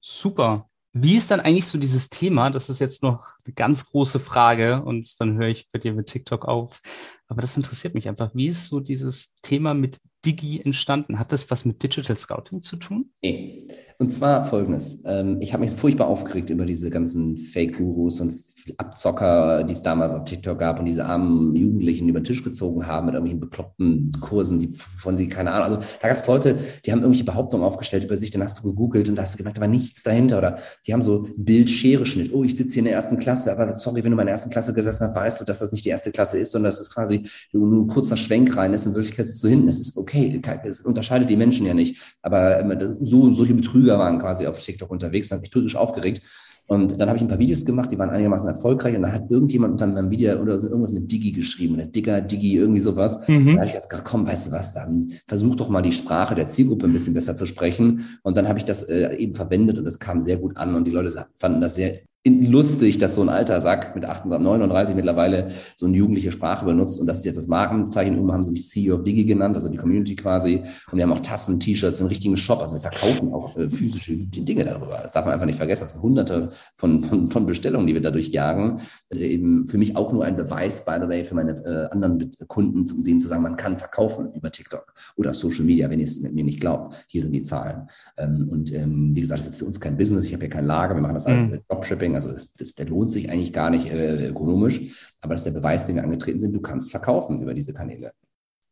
Super. 0.00 0.67
Wie 0.92 1.16
ist 1.16 1.30
dann 1.30 1.40
eigentlich 1.40 1.66
so 1.66 1.78
dieses 1.78 2.08
Thema? 2.08 2.50
Das 2.50 2.70
ist 2.70 2.78
jetzt 2.80 3.02
noch 3.02 3.34
eine 3.44 3.54
ganz 3.54 3.90
große 3.90 4.20
Frage 4.20 4.82
und 4.82 5.08
dann 5.20 5.36
höre 5.36 5.48
ich 5.48 5.68
bei 5.70 5.78
dir 5.78 5.92
mit 5.92 6.06
TikTok 6.06 6.46
auf. 6.46 6.80
Aber 7.28 7.42
das 7.42 7.56
interessiert 7.56 7.94
mich 7.94 8.08
einfach. 8.08 8.34
Wie 8.34 8.48
ist 8.48 8.68
so 8.68 8.80
dieses 8.80 9.34
Thema 9.42 9.74
mit 9.74 10.00
Digi 10.24 10.60
entstanden? 10.60 11.18
Hat 11.18 11.30
das 11.30 11.50
was 11.50 11.64
mit 11.64 11.82
Digital 11.82 12.16
Scouting 12.16 12.62
zu 12.62 12.76
tun? 12.76 13.10
Nee. 13.22 13.68
Und 13.98 14.10
zwar 14.10 14.44
folgendes. 14.44 15.02
Ähm, 15.04 15.40
ich 15.40 15.52
habe 15.52 15.62
mich 15.62 15.72
furchtbar 15.72 16.06
aufgeregt 16.06 16.50
über 16.50 16.64
diese 16.64 16.88
ganzen 16.88 17.36
Fake-Gurus 17.36 18.20
und 18.20 18.32
Abzocker, 18.76 19.64
die 19.64 19.72
es 19.72 19.82
damals 19.82 20.12
auf 20.12 20.24
TikTok 20.24 20.58
gab 20.58 20.78
und 20.78 20.84
diese 20.84 21.06
armen 21.06 21.54
Jugendlichen 21.56 22.08
über 22.08 22.20
den 22.20 22.24
Tisch 22.24 22.44
gezogen 22.44 22.86
haben 22.86 23.06
mit 23.06 23.14
irgendwelchen 23.14 23.40
bekloppten 23.40 24.12
Kursen, 24.20 24.58
die 24.58 24.72
von 24.72 25.16
sie 25.16 25.28
keine 25.28 25.52
Ahnung. 25.52 25.78
Also 25.78 25.88
da 26.00 26.08
gab 26.08 26.16
es 26.16 26.26
Leute, 26.26 26.58
die 26.84 26.92
haben 26.92 27.00
irgendwelche 27.00 27.24
Behauptungen 27.24 27.64
aufgestellt 27.64 28.04
über 28.04 28.16
sich, 28.16 28.30
dann 28.30 28.42
hast 28.42 28.58
du 28.58 28.62
gegoogelt 28.62 29.08
und 29.08 29.16
da 29.16 29.22
hast 29.22 29.34
du 29.34 29.38
gemerkt, 29.38 29.56
da 29.56 29.62
war 29.62 29.68
nichts 29.68 30.02
dahinter. 30.02 30.38
Oder 30.38 30.58
die 30.86 30.92
haben 30.92 31.02
so 31.02 31.28
Bild-Schere-Schnitt. 31.36 32.32
Oh, 32.32 32.44
ich 32.44 32.56
sitze 32.56 32.74
hier 32.74 32.80
in 32.80 32.86
der 32.86 32.94
ersten 32.94 33.18
Klasse, 33.18 33.52
aber 33.52 33.74
sorry, 33.76 34.04
wenn 34.04 34.12
du 34.12 34.18
in 34.18 34.26
der 34.26 34.32
ersten 34.32 34.50
Klasse 34.50 34.74
gesessen 34.74 35.06
hast, 35.06 35.16
weißt 35.16 35.40
du, 35.40 35.44
dass 35.44 35.60
das 35.60 35.72
nicht 35.72 35.84
die 35.84 35.90
erste 35.90 36.10
Klasse 36.10 36.38
ist, 36.38 36.52
sondern 36.52 36.70
das 36.70 36.80
ist 36.80 36.92
quasi 36.92 37.26
nur 37.52 37.84
ein 37.84 37.86
kurzer 37.86 38.16
Schwenk 38.16 38.56
rein 38.56 38.74
ist. 38.74 38.86
In 38.86 38.94
Wirklichkeit 38.94 39.26
du 39.42 39.48
hinten. 39.48 39.66
Das 39.66 39.78
ist 39.78 39.96
okay. 39.96 40.40
Es 40.64 40.80
unterscheidet 40.80 41.30
die 41.30 41.36
Menschen 41.36 41.66
ja 41.66 41.74
nicht. 41.74 42.16
Aber 42.22 42.60
ähm, 42.60 42.96
so, 43.00 43.30
solche 43.32 43.54
Betrüger 43.54 43.98
waren 43.98 44.18
quasi 44.18 44.46
auf 44.46 44.60
TikTok 44.60 44.90
unterwegs, 44.90 45.30
haben 45.30 45.40
mich 45.40 45.50
tierisch 45.50 45.76
aufgeregt. 45.76 46.22
Und 46.68 47.00
dann 47.00 47.08
habe 47.08 47.16
ich 47.16 47.22
ein 47.22 47.28
paar 47.28 47.38
Videos 47.38 47.64
gemacht, 47.64 47.90
die 47.90 47.98
waren 47.98 48.10
einigermaßen 48.10 48.48
erfolgreich. 48.48 48.94
Und 48.94 49.02
da 49.02 49.12
hat 49.12 49.30
irgendjemand 49.30 49.72
unter 49.72 49.86
meinem 49.86 50.10
Video 50.10 50.38
oder 50.38 50.54
irgendwas 50.54 50.92
mit 50.92 51.10
Digi 51.10 51.32
geschrieben, 51.32 51.74
oder 51.74 51.86
Digger, 51.86 52.20
Digi, 52.20 52.56
irgendwie 52.56 52.80
sowas. 52.80 53.26
Mhm. 53.26 53.54
Da 53.54 53.60
habe 53.60 53.66
ich 53.66 53.74
gesagt, 53.74 54.04
komm, 54.04 54.26
weißt 54.26 54.48
du 54.48 54.52
was, 54.52 54.74
dann 54.74 55.10
versuch 55.26 55.56
doch 55.56 55.70
mal 55.70 55.82
die 55.82 55.92
Sprache 55.92 56.34
der 56.34 56.46
Zielgruppe 56.46 56.86
ein 56.86 56.92
bisschen 56.92 57.14
besser 57.14 57.34
zu 57.34 57.46
sprechen. 57.46 58.18
Und 58.22 58.36
dann 58.36 58.48
habe 58.48 58.58
ich 58.58 58.66
das 58.66 58.82
äh, 58.82 59.16
eben 59.16 59.34
verwendet 59.34 59.78
und 59.78 59.84
das 59.84 59.98
kam 59.98 60.20
sehr 60.20 60.36
gut 60.36 60.56
an 60.56 60.74
und 60.74 60.84
die 60.84 60.92
Leute 60.92 61.26
fanden 61.34 61.60
das 61.60 61.74
sehr 61.74 62.00
lustig, 62.26 62.98
dass 62.98 63.14
so 63.14 63.22
ein 63.22 63.28
alter 63.28 63.60
Sack 63.60 63.94
mit 63.94 64.04
38, 64.04 64.44
39 64.44 64.94
mittlerweile 64.94 65.48
so 65.76 65.86
eine 65.86 65.96
jugendliche 65.96 66.32
Sprache 66.32 66.64
benutzt. 66.64 67.00
Und 67.00 67.06
das 67.06 67.18
ist 67.18 67.24
jetzt 67.24 67.36
das 67.36 67.46
Markenzeichen. 67.46 68.18
Um 68.18 68.32
haben 68.32 68.44
sie 68.44 68.52
mich 68.52 68.68
CEO 68.68 68.96
of 68.96 69.04
Digi 69.04 69.24
genannt, 69.24 69.54
also 69.54 69.68
die 69.68 69.78
Community 69.78 70.16
quasi. 70.16 70.62
Und 70.90 70.96
wir 70.96 71.04
haben 71.04 71.12
auch 71.12 71.20
Tassen, 71.20 71.60
T-Shirts, 71.60 71.98
einen 71.98 72.08
richtigen 72.08 72.36
Shop. 72.36 72.60
Also 72.60 72.76
wir 72.76 72.80
verkaufen 72.80 73.32
auch 73.32 73.56
äh, 73.56 73.70
physische 73.70 74.16
Dinge 74.16 74.64
darüber. 74.64 74.98
Das 75.02 75.12
darf 75.12 75.24
man 75.24 75.34
einfach 75.34 75.46
nicht 75.46 75.56
vergessen. 75.56 75.84
Das 75.84 75.92
sind 75.92 76.02
hunderte 76.02 76.50
von, 76.74 77.02
von, 77.02 77.28
von 77.28 77.46
Bestellungen, 77.46 77.86
die 77.86 77.94
wir 77.94 78.02
dadurch 78.02 78.28
jagen. 78.28 78.80
Also 79.10 79.22
eben 79.22 79.66
für 79.66 79.78
mich 79.78 79.96
auch 79.96 80.12
nur 80.12 80.24
ein 80.24 80.36
Beweis, 80.36 80.84
by 80.84 80.96
the 81.00 81.08
way, 81.08 81.24
für 81.24 81.34
meine 81.34 81.52
äh, 81.64 81.92
anderen 81.92 82.30
Kunden, 82.46 82.84
um 82.90 83.04
denen 83.04 83.20
zu 83.20 83.28
sagen, 83.28 83.42
man 83.42 83.56
kann 83.56 83.76
verkaufen 83.76 84.32
über 84.34 84.50
TikTok 84.50 84.92
oder 85.16 85.34
Social 85.34 85.64
Media, 85.64 85.88
wenn 85.90 86.00
ihr 86.00 86.06
es 86.06 86.20
mir 86.20 86.44
nicht 86.44 86.60
glaubt. 86.60 86.94
Hier 87.08 87.22
sind 87.22 87.32
die 87.32 87.42
Zahlen. 87.42 87.88
Ähm, 88.16 88.48
und 88.50 88.72
ähm, 88.74 89.14
wie 89.14 89.20
gesagt, 89.20 89.40
das 89.40 89.46
ist 89.46 89.52
jetzt 89.52 89.58
für 89.60 89.66
uns 89.66 89.80
kein 89.80 89.96
Business. 89.96 90.24
Ich 90.24 90.32
habe 90.32 90.42
hier 90.42 90.50
kein 90.50 90.64
Lager. 90.64 90.94
Wir 90.94 91.02
machen 91.02 91.14
das 91.14 91.26
als 91.26 91.48
mhm. 91.48 91.60
Dropshipping. 91.68 92.07
Also 92.14 92.30
das, 92.30 92.52
das, 92.54 92.74
der 92.74 92.86
lohnt 92.86 93.10
sich 93.10 93.30
eigentlich 93.30 93.52
gar 93.52 93.70
nicht 93.70 93.90
äh, 93.90 94.28
ökonomisch, 94.28 95.12
aber 95.20 95.34
das 95.34 95.40
ist 95.40 95.52
der 95.52 95.58
Beweis, 95.58 95.86
den 95.86 95.96
wir 95.96 96.04
angetreten 96.04 96.40
sind, 96.40 96.52
du 96.52 96.60
kannst 96.60 96.90
verkaufen 96.90 97.40
über 97.42 97.54
diese 97.54 97.72
Kanäle. 97.72 98.12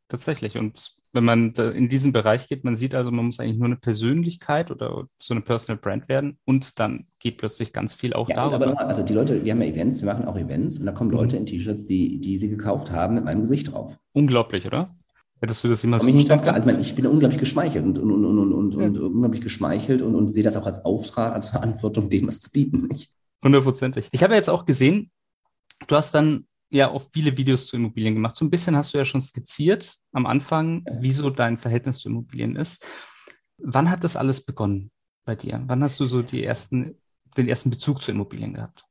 Tatsächlich. 0.09 0.57
Und 0.57 0.95
wenn 1.13 1.25
man 1.25 1.53
in 1.53 1.89
diesen 1.89 2.13
Bereich 2.13 2.47
geht, 2.47 2.63
man 2.63 2.77
sieht 2.77 2.95
also, 2.95 3.11
man 3.11 3.25
muss 3.25 3.41
eigentlich 3.41 3.57
nur 3.57 3.67
eine 3.67 3.77
Persönlichkeit 3.77 4.71
oder 4.71 5.09
so 5.19 5.35
eine 5.35 5.41
Personal 5.41 5.81
Brand 5.81 6.09
werden 6.09 6.39
und 6.45 6.79
dann 6.79 7.07
geht 7.19 7.39
plötzlich 7.39 7.73
ganz 7.73 7.95
viel 7.95 8.13
auch 8.13 8.29
ja, 8.29 8.37
darüber. 8.37 8.69
Aber 8.69 8.81
also 8.89 9.03
die 9.03 9.15
Leute, 9.15 9.45
wir 9.45 9.53
haben 9.53 9.63
ja 9.63 9.69
Events, 9.69 10.03
wir 10.03 10.13
machen 10.13 10.27
auch 10.27 10.37
Events 10.37 10.79
und 10.79 10.87
da 10.87 10.93
kommen 10.93 11.11
Leute 11.11 11.37
mhm. 11.37 11.41
in 11.41 11.47
T-Shirts, 11.47 11.87
die, 11.87 12.21
die 12.21 12.37
sie 12.37 12.51
gekauft 12.51 12.93
haben 12.93 13.15
mit 13.15 13.25
meinem 13.25 13.41
Gesicht 13.41 13.73
drauf. 13.73 13.99
Unglaublich, 14.13 14.67
oder? 14.67 14.95
Hättest 15.41 15.65
du 15.65 15.69
das 15.69 15.83
jemals 15.83 16.05
ich 16.05 16.15
nicht 16.15 16.31
drauf, 16.31 16.47
also 16.47 16.71
ich 16.71 16.95
bin 16.95 17.07
unglaublich 17.07 17.39
geschmeichelt 17.39 17.85
und, 17.85 17.99
und, 17.99 18.11
und, 18.11 18.25
und, 18.25 18.53
und, 18.53 18.75
ja. 18.75 18.87
und 18.87 18.99
unglaublich 18.99 19.43
geschmeichelt 19.43 20.01
und, 20.01 20.15
und 20.15 20.33
sehe 20.33 20.43
das 20.43 20.57
auch 20.57 20.67
als 20.67 20.85
Auftrag, 20.85 21.35
als 21.35 21.51
Verantwortung, 21.51 22.09
dem 22.09 22.27
was 22.27 22.41
zu 22.41 22.51
bieten. 22.51 22.87
Nicht? 22.87 23.11
Hundertprozentig. 23.45 24.09
Ich 24.13 24.23
habe 24.23 24.35
jetzt 24.35 24.51
auch 24.51 24.65
gesehen, 24.65 25.11
du 25.87 25.97
hast 25.97 26.13
dann 26.15 26.47
ja 26.71 26.89
auch 26.89 27.05
viele 27.13 27.37
Videos 27.37 27.67
zu 27.67 27.77
Immobilien 27.77 28.15
gemacht. 28.15 28.37
So 28.37 28.45
ein 28.45 28.51
bisschen 28.51 28.77
hast 28.77 28.93
du 28.93 28.99
ja 28.99 29.05
schon 29.05 29.21
skizziert 29.21 29.97
am 30.13 30.27
Anfang, 30.27 30.85
wie 31.01 31.13
so 31.13 31.31
dein 31.31 31.59
Verhältnis 31.59 31.99
zu 31.99 32.09
Immobilien 32.09 32.57
ist. 32.57 32.87
Wann 33.59 33.91
hat 33.91 34.05
das 34.05 34.17
alles 34.17 34.45
begonnen? 34.45 34.91
bei 35.27 35.35
dir? 35.35 35.63
Wann 35.67 35.83
hast 35.83 36.01
du 36.01 36.07
so 36.07 36.23
die 36.23 36.45
ersten, 36.45 36.99
den 37.37 37.49
ersten 37.49 37.69
Bezug 37.69 38.01
zu 38.01 38.13
Immobilien 38.13 38.55
gehabt? 38.55 38.87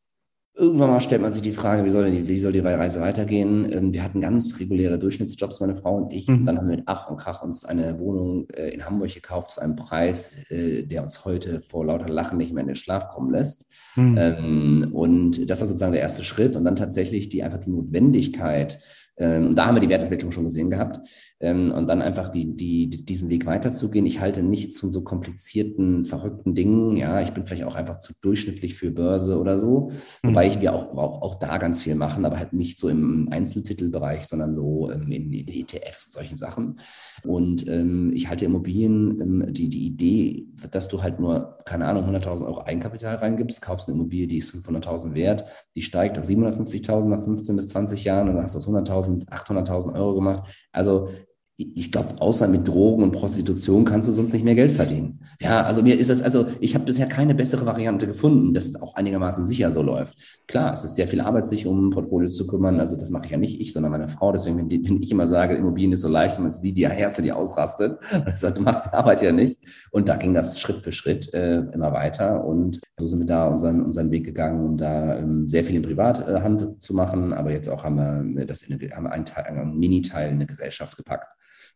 Irgendwann 0.58 0.89
mal 0.89 1.02
stellt 1.02 1.22
man 1.22 1.34
sich 1.34 1.41
die 1.41 1.52
Frage, 1.52 1.84
wie 1.84 1.89
soll 1.89 2.10
die, 2.10 2.30
wie 2.30 2.39
soll 2.39 2.54
die 2.54 2.60
Reise 2.60 3.02
weitergehen? 3.02 3.70
Ähm, 3.74 3.94
wir 3.94 4.04
hatten 4.04 4.22
ganz 4.22 4.58
reguläre 4.58 4.98
Durchschnittsjobs, 4.98 5.60
meine 5.60 5.76
Frau 5.76 5.98
und 5.98 6.13
ich. 6.13 6.30
Mhm. 6.30 6.46
Dann 6.46 6.58
haben 6.58 6.70
wir 6.70 6.78
mit 6.78 6.86
Ach 6.88 7.10
und 7.10 7.18
Krach 7.18 7.44
uns 7.44 7.65
eine 7.65 8.00
Wohnung 8.00 8.48
äh, 8.52 8.70
in 8.70 8.86
Hamburg 8.86 9.13
gekauft 9.13 9.52
zu 9.52 9.62
einem 9.62 9.76
Preis, 9.76 10.50
äh, 10.50 10.84
der 10.84 11.04
uns 11.04 11.26
heute 11.26 11.60
vor 11.60 11.86
lauter 11.86 12.08
Lachen 12.08 12.38
nicht 12.38 12.54
mehr 12.54 12.62
in 12.62 12.68
den 12.68 12.78
Schlaf 12.78 13.10
kommen 13.10 13.32
lässt. 13.32 13.65
Mhm. 13.98 14.18
Ähm, 14.18 14.89
und 14.94 15.50
das 15.50 15.60
war 15.60 15.68
sozusagen 15.68 15.91
der 15.91 16.02
erste 16.02 16.24
Schritt. 16.24 16.56
Und 16.56 16.63
dann 16.63 16.78
tatsächlich 16.78 17.28
die 17.28 17.44
einfach 17.44 17.60
die 17.60 17.72
Notwendigkeit, 17.72 18.80
ähm, 19.18 19.56
da 19.56 19.65
haben 19.65 19.76
wir 19.76 19.82
die 19.82 19.89
Wertentwicklung 19.89 20.32
schon 20.32 20.46
gesehen 20.46 20.70
gehabt. 20.70 21.06
Ähm, 21.41 21.71
und 21.71 21.88
dann 21.88 22.02
einfach 22.02 22.30
die, 22.30 22.56
die, 22.56 23.04
diesen 23.04 23.30
Weg 23.30 23.45
weiterzugehen. 23.45 24.06
Ich 24.06 24.21
halte 24.21 24.41
nichts 24.41 24.80
von 24.80 24.89
so 24.89 25.04
komplizierten, 25.04 26.06
verrückten 26.06 26.56
Dingen. 26.56 26.95
Ja, 26.95 27.19
ich 27.21 27.32
bin 27.32 27.45
vielleicht 27.45 27.65
auch 27.65 27.76
einfach 27.76 27.98
zu 27.98 28.13
durchschnittlich 28.21 28.76
für 28.76 28.91
Börse 28.91 29.38
oder 29.38 29.58
so. 29.58 29.91
Mhm. 30.24 30.30
Wobei 30.30 30.48
ich 30.48 30.62
wir 30.62 30.74
auch, 30.74 30.95
auch, 30.98 31.21
auch 31.21 31.36
da 31.36 31.58
ganz 31.58 31.82
viel 31.82 31.95
machen, 31.95 32.24
aber 32.24 32.39
halt 32.39 32.54
nicht 32.54 32.80
so 32.80 32.88
im 32.88 33.28
Einzeltitelbereich, 33.30 34.26
sondern 34.28 34.56
so 34.56 34.89
ähm, 34.89 35.12
in, 35.12 35.34
in 35.34 35.48
ETFs 35.48 36.06
und 36.06 36.13
solchen 36.13 36.38
Sachen. 36.38 36.80
Und 37.24 37.67
ähm, 37.67 38.12
ich 38.13 38.30
halte 38.30 38.45
Immobilien, 38.45 39.19
ähm, 39.19 39.54
die, 39.54 39.67
die 39.67 39.88
Idee, 39.88 40.45
dass 40.71 40.88
du 40.88 41.04
halt 41.04 41.19
nur, 41.19 41.58
keine 41.65 41.86
Ahnung, 41.86 42.06
100.000 42.06 42.45
Euro 42.45 42.62
Eigenkapital 42.62 43.17
reingibst, 43.17 43.62
kaufst 43.62 43.89
eine 43.89 43.98
Immobilie, 43.98 44.28
die 44.28 44.38
ist 44.38 44.54
500.000 44.54 45.13
wert, 45.13 45.45
die 45.76 45.82
steigt 45.82 46.17
auf 46.17 46.26
750.000 46.26 47.08
nach 47.10 47.21
15 47.21 47.56
bis 47.56 47.67
20 47.67 48.04
Jahren 48.06 48.30
und 48.30 48.36
dann 48.36 48.43
hast 48.43 48.56
du 48.56 48.60
aus 48.60 48.67
100.000 48.67 49.28
800.000 49.28 49.93
Euro 49.95 50.15
gemacht. 50.15 50.50
Also 50.71 51.10
ich 51.58 51.89
glaube, 51.89 52.20
außer 52.20 52.50
mit 52.50 52.68
Drogen 52.68 53.02
und 53.02 53.13
Prostitution 53.13 53.86
kannst 53.86 54.10
du 54.10 54.12
sonst 54.12 54.34
nicht 54.34 54.44
mehr 54.44 54.56
Geld 54.56 54.74
verdienen. 54.74 55.22
Ja, 55.39 55.63
also 55.63 55.84
mir 55.84 55.98
ist 55.98 56.10
es, 56.10 56.22
also 56.22 56.48
ich 56.60 56.76
habe 56.76 56.84
bisher 56.84 57.08
keine 57.08 57.34
bessere 57.34 57.65
Variante 57.65 58.08
gefunden, 58.08 58.54
dass 58.54 58.65
es 58.65 58.82
auch 58.82 58.96
einigermaßen 58.96 59.48
sicher 59.48 59.72
so 59.72 59.82
läuft. 59.82 60.18
Klar, 60.48 60.74
es 60.74 60.84
ist 60.84 60.98
sehr 60.98 61.08
viel 61.08 61.22
Arbeit, 61.22 61.46
sich 61.46 61.65
um 61.65 61.88
ein 61.88 61.89
Portfolio 61.91 62.28
zu 62.28 62.46
kümmern. 62.46 62.82
Also 62.82 62.98
das 62.98 63.10
mache 63.10 63.26
ich 63.26 63.32
ja 63.32 63.38
nicht 63.38 63.62
ich, 63.62 63.72
sondern 63.72 63.94
meine 63.94 64.10
Frau. 64.10 64.34
Deswegen, 64.34 64.58
wenn, 64.58 64.68
die, 64.68 64.84
wenn 64.88 65.02
ich 65.02 65.12
immer 65.12 65.28
sage, 65.28 65.56
Immobilien 65.56 65.94
ist 65.94 66.02
so 66.02 66.10
leicht, 66.10 66.38
dann 66.38 66.46
ist 66.46 66.60
die 66.60 66.74
die 66.74 66.82
erste, 66.82 67.22
die 67.22 67.32
ausrastet. 67.32 68.00
Und 68.12 68.26
sagt, 68.38 68.58
du 68.58 68.62
machst 68.62 68.88
die 68.88 68.94
Arbeit 68.94 69.22
ja 69.22 69.32
nicht. 69.32 69.58
Und 69.91 70.10
da 70.10 70.18
ging 70.18 70.34
das 70.34 70.60
Schritt 70.60 70.78
für 70.78 70.91
Schritt 70.91 71.34
äh, 71.34 71.60
immer 71.74 71.94
weiter. 71.94 72.44
Und 72.44 72.82
so 72.98 73.08
sind 73.08 73.20
wir 73.20 73.28
da 73.28 73.48
unseren, 73.48 73.82
unseren 73.82 74.12
Weg 74.12 74.26
gegangen, 74.26 74.63
um 74.63 74.76
da 74.76 75.18
ähm, 75.18 75.48
sehr 75.48 75.63
viel 75.63 75.78
in 75.78 75.84
Privathand 75.84 76.82
zu 76.84 76.94
machen. 76.94 77.32
Aber 77.32 77.52
jetzt 77.52 77.70
auch 77.70 77.86
haben 77.86 77.96
wir 77.96 78.41
äh, 78.41 78.46
das 78.46 78.63
in 78.63 78.78
eine, 78.78 78.94
haben 78.94 79.08
einen, 79.08 79.26
Teil, 79.26 79.46
einen 79.46 79.78
Mini-Teil 79.78 80.28
in 80.28 80.36
eine 80.36 80.48
Gesellschaft 80.48 80.98
gepackt. 80.98 81.28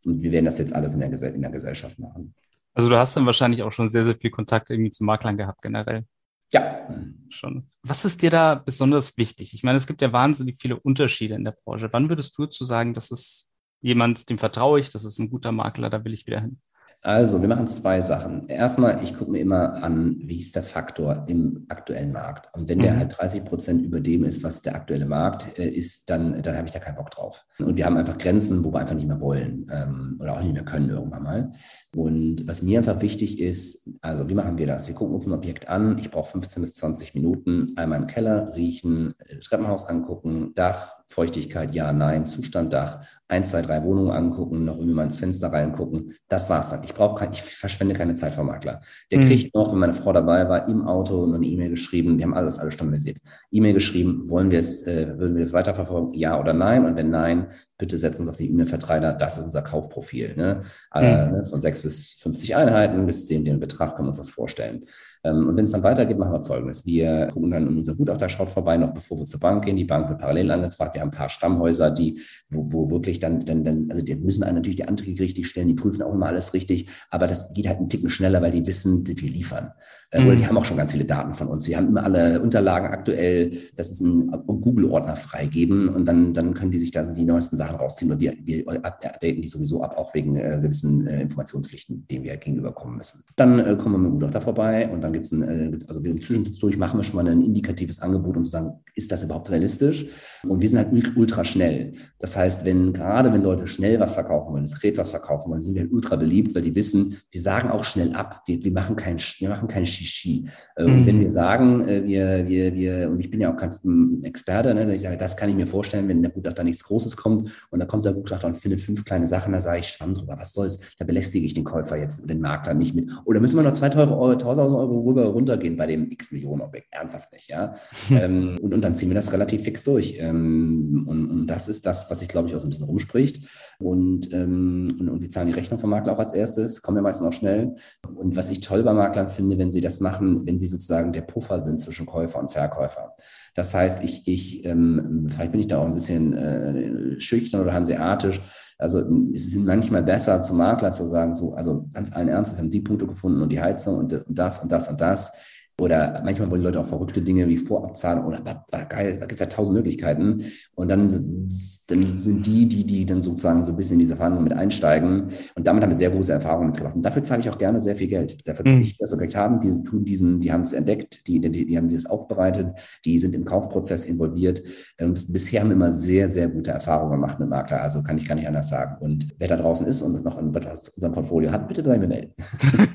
Und 0.06 0.22
wir 0.22 0.32
werden 0.32 0.46
das 0.46 0.60
jetzt 0.60 0.74
alles 0.74 0.94
in 0.94 1.00
der, 1.00 1.12
in 1.34 1.42
der 1.42 1.52
Gesellschaft 1.52 2.00
machen. 2.00 2.34
Also 2.74 2.90
du 2.90 2.98
hast 2.98 3.16
dann 3.18 3.26
wahrscheinlich 3.26 3.64
auch 3.64 3.72
schon 3.72 3.90
sehr, 3.90 4.06
sehr 4.06 4.16
viel 4.16 4.32
Kontakt 4.32 4.70
irgendwie 4.70 4.92
zu 4.92 5.04
Maklern 5.04 5.38
gehabt 5.38 5.62
generell. 5.62 6.06
Ja. 6.52 6.88
Schon. 7.30 7.68
Was 7.84 8.06
ist 8.06 8.22
dir 8.22 8.32
da 8.32 8.56
besonders 8.56 9.18
wichtig? 9.18 9.54
Ich 9.54 9.64
meine, 9.64 9.78
es 9.78 9.86
gibt 9.86 10.02
ja 10.02 10.12
wahnsinnig 10.12 10.58
viele 10.60 10.80
Unterschiede 10.80 11.36
in 11.36 11.44
der 11.44 11.56
Branche. 11.64 11.90
Wann 11.92 12.10
würdest 12.10 12.38
du 12.38 12.46
zu 12.46 12.64
sagen, 12.66 12.94
das 12.94 13.12
ist 13.12 13.52
jemand, 13.82 14.30
dem 14.30 14.38
vertraue 14.38 14.80
ich, 14.80 14.90
das 14.92 15.06
ist 15.06 15.20
ein 15.20 15.30
guter 15.30 15.52
Makler, 15.52 15.90
da 15.90 16.04
will 16.04 16.14
ich 16.14 16.26
wieder 16.26 16.42
hin? 16.42 16.60
Also, 17.02 17.40
wir 17.40 17.48
machen 17.48 17.68
zwei 17.68 18.02
Sachen. 18.02 18.50
Erstmal, 18.50 19.02
ich 19.02 19.16
gucke 19.16 19.32
mir 19.32 19.40
immer 19.40 19.82
an, 19.84 20.18
wie 20.22 20.42
ist 20.42 20.54
der 20.54 20.64
Faktor 20.64 21.24
im 21.30 21.66
aktuellen 21.70 22.12
Markt. 22.12 22.54
Und 22.54 22.68
wenn 22.68 22.80
der 22.80 22.92
mhm. 22.92 22.98
halt 22.98 23.18
30 23.18 23.46
Prozent 23.46 23.82
über 23.84 24.02
dem 24.02 24.26
ist, 24.26 24.44
was 24.44 24.62
der 24.64 24.76
aktuelle 24.76 25.06
Markt 25.06 25.58
äh, 25.58 25.70
ist, 25.70 26.10
dann, 26.10 26.42
dann 26.42 26.58
habe 26.58 26.68
ich 26.68 26.74
da 26.74 26.80
keinen 26.80 26.98
Bock 26.98 27.12
drauf. 27.12 27.46
Und 27.58 27.78
wir 27.78 27.86
haben 27.86 27.96
einfach 27.96 28.18
Grenzen, 28.18 28.66
wo 28.66 28.74
wir 28.74 28.80
einfach 28.80 28.96
nicht 28.96 29.08
mehr 29.08 29.22
wollen 29.22 29.66
ähm, 29.72 30.18
oder 30.20 30.34
auch 30.34 30.42
nicht 30.42 30.54
mehr 30.54 30.66
können 30.66 30.90
irgendwann 30.90 31.24
mal. 31.24 31.52
Und 31.96 32.46
was 32.46 32.64
mir 32.64 32.80
einfach 32.80 33.02
wichtig 33.02 33.40
ist, 33.40 33.90
also 34.02 34.28
wie 34.28 34.36
machen 34.36 34.58
wir 34.58 34.68
das? 34.68 34.90
Wir 34.90 34.96
gucken 34.96 35.16
uns 35.16 35.26
ein 35.26 35.32
Objekt 35.32 35.70
an. 35.70 35.98
Ich 36.00 36.12
brauche 36.12 36.32
15 36.32 36.62
bis 36.62 36.74
20 36.74 37.16
Minuten. 37.16 37.78
Einmal 37.78 38.02
im 38.02 38.08
Keller 38.08 38.54
riechen, 38.56 39.14
äh, 39.20 39.38
Treppenhaus 39.40 39.88
angucken, 39.88 40.52
Dach, 40.54 40.99
Feuchtigkeit, 41.12 41.74
ja, 41.74 41.92
nein, 41.92 42.28
Zustand 42.28 42.72
Dach, 42.72 43.00
ein, 43.28 43.44
zwei, 43.44 43.64
drei 43.64 43.84
Wohnungen 43.84 44.12
angucken, 44.12 44.64
noch 44.64 44.76
irgendwie 44.76 44.94
mal 44.94 45.06
ins 45.06 45.20
Fenster 45.20 45.52
reingucken. 45.52 46.14
Das 46.28 46.52
war's 46.52 46.70
dann. 46.70 46.84
Ich 46.84 46.94
brauche 46.94 47.28
ich 47.32 47.42
verschwende 47.42 47.96
keine 47.96 48.14
Zeit 48.14 48.34
vom 48.34 48.46
Makler. 48.46 48.82
Der 49.10 49.18
mhm. 49.18 49.24
kriegt 49.24 49.56
noch, 49.56 49.72
wenn 49.72 49.80
meine 49.80 49.94
Frau 49.94 50.14
dabei 50.14 50.48
war, 50.48 50.68
im 50.68 50.88
Auto 50.88 51.26
eine 51.34 51.44
E-Mail 51.44 51.72
geschrieben. 51.72 52.20
Wir 52.20 52.26
haben 52.26 52.36
alles, 52.36 52.60
alles 52.60 52.76
standardisiert. 52.76 53.18
E-Mail 53.50 53.74
geschrieben, 53.74 54.30
wollen 54.30 54.52
wir 54.52 54.60
es, 54.60 54.86
äh, 54.86 55.18
würden 55.18 55.36
wir 55.36 55.42
das 55.42 55.54
weiterverfolgen? 55.54 56.14
Ja 56.14 56.40
oder 56.40 56.54
nein? 56.54 56.86
Und 56.86 56.96
wenn 56.96 57.10
nein, 57.10 57.48
bitte 57.80 57.98
setzen 57.98 58.22
uns 58.22 58.30
auf 58.30 58.38
die 58.38 58.50
E-Mail-Verteiler. 58.50 59.14
Das 59.14 59.40
ist 59.40 59.46
unser 59.46 59.64
Kaufprofil. 59.64 60.36
Ne? 60.36 60.62
Mhm. 60.94 61.02
Äh, 61.02 61.44
von 61.46 61.60
sechs 61.60 61.82
bis 61.82 62.14
50 62.22 62.56
Einheiten 62.56 63.08
bis 63.08 63.26
den, 63.26 63.44
den 63.44 63.60
Betrag 63.60 63.96
können 63.96 64.06
wir 64.06 64.10
uns 64.10 64.20
das 64.20 64.30
vorstellen. 64.30 64.82
Ähm, 65.24 65.48
und 65.48 65.58
wenn 65.58 65.66
es 65.66 65.72
dann 65.72 65.84
weitergeht, 65.84 66.18
machen 66.18 66.34
wir 66.34 66.42
Folgendes. 66.42 66.86
Wir 66.86 67.28
gucken 67.34 67.52
dann 67.52 67.68
in 67.68 67.78
unser 67.78 67.96
Gutachter 67.96 68.30
schaut 68.30 68.50
vorbei, 68.50 68.78
noch 68.78 68.94
bevor 68.94 69.20
wir 69.20 69.26
zur 69.26 69.40
Bank 69.40 69.66
gehen. 69.66 69.76
Die 69.76 69.86
Bank 69.86 70.10
wird 70.10 70.20
parallel 70.20 70.52
angefragt. 70.52 70.94
Wir 70.96 71.02
haben 71.02 71.10
ein 71.10 71.18
paar 71.18 71.30
Stammhäuser, 71.30 71.92
die, 71.92 72.20
wo, 72.50 72.72
wo 72.72 72.90
wirklich 72.90 73.20
dann, 73.20 73.44
dann, 73.46 73.64
dann, 73.64 73.88
also 73.90 74.02
die 74.02 74.16
müssen 74.16 74.44
einen 74.44 74.56
natürlich 74.56 74.78
die 74.78 74.88
Anträge 74.88 75.24
richtig 75.24 75.48
stellen, 75.48 75.68
die 75.68 75.74
prüfen 75.74 76.02
auch 76.02 76.14
immer 76.14 76.28
alles 76.28 76.54
richtig, 76.54 76.90
aber 77.10 77.28
das 77.28 77.54
geht 77.54 77.68
halt 77.68 77.80
einen 77.80 77.90
Ticken 77.90 78.10
schneller, 78.10 78.42
weil 78.42 78.52
die 78.52 78.66
wissen, 78.66 79.06
wir 79.06 79.30
liefern. 79.30 79.74
Äh, 80.12 80.24
oder 80.24 80.36
die 80.36 80.44
mhm. 80.44 80.48
haben 80.48 80.58
auch 80.58 80.66
schon 80.66 80.78
ganz 80.78 80.92
viele 80.92 81.06
Daten 81.06 81.34
von 81.34 81.48
uns. 81.48 81.68
Wir 81.68 81.78
haben 81.78 81.88
immer 81.88 82.04
alle 82.04 82.42
Unterlagen 82.42 82.88
aktuell, 82.88 83.52
das 83.76 83.92
ist 83.92 84.02
ein 84.02 84.32
Google-Ordner 84.48 85.16
freigeben 85.16 85.90
und 85.90 86.06
dann, 86.06 86.34
dann 86.34 86.54
können 86.54 86.72
die 86.72 86.80
sich 86.80 86.92
da 86.92 87.04
die 87.04 87.24
neuesten 87.24 87.56
Sachen 87.56 87.76
rausziehen 87.76 88.12
und 88.12 88.20
wir, 88.20 88.34
wir 88.44 88.68
updaten 88.84 89.42
die 89.42 89.48
sowieso 89.48 89.84
ab, 89.84 89.98
auch 89.98 90.14
wegen 90.14 90.36
äh, 90.36 90.60
gewissen 90.62 91.06
äh, 91.06 91.22
Informationspflichten, 91.22 92.08
denen 92.08 92.24
wir 92.24 92.38
gegenüberkommen 92.38 92.98
müssen. 92.98 93.24
Dann 93.36 93.60
äh, 93.60 93.76
kommen 93.76 93.96
wir 93.96 94.00
mit 94.00 94.12
dem 94.12 94.14
Gutachter 94.16 94.42
vorbei 94.42 94.90
und 94.90 95.02
dann 95.02 95.14
gibt 95.14 95.26
es 95.26 95.32
ein, 95.32 95.44
äh, 95.44 95.78
also 95.88 96.04
wir 96.04 96.20
zwischendurch 96.20 96.78
machen 96.78 97.00
wir 97.00 97.04
schon 97.04 97.16
mal 97.16 97.28
ein 97.28 97.44
indikatives 97.44 98.02
Angebot, 98.02 98.38
um 98.38 98.46
zu 98.46 98.52
sagen, 98.52 98.80
ist 98.96 99.12
das 99.12 99.24
überhaupt 99.24 99.52
realistisch? 99.52 100.08
Und 100.44 100.62
wir 100.62 100.70
sind 100.70 100.80
halt 100.80 101.18
ultra 101.18 101.44
schnell. 101.44 101.94
Das 102.18 102.36
heißt, 102.36 102.66
wenn 102.66 102.94
gerade 102.94 103.32
wenn 103.32 103.42
Leute 103.42 103.68
schnell 103.68 104.00
was 104.00 104.14
verkaufen 104.14 104.54
wollen, 104.54 104.64
diskret 104.64 104.98
was 104.98 105.12
verkaufen 105.12 105.52
wollen, 105.52 105.64
sind 105.64 105.76
wir 105.76 105.82
halt 105.82 105.92
ultra 105.92 106.16
beliebt, 106.16 106.56
weil 106.56 106.64
die 106.64 106.76
wissen, 106.76 107.18
wir 107.32 107.42
sagen 107.42 107.70
auch 107.70 107.84
schnell 107.84 108.14
ab. 108.14 108.44
Wir, 108.46 108.64
wir 108.64 108.72
machen 108.72 108.96
kein, 108.96 109.18
wir 109.18 109.50
machen 109.50 109.68
kein 109.68 109.86
Shishi. 110.06 110.46
Äh, 110.76 110.86
und 110.86 111.02
mhm. 111.02 111.06
wenn 111.06 111.20
wir 111.22 111.32
sagen, 111.32 111.88
äh, 111.88 112.04
wir, 112.04 112.48
wir, 112.48 112.74
wir, 112.74 113.10
und 113.10 113.20
ich 113.20 113.30
bin 113.30 113.42
ja 113.42 113.52
auch 113.52 113.58
kein 113.58 113.72
hm, 113.72 114.22
Experte, 114.24 114.74
ne, 114.74 114.94
ich 114.94 115.02
sage, 115.02 115.18
das 115.18 115.38
kann 115.38 115.50
ich 115.50 115.56
mir 115.56 115.68
vorstellen, 115.68 116.08
wenn 116.08 116.22
der 116.22 116.32
Gutachter 116.32 116.64
nichts 116.64 116.84
Großes 116.84 117.18
kommt 117.18 117.52
und 117.70 117.80
da 117.80 117.86
kommt 117.86 118.06
der 118.06 118.14
Gutachter 118.14 118.48
und 118.48 118.58
findet 118.58 118.82
fünf 118.82 119.06
kleine 119.06 119.28
Sachen, 119.28 119.54
da 119.54 119.60
sage 119.60 119.80
ich, 119.80 119.88
schwamm 119.88 120.14
drüber, 120.14 120.36
was 120.38 120.54
soll's? 120.54 120.96
Da 120.98 121.06
belästige 121.06 121.46
ich 121.46 121.54
den 121.54 121.64
Käufer 121.64 121.98
jetzt 121.98 122.22
und 122.22 122.30
den 122.30 122.42
Makler 122.42 122.74
nicht 122.74 122.96
mit. 122.96 123.10
Oder 123.26 123.40
müssen 123.40 123.58
wir 123.58 123.64
noch 123.64 123.74
2000 123.74 124.12
Euro, 124.12 124.32
1000 124.32 124.78
Euro 124.78 125.02
rüber 125.02 125.26
runtergehen 125.26 125.78
bei 125.78 125.88
dem 125.88 126.12
x 126.12 126.32
Millionen 126.32 126.62
Objekt? 126.62 126.88
Ernsthaft 126.92 127.32
nicht, 127.34 127.50
ja. 127.50 127.74
ähm, 128.12 128.58
und, 128.62 128.74
und 128.74 128.84
dann 128.84 128.96
ziehen 128.96 129.10
wir 129.10 129.16
das 129.16 129.32
relativ 129.32 129.64
fix 129.64 129.84
durch. 129.84 130.18
Ähm, 130.20 131.06
und, 131.08 131.30
und 131.30 131.48
das 131.48 131.68
ist 131.68 131.86
das, 131.86 132.10
was 132.10 132.20
sich, 132.20 132.28
glaube 132.28 132.48
ich, 132.48 132.56
auch 132.56 132.60
so 132.60 132.68
ein 132.68 132.70
bisschen 132.70 132.86
rumspricht. 132.86 133.48
Und, 133.80 134.34
ähm, 134.34 134.96
und, 135.00 135.10
und 135.10 135.22
wir 135.22 135.30
zahlen 135.30 135.48
die 135.48 135.54
Rechnung 135.54 135.80
vom 135.80 135.90
Makler 135.90 136.14
auch 136.14 136.20
als 136.20 136.34
erstes, 136.34 136.82
kommen 136.82 136.98
ja 136.98 137.02
meistens 137.02 137.28
auch 137.28 137.34
schnell. 137.34 137.76
Und 138.16 138.36
was 138.36 138.50
ich 138.50 138.60
toll 138.60 138.84
bei 138.84 138.94
Maklern 138.94 139.30
finde, 139.30 139.58
wenn 139.58 139.72
sie 139.72 139.82
das 139.82 139.89
machen, 140.00 140.46
wenn 140.46 140.58
sie 140.58 140.68
sozusagen 140.68 141.14
der 141.14 141.22
Puffer 141.22 141.60
sind 141.60 141.82
zwischen 141.82 142.06
Käufer 142.06 142.40
und 142.40 142.52
Verkäufer. 142.52 143.16
Das 143.56 143.74
heißt, 143.74 144.04
ich, 144.04 144.28
ich 144.28 144.66
ähm, 144.66 145.28
vielleicht 145.30 145.52
bin 145.52 145.62
ich 145.62 145.68
da 145.68 145.80
auch 145.80 145.86
ein 145.86 145.94
bisschen 145.94 146.34
äh, 146.34 147.20
schüchtern 147.20 147.62
oder 147.62 147.74
hanseatisch. 147.74 148.42
Also 148.78 149.00
es 149.34 149.46
ist 149.48 149.58
manchmal 149.58 150.04
besser, 150.04 150.42
zum 150.42 150.58
Makler 150.58 150.94
zu 150.94 151.06
sagen, 151.06 151.36
so, 151.36 151.54
also 151.54 151.90
ganz 151.92 152.16
allen 152.16 152.30
Ernstes, 152.30 152.58
wir 152.58 152.62
haben 152.62 152.70
die 152.70 152.80
Punkte 152.80 153.08
gefunden 153.08 153.42
und 153.42 153.52
die 153.52 153.60
Heizung 153.60 153.98
und 153.98 154.12
das 154.12 154.24
und 154.28 154.38
das 154.38 154.60
und 154.60 154.72
das. 154.72 154.90
Und 154.90 155.02
das 155.02 155.32
oder 155.80 156.22
manchmal 156.24 156.52
wollen 156.52 156.62
Leute 156.62 156.80
auch 156.80 156.86
verrückte 156.86 157.22
Dinge 157.22 157.48
wie 157.48 157.58
Vorabzahlen 157.58 158.24
oder 158.24 158.44
war 158.44 158.86
geil, 158.86 159.18
da 159.20 159.26
gibt 159.26 159.34
es 159.34 159.40
ja 159.40 159.46
tausend 159.46 159.76
Möglichkeiten. 159.78 160.44
Und 160.76 160.90
dann, 160.90 161.10
dann 161.10 162.20
sind 162.20 162.46
die, 162.46 162.68
die, 162.68 162.86
die 162.86 163.06
dann 163.06 163.22
sozusagen 163.22 163.64
so 163.64 163.74
ein 163.74 163.78
bisschen 163.78 163.94
in 163.94 164.00
diese 164.00 164.16
Verhandlung 164.16 164.44
mit 164.44 164.54
einsteigen. 164.54 165.28
Und 165.56 165.68
damit 165.68 165.84
haben 165.84 165.90
wir 165.90 165.98
sehr 165.98 166.10
große 166.10 166.32
Erfahrungen 166.32 166.68
mitgemacht. 166.68 166.96
Und 166.96 167.04
dafür 167.04 167.24
zahle 167.24 167.42
ich 167.42 167.50
auch 167.50 167.58
gerne 167.58 167.80
sehr 167.82 167.96
viel 167.96 168.08
Geld. 168.08 168.48
Dafür 168.48 168.66
zahle 168.66 168.78
mhm. 168.78 168.84
ich 168.84 168.98
das 168.98 169.14
Objekt 169.14 169.36
haben, 169.36 169.60
die 169.60 169.84
tun 169.84 170.04
diesen, 170.04 170.40
die 170.40 170.52
haben 170.52 170.62
es 170.62 170.74
entdeckt, 170.74 171.28
die, 171.28 171.40
die, 171.40 171.66
die 171.66 171.78
haben 171.78 171.90
das 171.90 172.06
aufbereitet, 172.06 172.68
die 173.06 173.20
sind 173.20 173.36
im 173.36 173.46
Kaufprozess 173.46 174.06
involviert. 174.06 174.62
Und 175.00 175.18
das, 175.18 175.32
bisher 175.32 175.62
haben 175.62 175.70
wir 175.70 175.76
immer 175.76 175.92
sehr, 175.92 176.30
sehr 176.30 176.50
gute 176.50 176.72
Erfahrungen 176.72 177.12
gemacht 177.12 177.40
mit 177.40 177.50
Makler. 177.50 177.82
Also 177.82 178.04
kann 178.04 178.18
ich 178.18 178.28
gar 178.28 178.36
nicht 178.36 178.48
anders 178.48 178.70
sagen. 178.70 178.98
Und 179.00 179.36
wer 179.38 179.48
da 179.48 179.56
draußen 179.56 179.88
ist 179.88 180.02
und 180.02 180.24
noch 180.24 180.38
ein, 180.38 180.54
was 180.54 180.90
unserem 180.90 181.14
Portfolio 181.14 181.52
hat, 181.52 181.68
bitte 181.68 181.84
bei 181.84 181.98
mir 181.98 182.08
melden. 182.08 182.34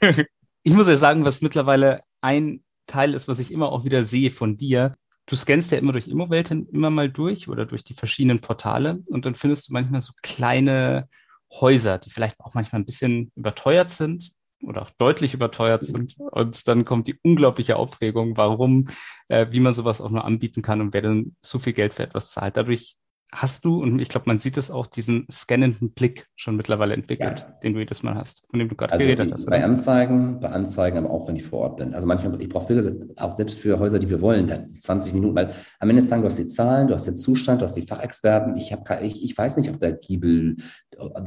ich 0.63 0.75
muss 0.75 0.89
ja 0.89 0.97
sagen, 0.97 1.25
was 1.25 1.43
mittlerweile 1.43 2.01
ein 2.21 2.61
Teil 2.87 3.15
ist, 3.15 3.29
was 3.29 3.39
ich 3.39 3.53
immer 3.53 3.71
auch 3.71 3.85
wieder 3.85 4.05
sehe 4.05 4.31
von 4.31 4.57
dir. 4.57 4.95
Du 5.27 5.37
scannst 5.37 5.73
ja 5.73 5.79
immer 5.79 5.93
durch 5.93 6.09
Immowelt 6.09 6.51
immer 6.51 6.91
mal 6.91 7.11
durch 7.11 7.49
oder 7.49 7.65
durch 7.65 7.83
die 7.83 7.95
verschiedenen 7.95 8.41
Portale 8.41 9.03
und 9.07 9.25
dann 9.25 9.35
findest 9.35 9.69
du 9.69 9.73
manchmal 9.73 10.01
so 10.01 10.13
kleine 10.23 11.09
Häuser, 11.51 11.99
die 11.99 12.11
vielleicht 12.11 12.39
auch 12.41 12.55
manchmal 12.55 12.83
ein 12.83 12.87
bisschen 12.87 13.33
überteuert 13.35 13.91
sind 13.91 14.33
oder 14.63 14.83
auch 14.83 14.91
deutlich 14.91 15.35
überteuert 15.35 15.85
sind. 15.85 16.17
Und 16.19 16.67
dann 16.69 16.85
kommt 16.85 17.09
die 17.09 17.19
unglaubliche 17.23 17.77
Aufregung, 17.77 18.37
warum, 18.37 18.89
äh, 19.29 19.47
wie 19.51 19.61
man 19.61 19.73
sowas 19.73 20.01
auch 20.01 20.11
nur 20.11 20.25
anbieten 20.25 20.63
kann 20.63 20.81
und 20.81 20.95
wer 20.95 21.03
denn 21.03 21.37
so 21.43 21.59
viel 21.59 21.73
Geld 21.73 21.95
für 21.95 22.03
etwas 22.03 22.31
zahlt. 22.31 22.57
Dadurch 22.57 22.97
hast 23.35 23.65
du, 23.65 23.83
und 23.83 23.99
ich 23.99 24.09
glaube, 24.09 24.25
man 24.27 24.39
sieht 24.39 24.57
es 24.57 24.71
auch, 24.71 24.87
diesen 24.87 25.27
scannenden 25.31 25.91
Blick 25.91 26.27
schon 26.37 26.57
mittlerweile 26.57 26.95
entwickelt, 26.95 27.41
ja. 27.41 27.59
den 27.63 27.75
du 27.75 27.81
jedes 27.81 28.03
Mal 28.03 28.15
hast, 28.15 28.47
von 28.49 28.59
dem 28.59 28.69
du 28.69 28.77
gerade 28.77 28.93
also 28.93 29.05
geredet 29.05 29.33
hast. 29.33 29.47
Bei? 29.47 29.63
Anzeigen, 29.65 30.41
bei 30.41 30.49
Anzeigen, 30.49 30.99
aber 30.99 31.11
auch 31.11 31.29
wenn 31.29 31.37
ich 31.37 31.45
vor 31.45 31.61
Ort 31.61 31.77
bin. 31.79 31.95
Also 31.95 32.07
manchmal, 32.07 32.41
ich 32.41 32.49
brauche 32.49 32.75
auch 33.17 33.37
selbst 33.37 33.59
für 33.59 33.79
Häuser, 33.79 33.99
die 33.99 34.09
wir 34.09 34.21
wollen, 34.21 34.51
20 34.81 35.13
Minuten, 35.15 35.35
weil 35.35 35.51
am 35.81 35.91
Ende 35.91 36.01
des 36.01 36.09
Tages, 36.09 36.23
du 36.23 36.29
hast 36.29 36.39
die 36.39 36.47
Zahlen, 36.47 36.89
du 36.89 36.95
hast 36.95 37.07
den 37.07 37.17
Zustand, 37.17 37.61
du 37.61 37.65
hast 37.65 37.75
die 37.75 37.83
Fachexperten. 37.83 38.57
Ich, 38.57 38.73
hab, 38.73 38.89
ich, 39.03 39.23
ich 39.23 39.37
weiß 39.37 39.57
nicht, 39.57 39.71
ob 39.71 39.81
der 39.81 39.93
Giebel, 39.93 40.57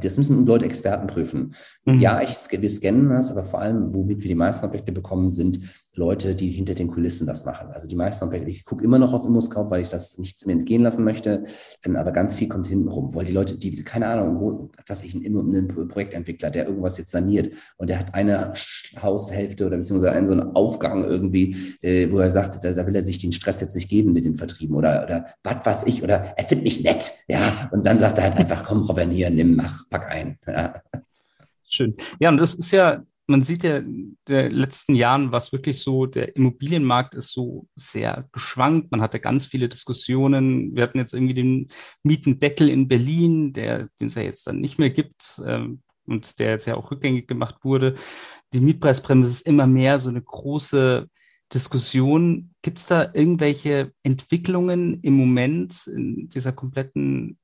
das 0.00 0.16
müssen 0.16 0.46
Leute 0.46 0.64
Experten 0.64 1.06
prüfen. 1.06 1.54
Mhm. 1.84 2.00
Ja, 2.00 2.22
ich, 2.22 2.36
wir 2.50 2.70
scannen 2.70 3.08
das, 3.10 3.30
aber 3.30 3.42
vor 3.42 3.60
allem, 3.60 3.94
womit 3.94 4.22
wir 4.22 4.28
die 4.28 4.34
meisten 4.34 4.66
Objekte 4.66 4.92
bekommen, 4.92 5.28
sind 5.28 5.60
Leute, 5.98 6.34
die 6.34 6.48
hinter 6.48 6.74
den 6.74 6.88
Kulissen 6.88 7.26
das 7.26 7.44
machen. 7.44 7.70
Also 7.72 7.88
die 7.88 7.96
meisten 7.96 8.24
Objekte, 8.24 8.50
ich 8.50 8.64
gucke 8.64 8.84
immer 8.84 8.98
noch 8.98 9.12
auf 9.12 9.26
ImmoScout, 9.26 9.68
weil 9.68 9.82
ich 9.82 9.88
das 9.88 10.16
nichts 10.18 10.46
mehr 10.46 10.56
entgehen 10.56 10.82
lassen 10.82 11.04
möchte, 11.04 11.44
ähm, 11.84 11.96
aber 11.96 12.12
ganz 12.12 12.36
viel 12.36 12.48
kommt 12.48 12.68
hinten 12.68 12.88
rum, 12.88 13.14
weil 13.14 13.24
die 13.24 13.32
Leute, 13.32 13.58
die, 13.58 13.82
keine 13.82 14.06
Ahnung, 14.06 14.70
dass 14.86 15.04
ich 15.04 15.14
einen, 15.14 15.88
Projektentwickler, 15.88 16.50
der 16.50 16.66
irgendwas 16.66 16.98
jetzt 16.98 17.10
saniert 17.10 17.50
und 17.76 17.90
der 17.90 17.98
hat 17.98 18.14
eine 18.14 18.52
Haushälfte 19.02 19.66
oder 19.66 19.76
beziehungsweise 19.76 20.12
einen 20.12 20.26
so 20.26 20.32
einen 20.32 20.54
Aufgang 20.54 21.04
irgendwie, 21.04 21.76
äh, 21.82 22.10
wo 22.10 22.18
er 22.18 22.30
sagt, 22.30 22.64
da, 22.64 22.72
da, 22.72 22.86
will 22.86 22.94
er 22.94 23.02
sich 23.02 23.18
den 23.18 23.32
Stress 23.32 23.60
jetzt 23.60 23.74
nicht 23.74 23.88
geben 23.88 24.12
mit 24.12 24.24
den 24.24 24.36
Vertrieben 24.36 24.76
oder, 24.76 25.02
oder 25.04 25.26
was 25.42 25.66
weiß 25.66 25.86
ich, 25.86 26.02
oder 26.02 26.32
er 26.36 26.44
findet 26.44 26.64
mich 26.64 26.84
nett, 26.84 27.12
ja, 27.26 27.68
und 27.72 27.84
dann 27.84 27.98
sagt 27.98 28.18
er 28.18 28.24
halt 28.24 28.36
einfach, 28.36 28.64
komm, 28.64 28.82
Robin, 28.82 29.10
hier, 29.10 29.30
nimm, 29.30 29.56
mach, 29.56 29.88
pack 29.90 30.08
ein. 30.10 30.38
Ja. 30.46 30.80
Schön. 31.66 31.96
Ja, 32.20 32.30
und 32.30 32.40
das 32.40 32.54
ist 32.54 32.70
ja 32.70 33.02
man 33.28 33.42
sieht 33.42 33.62
ja 33.62 33.76
in 33.78 34.16
den 34.26 34.52
letzten 34.52 34.94
Jahren, 34.94 35.32
was 35.32 35.52
wirklich 35.52 35.80
so, 35.80 36.06
der 36.06 36.34
Immobilienmarkt 36.34 37.14
ist 37.14 37.32
so 37.34 37.68
sehr 37.76 38.26
geschwankt. 38.32 38.90
Man 38.90 39.02
hatte 39.02 39.20
ganz 39.20 39.46
viele 39.46 39.68
Diskussionen. 39.68 40.74
Wir 40.74 40.82
hatten 40.82 40.98
jetzt 40.98 41.12
irgendwie 41.12 41.34
den 41.34 41.68
Mietendeckel 42.02 42.70
in 42.70 42.88
Berlin, 42.88 43.52
der, 43.52 43.90
den 44.00 44.06
es 44.06 44.14
ja 44.14 44.22
jetzt 44.22 44.46
dann 44.46 44.60
nicht 44.60 44.78
mehr 44.78 44.88
gibt 44.88 45.42
ähm, 45.46 45.82
und 46.06 46.38
der 46.38 46.52
jetzt 46.52 46.66
ja 46.66 46.76
auch 46.76 46.90
rückgängig 46.90 47.28
gemacht 47.28 47.56
wurde. 47.64 47.96
Die 48.54 48.60
Mietpreisbremse 48.60 49.28
ist 49.28 49.46
immer 49.46 49.66
mehr 49.66 49.98
so 49.98 50.08
eine 50.08 50.22
große 50.22 51.06
Diskussion. 51.52 52.54
Gibt 52.62 52.78
es 52.78 52.86
da 52.86 53.10
irgendwelche 53.12 53.92
Entwicklungen 54.02 55.02
im 55.02 55.12
Moment 55.12 55.86
in 55.86 56.30
dieser 56.30 56.52
kompletten 56.52 57.38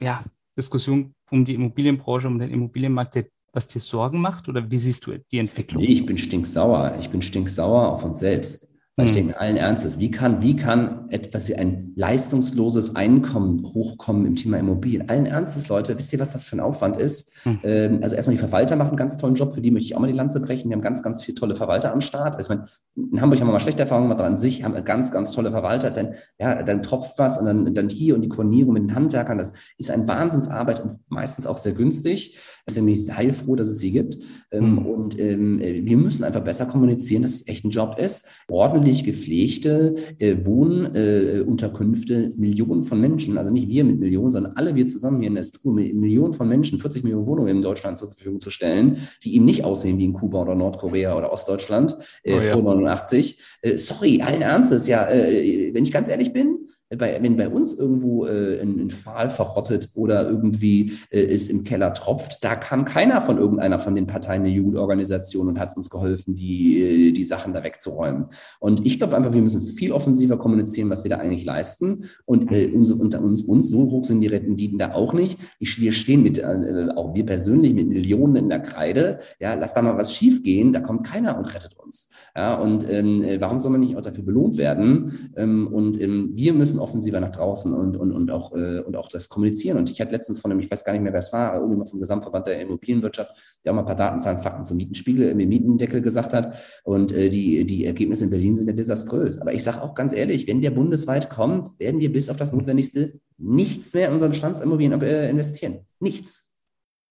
ja, 0.00 0.22
Diskussion 0.58 1.14
um 1.30 1.46
die 1.46 1.54
Immobilienbranche, 1.54 2.28
um 2.28 2.38
den 2.38 2.50
Immobilienmarkt, 2.50 3.14
der 3.14 3.26
was 3.52 3.68
dir 3.68 3.80
Sorgen 3.80 4.20
macht 4.20 4.48
oder 4.48 4.70
wie 4.70 4.78
siehst 4.78 5.06
du 5.06 5.18
die 5.30 5.38
Entwicklung? 5.38 5.82
Nee, 5.82 5.90
ich 5.90 6.06
bin 6.06 6.18
stinksauer. 6.18 6.96
Ich 7.00 7.10
bin 7.10 7.22
stinksauer 7.22 7.88
auf 7.88 8.04
uns 8.04 8.18
selbst. 8.18 8.70
Weil 9.00 9.06
ich 9.06 9.12
hm. 9.12 9.28
denke 9.28 9.40
allen 9.40 9.56
Ernstes, 9.56 9.98
wie 9.98 10.10
kann, 10.10 10.42
wie 10.42 10.56
kann 10.56 11.08
etwas 11.10 11.48
wie 11.48 11.54
ein 11.54 11.92
leistungsloses 11.96 12.96
Einkommen 12.96 13.64
hochkommen 13.72 14.26
im 14.26 14.36
Thema 14.36 14.58
Immobilien? 14.58 15.08
Allen 15.08 15.26
Ernstes, 15.26 15.68
Leute, 15.68 15.96
wisst 15.96 16.12
ihr, 16.12 16.18
was 16.18 16.32
das 16.32 16.44
für 16.44 16.56
ein 16.56 16.60
Aufwand 16.60 16.96
ist? 16.96 17.32
Mhm. 17.44 18.00
also 18.02 18.14
erstmal 18.14 18.34
die 18.34 18.40
Verwalter 18.40 18.76
machen 18.76 18.90
einen 18.90 18.96
ganz 18.98 19.16
tollen 19.16 19.36
Job, 19.36 19.54
für 19.54 19.60
die 19.60 19.70
möchte 19.70 19.86
ich 19.86 19.96
auch 19.96 20.00
mal 20.00 20.08
die 20.08 20.16
Lanze 20.16 20.40
brechen. 20.40 20.68
Wir 20.68 20.76
haben 20.76 20.82
ganz, 20.82 21.02
ganz 21.02 21.22
viele 21.22 21.36
tolle 21.36 21.54
Verwalter 21.54 21.92
am 21.92 22.00
Start. 22.00 22.36
Also 22.36 22.52
ich 22.52 22.56
meine, 22.56 22.68
in 22.96 23.20
Hamburg 23.20 23.40
haben 23.40 23.48
wir 23.48 23.52
mal 23.52 23.60
schlechte 23.60 23.82
Erfahrungen 23.82 24.08
gemacht, 24.08 24.20
aber 24.20 24.28
an 24.28 24.36
sich 24.36 24.64
haben 24.64 24.74
wir 24.74 24.82
ganz, 24.82 25.10
ganz 25.12 25.32
tolle 25.32 25.50
Verwalter. 25.50 25.88
Es 25.88 25.96
ist 25.96 26.04
ein, 26.04 26.14
ja, 26.38 26.62
dann 26.62 26.82
tropft 26.82 27.18
was 27.18 27.38
und 27.38 27.46
dann, 27.46 27.74
dann 27.74 27.88
hier 27.88 28.14
und 28.14 28.22
die 28.22 28.28
Koordinierung 28.28 28.74
mit 28.74 28.82
den 28.82 28.94
Handwerkern, 28.94 29.38
das 29.38 29.52
ist 29.78 29.90
eine 29.90 30.06
Wahnsinnsarbeit 30.08 30.80
und 30.80 30.98
meistens 31.08 31.46
auch 31.46 31.58
sehr 31.58 31.72
günstig. 31.72 32.36
Deswegen 32.66 32.86
bin 32.86 32.94
ich 32.94 33.10
heilfroh, 33.10 33.56
dass 33.56 33.68
es 33.68 33.78
sie 33.78 33.92
gibt. 33.92 34.18
Mhm. 34.52 34.78
Und 34.78 35.18
ähm, 35.18 35.60
wir 35.60 35.96
müssen 35.96 36.24
einfach 36.24 36.42
besser 36.42 36.66
kommunizieren, 36.66 37.22
dass 37.22 37.32
es 37.32 37.48
echt 37.48 37.64
ein 37.64 37.70
Job 37.70 37.96
ist. 37.98 38.28
Ordentlich 38.48 39.04
gepflegte 39.04 39.94
äh, 40.18 40.36
Wohnunterkünfte, 40.44 42.14
äh, 42.14 42.30
Millionen 42.36 42.82
von 42.82 43.00
Menschen, 43.00 43.38
also 43.38 43.50
nicht 43.50 43.68
wir 43.68 43.84
mit 43.84 44.00
Millionen, 44.00 44.30
sondern 44.30 44.52
alle 44.54 44.74
wir 44.74 44.86
zusammen 44.86 45.20
hier 45.20 45.28
in 45.28 45.34
der 45.34 45.42
Struktur, 45.42 45.74
Millionen 45.74 46.32
von 46.32 46.48
Menschen, 46.48 46.78
40 46.78 47.04
Millionen 47.04 47.26
Wohnungen 47.26 47.56
in 47.56 47.62
Deutschland 47.62 47.98
zur 47.98 48.08
Verfügung 48.08 48.40
zu 48.40 48.50
stellen, 48.50 48.98
die 49.24 49.34
eben 49.34 49.44
nicht 49.44 49.64
aussehen 49.64 49.98
wie 49.98 50.04
in 50.04 50.12
Kuba 50.12 50.42
oder 50.42 50.54
Nordkorea 50.54 51.16
oder 51.16 51.32
Ostdeutschland 51.32 51.96
äh, 52.22 52.34
oh, 52.34 52.40
ja. 52.40 52.52
vor 52.52 52.62
89. 52.62 53.40
Äh, 53.62 53.76
sorry, 53.76 54.20
allen 54.22 54.42
Ernstes, 54.42 54.86
ja, 54.86 55.08
äh, 55.08 55.72
wenn 55.74 55.84
ich 55.84 55.92
ganz 55.92 56.08
ehrlich 56.08 56.32
bin, 56.32 56.58
bei, 56.98 57.22
wenn 57.22 57.36
bei 57.36 57.48
uns 57.48 57.78
irgendwo 57.78 58.26
äh, 58.26 58.60
ein, 58.60 58.80
ein 58.80 58.90
Pfahl 58.90 59.30
verrottet 59.30 59.90
oder 59.94 60.28
irgendwie 60.28 60.94
äh, 61.10 61.22
es 61.22 61.48
im 61.48 61.62
Keller 61.62 61.94
tropft, 61.94 62.42
da 62.42 62.56
kam 62.56 62.84
keiner 62.84 63.22
von 63.22 63.38
irgendeiner 63.38 63.78
von 63.78 63.94
den 63.94 64.08
Parteien 64.08 64.42
der 64.42 64.52
Jugendorganisation 64.52 65.46
und 65.46 65.60
hat 65.60 65.76
uns 65.76 65.88
geholfen, 65.88 66.34
die, 66.34 66.80
äh, 66.80 67.12
die 67.12 67.24
Sachen 67.24 67.52
da 67.52 67.62
wegzuräumen. 67.62 68.26
Und 68.58 68.84
ich 68.84 68.98
glaube 68.98 69.16
einfach, 69.16 69.32
wir 69.32 69.42
müssen 69.42 69.60
viel 69.60 69.92
offensiver 69.92 70.36
kommunizieren, 70.36 70.90
was 70.90 71.04
wir 71.04 71.10
da 71.10 71.18
eigentlich 71.18 71.44
leisten. 71.44 72.06
Und 72.24 72.50
äh, 72.50 72.72
unter 72.74 73.22
uns, 73.22 73.42
uns, 73.42 73.68
so 73.68 73.90
hoch 73.90 74.04
sind 74.04 74.20
die 74.20 74.26
Renditen 74.26 74.78
da 74.78 74.92
auch 74.92 75.12
nicht. 75.12 75.38
Ich, 75.60 75.80
wir 75.80 75.92
stehen 75.92 76.24
mit, 76.24 76.38
äh, 76.38 76.88
auch 76.96 77.14
wir 77.14 77.24
persönlich 77.24 77.72
mit 77.72 77.88
Millionen 77.88 78.34
in 78.34 78.48
der 78.48 78.60
Kreide. 78.60 79.18
Ja, 79.38 79.54
lass 79.54 79.74
da 79.74 79.82
mal 79.82 79.96
was 79.96 80.12
schiefgehen, 80.12 80.72
da 80.72 80.80
kommt 80.80 81.04
keiner 81.04 81.38
und 81.38 81.54
rettet 81.54 81.78
uns. 81.90 82.08
Ja, 82.36 82.54
und 82.54 82.88
ähm, 82.88 83.22
äh, 83.22 83.40
warum 83.40 83.58
soll 83.58 83.72
man 83.72 83.80
nicht 83.80 83.96
auch 83.96 84.00
dafür 84.00 84.24
belohnt 84.24 84.56
werden? 84.56 85.32
Ähm, 85.36 85.66
und 85.66 86.00
ähm, 86.00 86.30
wir 86.34 86.52
müssen 86.52 86.78
offensiver 86.78 87.20
nach 87.20 87.32
draußen 87.32 87.74
und, 87.74 87.96
und, 87.96 88.12
und, 88.12 88.30
auch, 88.30 88.54
äh, 88.54 88.80
und 88.80 88.96
auch 88.96 89.08
das 89.08 89.28
kommunizieren. 89.28 89.76
Und 89.76 89.90
ich 89.90 90.00
hatte 90.00 90.12
letztens 90.12 90.40
von 90.40 90.50
einem, 90.50 90.60
ich 90.60 90.70
weiß 90.70 90.84
gar 90.84 90.92
nicht 90.92 91.02
mehr, 91.02 91.12
wer 91.12 91.18
es 91.18 91.32
war, 91.32 91.54
irgendjemand 91.54 91.90
vom 91.90 92.00
Gesamtverband 92.00 92.46
der 92.46 92.60
Immobilienwirtschaft, 92.60 93.32
der 93.64 93.72
auch 93.72 93.76
mal 93.76 93.82
ein 93.82 93.86
paar 93.86 93.96
Datenzahlen, 93.96 94.38
Fakten 94.38 94.64
zum 94.64 94.76
Mietenspiegel 94.76 95.28
im 95.28 95.36
Mietendeckel 95.36 96.00
gesagt 96.00 96.32
hat. 96.32 96.54
Und 96.84 97.12
äh, 97.12 97.28
die, 97.28 97.66
die 97.66 97.84
Ergebnisse 97.84 98.24
in 98.24 98.30
Berlin 98.30 98.54
sind 98.54 98.68
ja 98.68 98.72
desaströs. 98.72 99.40
Aber 99.40 99.52
ich 99.52 99.64
sage 99.64 99.82
auch 99.82 99.94
ganz 99.94 100.12
ehrlich, 100.12 100.46
wenn 100.46 100.62
der 100.62 100.70
bundesweit 100.70 101.28
kommt, 101.28 101.78
werden 101.78 102.00
wir 102.00 102.12
bis 102.12 102.30
auf 102.30 102.36
das 102.36 102.52
Notwendigste 102.52 103.20
nichts 103.36 103.94
mehr 103.94 104.08
in 104.08 104.12
unseren 104.12 104.30
Bestandsimmobilien 104.30 105.00
äh, 105.02 105.28
investieren. 105.28 105.80
Nichts. 105.98 106.50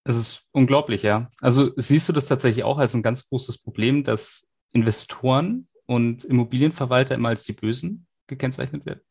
Das 0.09 0.17
ist 0.17 0.43
unglaublich, 0.51 1.03
ja. 1.03 1.29
Also 1.39 1.71
siehst 1.75 2.09
du 2.09 2.13
das 2.13 2.25
tatsächlich 2.25 2.63
auch 2.63 2.79
als 2.79 2.95
ein 2.95 3.03
ganz 3.03 3.27
großes 3.27 3.59
Problem, 3.59 4.03
dass 4.03 4.48
Investoren 4.73 5.67
und 5.85 6.23
Immobilienverwalter 6.23 7.15
immer 7.15 7.29
als 7.29 7.43
die 7.43 7.53
Bösen 7.53 8.05
gekennzeichnet 8.27 8.85
werden? 8.85 9.01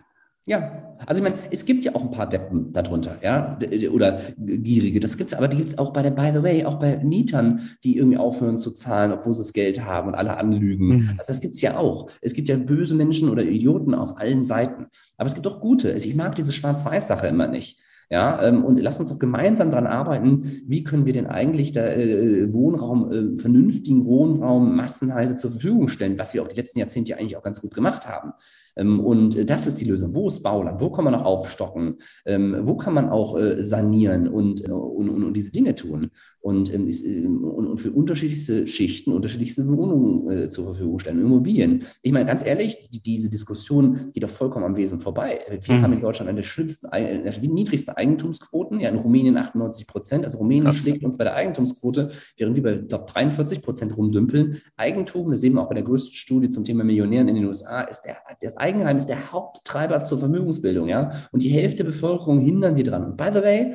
Ja, 0.48 0.96
also 1.04 1.22
ich 1.22 1.30
meine, 1.30 1.38
es 1.50 1.66
gibt 1.66 1.84
ja 1.84 1.94
auch 1.94 2.00
ein 2.00 2.10
paar 2.10 2.26
Deppen 2.26 2.72
darunter, 2.72 3.18
ja, 3.22 3.58
oder 3.92 4.18
Gierige, 4.38 4.98
das 4.98 5.18
gibt's, 5.18 5.34
aber 5.34 5.46
die 5.46 5.58
gibt's 5.58 5.76
auch 5.76 5.92
bei 5.92 6.00
der, 6.00 6.10
by 6.10 6.30
the 6.32 6.42
way, 6.42 6.64
auch 6.64 6.78
bei 6.78 6.96
Mietern, 7.04 7.68
die 7.84 7.98
irgendwie 7.98 8.16
aufhören 8.16 8.56
zu 8.56 8.70
zahlen, 8.70 9.12
obwohl 9.12 9.34
sie 9.34 9.42
das 9.42 9.52
Geld 9.52 9.84
haben 9.84 10.08
und 10.08 10.14
alle 10.14 10.38
anlügen. 10.38 10.86
Mhm. 10.86 11.08
Also 11.18 11.24
das 11.26 11.42
gibt's 11.42 11.60
ja 11.60 11.76
auch. 11.76 12.10
Es 12.22 12.32
gibt 12.32 12.48
ja 12.48 12.56
böse 12.56 12.94
Menschen 12.94 13.28
oder 13.28 13.42
Idioten 13.42 13.94
auf 13.94 14.16
allen 14.16 14.42
Seiten. 14.42 14.86
Aber 15.18 15.26
es 15.26 15.34
gibt 15.34 15.46
auch 15.46 15.60
gute. 15.60 15.92
Also 15.92 16.08
ich 16.08 16.14
mag 16.14 16.34
diese 16.34 16.54
Schwarz-Weiß-Sache 16.54 17.26
immer 17.26 17.46
nicht. 17.46 17.78
Ja, 18.10 18.42
ähm, 18.42 18.64
und 18.64 18.80
lass 18.80 19.00
uns 19.00 19.10
doch 19.10 19.18
gemeinsam 19.18 19.70
daran 19.70 19.86
arbeiten, 19.86 20.62
wie 20.66 20.82
können 20.82 21.04
wir 21.04 21.12
denn 21.12 21.26
eigentlich 21.26 21.72
der 21.72 21.98
äh, 21.98 22.52
Wohnraum, 22.54 23.12
äh, 23.12 23.38
vernünftigen 23.38 24.06
Wohnraum 24.06 24.74
massenweise 24.74 25.36
zur 25.36 25.50
Verfügung 25.50 25.88
stellen, 25.88 26.18
was 26.18 26.32
wir 26.32 26.42
auch 26.42 26.48
die 26.48 26.56
letzten 26.56 26.78
Jahrzehnte 26.78 27.10
ja 27.10 27.18
eigentlich 27.18 27.36
auch 27.36 27.42
ganz 27.42 27.60
gut 27.60 27.74
gemacht 27.74 28.08
haben. 28.08 28.32
Ähm, 28.78 29.00
und 29.00 29.48
das 29.50 29.66
ist 29.66 29.80
die 29.80 29.84
Lösung. 29.84 30.14
Wo 30.14 30.28
ist 30.28 30.42
Bauland? 30.42 30.80
Wo 30.80 30.90
kann 30.90 31.04
man 31.04 31.12
noch 31.12 31.24
aufstocken? 31.24 31.96
Ähm, 32.24 32.56
wo 32.62 32.76
kann 32.76 32.94
man 32.94 33.08
auch 33.10 33.36
äh, 33.36 33.62
sanieren 33.62 34.28
und, 34.28 34.66
äh, 34.66 34.72
und, 34.72 35.10
und, 35.10 35.24
und 35.24 35.34
diese 35.34 35.52
Dinge 35.52 35.74
tun? 35.74 36.10
Und, 36.40 36.72
ähm, 36.72 37.44
und, 37.44 37.78
für 37.78 37.90
unterschiedlichste 37.90 38.66
Schichten 38.66 39.12
unterschiedlichste 39.12 39.68
Wohnungen 39.68 40.30
äh, 40.30 40.48
zur 40.48 40.66
Verfügung 40.66 40.98
stellen, 40.98 41.20
Immobilien. 41.20 41.84
Ich 42.00 42.12
meine, 42.12 42.26
ganz 42.26 42.44
ehrlich, 42.46 42.88
die, 42.90 43.02
diese 43.02 43.28
Diskussion 43.28 44.10
geht 44.12 44.22
doch 44.22 44.30
vollkommen 44.30 44.64
am 44.64 44.76
Wesen 44.76 45.00
vorbei. 45.00 45.40
Wir 45.48 45.74
mhm. 45.74 45.82
haben 45.82 45.92
in 45.92 46.00
Deutschland 46.00 46.28
eine 46.28 46.36
der 46.36 46.44
schlimmsten, 46.44 46.86
eine 46.86 47.22
der 47.22 47.38
niedrigsten 47.40 47.94
Eigentumsquoten, 47.94 48.80
ja, 48.80 48.88
in 48.88 48.96
Rumänien 48.96 49.36
98 49.36 49.86
Prozent. 49.86 50.24
Also 50.24 50.38
Rumänien 50.38 50.64
Krass. 50.64 50.78
schlägt 50.78 51.04
uns 51.04 51.18
bei 51.18 51.24
der 51.24 51.34
Eigentumsquote, 51.34 52.10
während 52.36 52.56
wir 52.56 52.62
bei, 52.62 52.76
glaube 52.76 53.06
43 53.06 53.60
Prozent 53.60 53.96
rumdümpeln. 53.96 54.60
Eigentum, 54.76 55.30
das 55.30 55.40
sehen 55.40 55.54
wir 55.54 55.62
auch 55.62 55.68
bei 55.68 55.74
der 55.74 55.84
größten 55.84 56.14
Studie 56.14 56.50
zum 56.50 56.64
Thema 56.64 56.84
Millionären 56.84 57.28
in 57.28 57.34
den 57.34 57.44
USA, 57.44 57.82
ist 57.82 58.02
der, 58.02 58.16
das 58.40 58.56
Eigenheim 58.68 58.98
ist 58.98 59.08
der 59.08 59.32
Haupttreiber 59.32 60.04
zur 60.04 60.18
Vermögensbildung, 60.18 60.88
ja. 60.88 61.10
Und 61.32 61.42
die 61.42 61.48
Hälfte 61.48 61.78
der 61.78 61.84
Bevölkerung 61.84 62.38
hindern 62.38 62.76
wir 62.76 62.84
dran. 62.84 63.04
Und 63.04 63.16
by 63.16 63.30
the 63.32 63.42
way, 63.42 63.74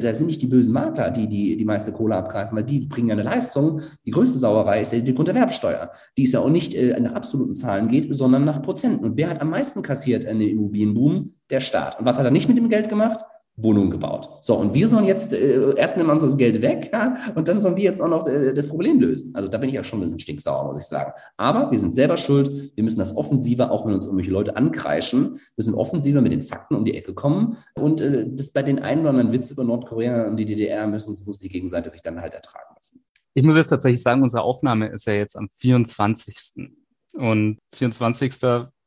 da 0.00 0.14
sind 0.14 0.26
nicht 0.26 0.42
die 0.42 0.46
bösen 0.46 0.72
Makler, 0.72 1.10
die 1.10 1.26
die, 1.26 1.56
die 1.56 1.64
meiste 1.64 1.92
Kohle 1.92 2.16
abgreifen, 2.16 2.56
weil 2.56 2.64
die 2.64 2.86
bringen 2.86 3.08
ja 3.08 3.14
eine 3.14 3.24
Leistung. 3.24 3.80
Die 4.06 4.12
größte 4.12 4.38
Sauerei 4.38 4.80
ist 4.82 4.92
ja 4.92 5.00
die 5.00 5.14
Grunderwerbsteuer, 5.14 5.90
die 6.16 6.24
es 6.24 6.32
ja 6.32 6.40
auch 6.40 6.50
nicht 6.50 6.74
äh, 6.74 6.98
nach 7.00 7.14
absoluten 7.14 7.54
Zahlen 7.54 7.88
geht, 7.88 8.14
sondern 8.14 8.44
nach 8.44 8.62
Prozenten. 8.62 9.04
Und 9.04 9.16
wer 9.16 9.28
hat 9.28 9.40
am 9.40 9.50
meisten 9.50 9.82
kassiert 9.82 10.26
an 10.26 10.38
den 10.38 10.50
Immobilienboom? 10.50 11.30
Der 11.50 11.60
Staat. 11.60 11.98
Und 11.98 12.06
was 12.06 12.18
hat 12.18 12.24
er 12.24 12.30
nicht 12.30 12.48
mit 12.48 12.56
dem 12.56 12.70
Geld 12.70 12.88
gemacht? 12.88 13.20
Wohnungen 13.62 13.90
gebaut. 13.90 14.30
So, 14.42 14.56
und 14.56 14.74
wir 14.74 14.88
sollen 14.88 15.04
jetzt, 15.04 15.32
äh, 15.32 15.74
erst 15.76 15.96
nehmen 15.96 16.08
wir 16.08 16.14
das 16.14 16.36
Geld 16.36 16.62
weg, 16.62 16.90
ja, 16.92 17.16
und 17.34 17.48
dann 17.48 17.60
sollen 17.60 17.76
wir 17.76 17.84
jetzt 17.84 18.00
auch 18.00 18.08
noch 18.08 18.26
äh, 18.26 18.54
das 18.54 18.68
Problem 18.68 19.00
lösen. 19.00 19.30
Also 19.34 19.48
da 19.48 19.58
bin 19.58 19.68
ich 19.68 19.74
ja 19.74 19.84
schon 19.84 20.00
ein 20.00 20.02
bisschen 20.02 20.20
stinksauer, 20.20 20.64
muss 20.64 20.78
ich 20.78 20.84
sagen. 20.84 21.12
Aber 21.36 21.70
wir 21.70 21.78
sind 21.78 21.94
selber 21.94 22.16
schuld. 22.16 22.72
Wir 22.74 22.84
müssen 22.84 22.98
das 22.98 23.16
offensiver, 23.16 23.70
auch 23.70 23.86
wenn 23.86 23.94
uns 23.94 24.04
irgendwelche 24.04 24.30
Leute 24.30 24.56
ankreischen, 24.56 25.38
wir 25.56 25.64
sind 25.64 25.74
offensiver 25.74 26.20
mit 26.20 26.32
den 26.32 26.42
Fakten 26.42 26.74
um 26.74 26.84
die 26.84 26.94
Ecke 26.94 27.14
kommen. 27.14 27.56
Und 27.74 28.00
äh, 28.00 28.26
das 28.30 28.50
bei 28.50 28.62
den 28.62 28.78
einen 28.78 29.02
oder 29.02 29.10
anderen 29.10 29.32
Witz 29.32 29.50
über 29.50 29.64
Nordkorea 29.64 30.26
und 30.28 30.36
die 30.36 30.46
DDR 30.46 30.86
müssen, 30.86 31.16
muss 31.26 31.38
die 31.38 31.48
Gegenseite 31.48 31.90
sich 31.90 32.02
dann 32.02 32.20
halt 32.20 32.34
ertragen 32.34 32.74
lassen. 32.76 33.04
Ich 33.34 33.44
muss 33.44 33.56
jetzt 33.56 33.70
tatsächlich 33.70 34.02
sagen, 34.02 34.22
unsere 34.22 34.42
Aufnahme 34.42 34.88
ist 34.88 35.06
ja 35.06 35.14
jetzt 35.14 35.36
am 35.36 35.48
24. 35.52 36.70
Und 37.14 37.58
24. 37.74 38.34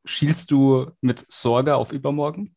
schielst 0.05 0.51
du 0.51 0.87
mit 1.01 1.25
Sorge 1.29 1.75
auf 1.75 1.91
übermorgen? 1.91 2.55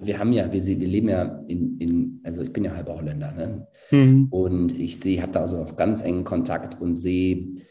Wir 0.00 0.18
haben 0.18 0.32
ja, 0.32 0.52
wir, 0.52 0.66
wir 0.66 0.88
leben 0.88 1.08
ja 1.08 1.38
in, 1.46 1.78
in, 1.78 2.20
also 2.24 2.42
ich 2.42 2.52
bin 2.52 2.64
ja 2.64 2.74
halber 2.74 2.96
Holländer, 2.96 3.32
ne? 3.32 3.66
Mhm. 3.90 4.28
Und 4.30 4.78
ich 4.78 4.98
sehe, 4.98 5.20
habe 5.20 5.32
da 5.32 5.40
also 5.40 5.58
auch 5.58 5.76
ganz 5.76 6.02
engen 6.02 6.24
Kontakt 6.24 6.80
und 6.80 6.96
sehe 6.96 7.62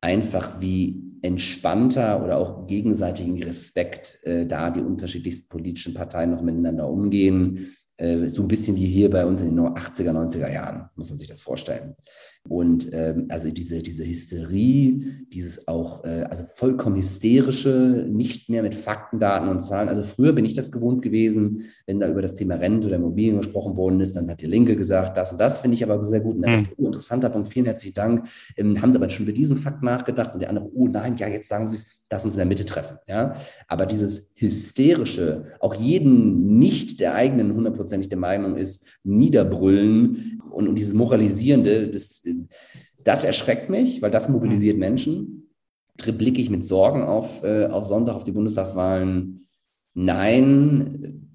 einfach, 0.00 0.60
wie 0.60 1.02
entspannter 1.22 2.22
oder 2.22 2.36
auch 2.36 2.66
gegenseitigen 2.66 3.42
Respekt 3.42 4.18
äh, 4.24 4.46
da 4.46 4.70
die 4.70 4.82
unterschiedlichsten 4.82 5.48
politischen 5.48 5.94
Parteien 5.94 6.30
noch 6.30 6.42
miteinander 6.42 6.88
umgehen. 6.88 7.74
Äh, 7.96 8.26
so 8.26 8.42
ein 8.42 8.48
bisschen 8.48 8.76
wie 8.76 8.86
hier 8.86 9.10
bei 9.10 9.24
uns 9.24 9.40
in 9.40 9.56
den 9.56 9.64
80er, 9.64 10.10
90er 10.10 10.52
Jahren, 10.52 10.90
muss 10.96 11.08
man 11.08 11.18
sich 11.18 11.28
das 11.28 11.40
vorstellen. 11.40 11.96
Und 12.46 12.90
ähm, 12.92 13.26
also 13.30 13.50
diese, 13.50 13.80
diese 13.80 14.04
Hysterie, 14.04 15.26
dieses 15.32 15.66
auch, 15.66 16.04
äh, 16.04 16.26
also 16.28 16.44
vollkommen 16.54 16.96
hysterische, 16.96 18.06
nicht 18.10 18.50
mehr 18.50 18.62
mit 18.62 18.74
Fakten, 18.74 19.18
Daten 19.18 19.48
und 19.48 19.60
Zahlen. 19.60 19.88
Also 19.88 20.02
früher 20.02 20.34
bin 20.34 20.44
ich 20.44 20.52
das 20.52 20.70
gewohnt 20.70 21.00
gewesen, 21.00 21.64
wenn 21.86 22.00
da 22.00 22.08
über 22.10 22.20
das 22.20 22.34
Thema 22.34 22.56
Rente 22.56 22.88
oder 22.88 22.96
Immobilien 22.96 23.38
gesprochen 23.38 23.78
worden 23.78 24.00
ist, 24.00 24.14
dann 24.14 24.28
hat 24.28 24.42
die 24.42 24.46
Linke 24.46 24.76
gesagt, 24.76 25.16
das 25.16 25.32
und 25.32 25.40
das 25.40 25.60
finde 25.60 25.76
ich 25.76 25.82
aber 25.82 26.04
sehr 26.04 26.20
gut. 26.20 26.36
Und 26.36 26.42
dann 26.42 26.60
mhm. 26.60 26.68
oh, 26.76 26.86
interessanter 26.86 27.30
Punkt, 27.30 27.48
vielen 27.48 27.64
herzlichen 27.64 27.94
Dank. 27.94 28.28
Ähm, 28.58 28.80
haben 28.82 28.92
Sie 28.92 28.98
aber 28.98 29.08
schon 29.08 29.24
über 29.24 29.32
diesen 29.32 29.56
Fakt 29.56 29.82
nachgedacht? 29.82 30.34
Und 30.34 30.40
der 30.40 30.50
andere, 30.50 30.70
oh 30.74 30.86
nein, 30.86 31.16
ja, 31.16 31.28
jetzt 31.28 31.48
sagen 31.48 31.66
Sie 31.66 31.76
es, 31.76 32.02
lass 32.10 32.24
uns 32.24 32.34
in 32.34 32.38
der 32.38 32.46
Mitte 32.46 32.64
treffen. 32.66 32.98
Ja? 33.08 33.34
Aber 33.68 33.86
dieses 33.86 34.32
hysterische, 34.36 35.46
auch 35.60 35.74
jeden 35.74 36.58
nicht 36.58 37.00
der 37.00 37.14
eigenen 37.14 37.54
hundertprozentig 37.54 38.08
der 38.08 38.18
Meinung 38.18 38.56
ist, 38.56 38.86
niederbrüllen 39.02 40.42
und, 40.50 40.68
und 40.68 40.76
dieses 40.76 40.94
moralisierende, 40.94 41.90
das, 41.90 42.22
das 43.04 43.24
erschreckt 43.24 43.70
mich, 43.70 44.02
weil 44.02 44.10
das 44.10 44.28
mobilisiert 44.28 44.78
Menschen. 44.78 45.50
Blicke 45.96 46.40
ich 46.40 46.50
mit 46.50 46.64
Sorgen 46.64 47.02
auf, 47.02 47.44
äh, 47.44 47.66
auf 47.66 47.84
Sonntag 47.84 48.14
auf 48.14 48.24
die 48.24 48.32
Bundestagswahlen? 48.32 49.46
Nein, 49.94 51.33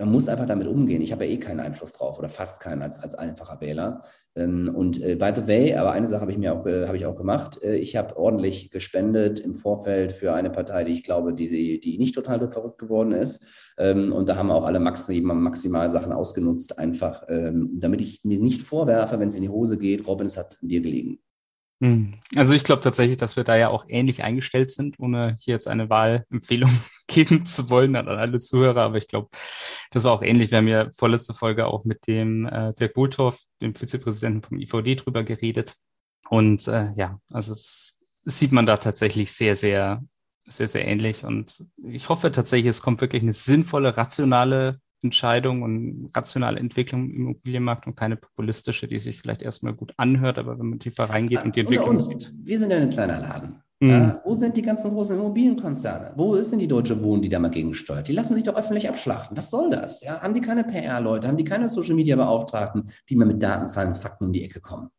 man 0.00 0.12
muss 0.12 0.28
einfach 0.28 0.46
damit 0.46 0.66
umgehen. 0.66 1.02
Ich 1.02 1.12
habe 1.12 1.26
ja 1.26 1.32
eh 1.32 1.38
keinen 1.38 1.60
Einfluss 1.60 1.92
drauf 1.92 2.18
oder 2.18 2.28
fast 2.28 2.60
keinen 2.60 2.82
als, 2.82 3.02
als 3.02 3.14
einfacher 3.14 3.60
Wähler. 3.60 4.02
Ähm, 4.34 4.72
und 4.74 5.02
äh, 5.02 5.16
by 5.16 5.32
the 5.34 5.46
way, 5.46 5.74
aber 5.74 5.92
eine 5.92 6.08
Sache 6.08 6.22
habe 6.22 6.32
ich 6.32 6.38
mir 6.38 6.54
auch, 6.54 6.66
äh, 6.66 6.86
habe 6.86 6.96
ich 6.96 7.04
auch 7.06 7.16
gemacht. 7.16 7.62
Äh, 7.62 7.76
ich 7.76 7.96
habe 7.96 8.16
ordentlich 8.16 8.70
gespendet 8.70 9.40
im 9.40 9.54
Vorfeld 9.54 10.12
für 10.12 10.32
eine 10.32 10.50
Partei, 10.50 10.84
die 10.84 10.92
ich 10.92 11.04
glaube, 11.04 11.34
die, 11.34 11.80
die 11.80 11.98
nicht 11.98 12.14
total 12.14 12.46
verrückt 12.48 12.78
geworden 12.78 13.12
ist. 13.12 13.44
Ähm, 13.78 14.12
und 14.12 14.28
da 14.28 14.36
haben 14.36 14.50
auch 14.50 14.64
alle 14.64 14.80
maximal, 14.80 15.36
maximal 15.36 15.88
Sachen 15.88 16.12
ausgenutzt, 16.12 16.78
einfach, 16.78 17.24
ähm, 17.28 17.76
damit 17.78 18.00
ich 18.00 18.20
mir 18.24 18.40
nicht 18.40 18.62
vorwerfe, 18.62 19.20
wenn 19.20 19.28
es 19.28 19.36
in 19.36 19.42
die 19.42 19.48
Hose 19.48 19.76
geht, 19.76 20.06
Robin, 20.06 20.26
es 20.26 20.38
hat 20.38 20.58
dir 20.62 20.80
gelegen. 20.80 21.18
Hm. 21.82 22.12
Also 22.36 22.52
ich 22.52 22.64
glaube 22.64 22.82
tatsächlich, 22.82 23.16
dass 23.16 23.36
wir 23.36 23.44
da 23.44 23.56
ja 23.56 23.68
auch 23.68 23.86
ähnlich 23.88 24.22
eingestellt 24.22 24.70
sind, 24.70 25.00
ohne 25.00 25.36
hier 25.40 25.54
jetzt 25.54 25.66
eine 25.66 25.88
Wahlempfehlung 25.88 26.70
geben 27.06 27.46
zu 27.46 27.70
wollen 27.70 27.96
an 27.96 28.06
alle 28.06 28.38
Zuhörer. 28.38 28.82
Aber 28.82 28.98
ich 28.98 29.08
glaube, 29.08 29.30
das 29.90 30.04
war 30.04 30.12
auch 30.12 30.22
ähnlich. 30.22 30.50
Wir 30.50 30.58
haben 30.58 30.68
ja 30.68 30.90
vorletzte 30.96 31.32
Folge 31.32 31.66
auch 31.66 31.84
mit 31.84 32.06
dem 32.06 32.46
äh, 32.46 32.74
Dirk 32.74 32.94
Bulthoff, 32.94 33.40
dem 33.62 33.74
Vizepräsidenten 33.74 34.42
vom 34.42 34.58
IVD, 34.58 34.96
drüber 34.96 35.24
geredet. 35.24 35.76
Und 36.28 36.68
äh, 36.68 36.92
ja, 36.92 37.18
also 37.30 37.54
das 37.54 37.98
sieht 38.24 38.52
man 38.52 38.66
da 38.66 38.76
tatsächlich 38.76 39.32
sehr, 39.32 39.56
sehr, 39.56 40.04
sehr, 40.46 40.68
sehr 40.68 40.86
ähnlich. 40.86 41.24
Und 41.24 41.64
ich 41.82 42.10
hoffe 42.10 42.30
tatsächlich, 42.30 42.68
es 42.68 42.82
kommt 42.82 43.00
wirklich 43.00 43.22
eine 43.22 43.32
sinnvolle, 43.32 43.96
rationale 43.96 44.80
Entscheidung 45.02 45.62
und 45.62 46.10
rationale 46.14 46.58
Entwicklung 46.58 47.10
im 47.10 47.16
Immobilienmarkt 47.16 47.86
und 47.86 47.96
keine 47.96 48.16
populistische, 48.16 48.86
die 48.86 48.98
sich 48.98 49.18
vielleicht 49.18 49.42
erstmal 49.42 49.72
gut 49.72 49.92
anhört, 49.96 50.38
aber 50.38 50.58
wenn 50.58 50.66
man 50.66 50.78
tiefer 50.78 51.04
reingeht 51.04 51.44
und 51.44 51.56
die 51.56 51.60
Entwicklung 51.60 51.90
uns, 51.90 52.08
sieht. 52.08 52.32
Wir 52.42 52.58
sind 52.58 52.70
ja 52.70 52.78
ein 52.78 52.90
kleiner 52.90 53.20
Laden. 53.20 53.62
Mhm. 53.82 53.90
Ja, 53.90 54.20
wo 54.24 54.34
sind 54.34 54.56
die 54.58 54.62
ganzen 54.62 54.90
großen 54.90 55.16
Immobilienkonzerne? 55.16 56.12
Wo 56.16 56.34
ist 56.34 56.52
denn 56.52 56.58
die 56.58 56.68
Deutsche 56.68 57.02
Wohnen, 57.02 57.22
die 57.22 57.30
da 57.30 57.38
mal 57.38 57.48
gegensteuert? 57.48 58.08
Die 58.08 58.12
lassen 58.12 58.34
sich 58.34 58.44
doch 58.44 58.54
öffentlich 58.54 58.88
abschlachten. 58.88 59.34
Was 59.36 59.48
soll 59.48 59.70
das? 59.70 60.02
Ja, 60.02 60.20
haben 60.20 60.34
die 60.34 60.42
keine 60.42 60.64
PR-Leute? 60.64 61.26
Haben 61.26 61.38
die 61.38 61.44
keine 61.44 61.68
Social-Media-Beauftragten, 61.70 62.90
die 63.08 63.16
mal 63.16 63.26
mit 63.26 63.42
Daten, 63.42 63.68
Zahlen, 63.68 63.94
Fakten 63.94 64.26
um 64.26 64.32
die 64.32 64.44
Ecke 64.44 64.60
kommen? 64.60 64.90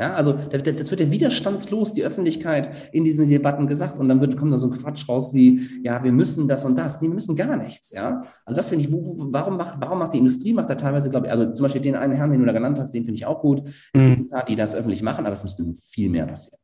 Ja, 0.00 0.14
also 0.14 0.32
das, 0.32 0.90
wird 0.90 1.00
ja 1.00 1.10
widerstandslos 1.10 1.92
die 1.92 2.04
Öffentlichkeit 2.04 2.68
in 2.92 3.04
diesen 3.04 3.28
Debatten 3.28 3.68
gesagt 3.68 3.98
und 3.98 4.08
dann 4.08 4.20
wird, 4.20 4.36
kommt 4.36 4.52
da 4.52 4.58
so 4.58 4.68
ein 4.68 4.76
Quatsch 4.76 5.08
raus 5.08 5.32
wie, 5.34 5.82
ja, 5.84 6.02
wir 6.02 6.10
müssen 6.10 6.48
das 6.48 6.64
und 6.64 6.76
das. 6.76 7.00
Nee, 7.00 7.06
wir 7.08 7.14
müssen 7.14 7.36
gar 7.36 7.56
nichts. 7.56 7.92
Ja, 7.92 8.20
also 8.44 8.56
das 8.56 8.70
finde 8.70 8.84
ich, 8.84 8.92
wo, 8.92 9.16
warum, 9.30 9.56
macht, 9.56 9.76
warum 9.80 10.00
macht 10.00 10.14
die 10.14 10.18
Industrie, 10.18 10.52
macht 10.52 10.68
da 10.68 10.74
teilweise, 10.74 11.10
glaube 11.10 11.26
ich, 11.26 11.32
also 11.32 11.52
zum 11.52 11.62
Beispiel 11.62 11.80
den 11.80 11.94
einen 11.94 12.12
Herrn, 12.12 12.32
den 12.32 12.40
du 12.40 12.46
da 12.46 12.52
genannt 12.52 12.78
hast, 12.78 12.92
den 12.92 13.04
finde 13.04 13.18
ich 13.18 13.26
auch 13.26 13.40
gut. 13.40 13.62
Es 13.92 14.02
mhm. 14.02 14.16
gibt 14.16 14.30
paar, 14.30 14.44
die 14.44 14.56
das 14.56 14.74
öffentlich 14.74 15.02
machen, 15.02 15.26
aber 15.26 15.32
es 15.34 15.44
müsste 15.44 15.64
viel 15.76 16.10
mehr 16.10 16.26
passieren. 16.26 16.58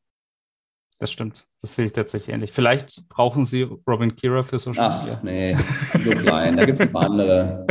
Das 0.99 1.13
stimmt. 1.13 1.47
Das 1.63 1.77
sehe 1.77 1.87
ich 1.87 1.93
tatsächlich 1.93 2.35
ähnlich. 2.35 2.53
Vielleicht 2.53 3.09
brauchen 3.09 3.45
Sie 3.45 3.63
Robin 3.63 4.17
Kira 4.17 4.43
für 4.43 4.59
Social 4.59 4.85
Ach, 4.91 5.03
Media. 5.03 5.21
Nee, 5.23 5.57
so 6.05 6.11
klein. 6.11 6.57
da 6.57 6.67
gibt 6.67 6.81
es 6.81 6.87
ein 6.87 6.93
paar 6.93 7.07
andere. 7.07 7.67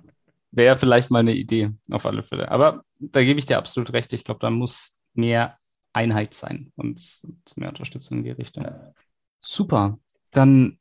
Wäre 0.52 0.76
vielleicht 0.76 1.10
mal 1.10 1.18
eine 1.18 1.34
Idee, 1.34 1.70
auf 1.90 2.06
alle 2.06 2.22
Fälle. 2.22 2.50
Aber 2.50 2.82
da 2.98 3.22
gebe 3.22 3.38
ich 3.38 3.46
dir 3.46 3.58
absolut 3.58 3.92
recht. 3.92 4.12
Ich 4.12 4.24
glaube, 4.24 4.40
da 4.40 4.50
muss 4.50 4.99
mehr 5.20 5.58
Einheit 5.92 6.34
sein 6.34 6.72
und, 6.76 7.20
und 7.22 7.56
mehr 7.56 7.68
Unterstützung 7.68 8.18
in 8.18 8.24
die 8.24 8.30
Richtung. 8.30 8.64
Ja. 8.64 8.92
Super. 9.40 9.98
Dann 10.30 10.78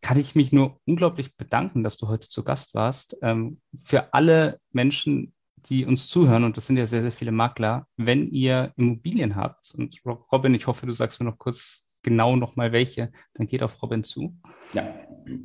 kann 0.00 0.18
ich 0.18 0.34
mich 0.34 0.52
nur 0.52 0.80
unglaublich 0.84 1.34
bedanken, 1.36 1.82
dass 1.82 1.96
du 1.96 2.08
heute 2.08 2.28
zu 2.28 2.44
Gast 2.44 2.74
warst. 2.74 3.16
Ähm, 3.22 3.60
für 3.82 4.12
alle 4.12 4.60
Menschen, 4.70 5.34
die 5.56 5.86
uns 5.86 6.08
zuhören, 6.08 6.44
und 6.44 6.56
das 6.56 6.66
sind 6.66 6.76
ja 6.76 6.86
sehr, 6.86 7.02
sehr 7.02 7.12
viele 7.12 7.32
Makler, 7.32 7.86
wenn 7.96 8.30
ihr 8.30 8.72
Immobilien 8.76 9.34
habt, 9.34 9.74
und 9.74 9.98
Robin, 10.04 10.54
ich 10.54 10.66
hoffe, 10.66 10.84
du 10.86 10.92
sagst 10.92 11.20
mir 11.20 11.26
noch 11.26 11.38
kurz 11.38 11.86
genau 12.04 12.36
nochmal 12.36 12.70
welche, 12.70 13.10
dann 13.34 13.48
geht 13.48 13.62
auf 13.64 13.82
Robin 13.82 14.04
zu. 14.04 14.36
Ja, 14.74 14.84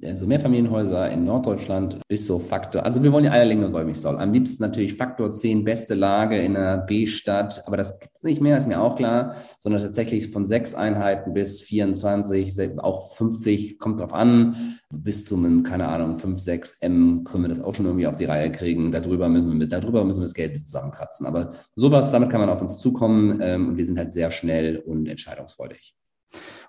also 0.04 0.28
Mehrfamilienhäuser 0.28 1.10
in 1.10 1.26
Norddeutschland 1.26 2.00
bis 2.08 2.28
so 2.28 2.38
Faktor, 2.38 2.84
also 2.84 3.02
wir 3.02 3.12
wollen 3.12 3.24
die 3.24 3.30
Eierlinge 3.32 3.66
und 3.66 3.74
Wollmilchsau. 3.74 4.16
Am 4.18 4.34
liebsten 4.34 4.62
natürlich 4.62 4.96
Faktor 4.96 5.32
10, 5.32 5.64
beste 5.64 5.96
Lage 5.96 6.38
in 6.38 6.56
einer 6.56 6.78
B-Stadt, 6.78 7.64
aber 7.66 7.78
das 7.78 8.00
gibt 8.00 8.18
es 8.18 8.24
nicht 8.24 8.42
mehr, 8.42 8.58
ist 8.58 8.68
mir 8.68 8.82
auch 8.82 8.96
klar, 8.96 9.36
sondern 9.60 9.82
tatsächlich 9.82 10.30
von 10.30 10.46
sechs 10.46 10.76
Einheiten 10.76 11.34
bis 11.34 11.62
24, 11.62 12.80
auch 12.80 13.16
50, 13.16 13.80
kommt 13.80 14.02
drauf 14.02 14.14
an, 14.14 14.78
bis 14.92 15.26
zu 15.26 15.38
einem, 15.38 15.64
keine 15.64 15.88
Ahnung, 15.88 16.18
5, 16.18 16.40
6 16.40 16.78
M 16.82 17.24
können 17.24 17.44
wir 17.44 17.50
das 17.50 17.62
auch 17.62 17.74
schon 17.74 17.86
irgendwie 17.86 18.08
auf 18.08 18.16
die 18.16 18.26
Reihe 18.26 18.52
kriegen. 18.52 18.92
Darüber 18.92 19.30
müssen 19.30 19.50
wir, 19.50 19.56
mit, 19.56 19.72
darüber 19.72 20.04
müssen 20.04 20.20
wir 20.20 20.26
das 20.26 20.34
Geld 20.34 20.58
zusammenkratzen. 20.60 21.26
Aber 21.26 21.54
sowas, 21.76 22.12
damit 22.12 22.30
kann 22.30 22.42
man 22.42 22.50
auf 22.50 22.62
uns 22.62 22.80
zukommen 22.80 23.40
ähm, 23.42 23.70
und 23.70 23.78
wir 23.78 23.86
sind 23.86 23.98
halt 23.98 24.14
sehr 24.14 24.32
schnell 24.32 24.78
und 24.78 25.08
entscheidungsfreudig. 25.08 25.96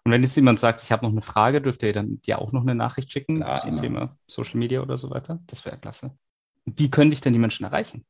Und 0.04 0.12
wenn 0.12 0.22
jetzt 0.22 0.36
jemand 0.36 0.58
sagt, 0.58 0.82
ich 0.82 0.92
habe 0.92 1.04
noch 1.04 1.12
eine 1.12 1.22
Frage, 1.22 1.60
dürft 1.60 1.82
ihr 1.82 1.92
dann 1.92 2.20
dir 2.22 2.40
auch 2.40 2.52
noch 2.52 2.62
eine 2.62 2.74
Nachricht 2.74 3.12
schicken 3.12 3.36
Klar, 3.36 3.60
zum 3.60 3.70
immer. 3.70 3.82
Thema 3.82 4.16
Social 4.26 4.58
Media 4.58 4.80
oder 4.80 4.96
so 4.98 5.10
weiter? 5.10 5.40
Das 5.46 5.64
wäre 5.64 5.78
klasse. 5.78 6.16
Wie 6.64 6.90
könnte 6.90 7.14
ich 7.14 7.20
denn 7.20 7.32
die 7.32 7.38
Menschen 7.38 7.64
erreichen? 7.64 8.04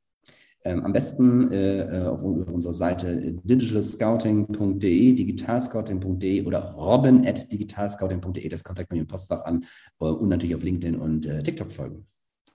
Ähm, 0.62 0.84
am 0.84 0.92
besten 0.92 1.50
äh, 1.50 2.04
auf 2.06 2.22
unserer 2.22 2.74
Seite 2.74 3.38
digitalscouting.de, 3.44 5.14
digitalscouting.de 5.14 6.44
oder 6.44 6.72
robin 6.72 7.26
at 7.26 7.50
digitalscouting.de, 7.50 8.46
das 8.48 8.62
Kontakt 8.62 8.90
bei 8.90 8.96
mir 8.96 9.02
im 9.02 9.06
Postfach 9.06 9.46
an 9.46 9.64
äh, 10.00 10.04
und 10.04 10.28
natürlich 10.28 10.54
auf 10.54 10.62
LinkedIn 10.62 10.96
und 10.96 11.24
äh, 11.24 11.42
TikTok 11.42 11.72
folgen. 11.72 12.06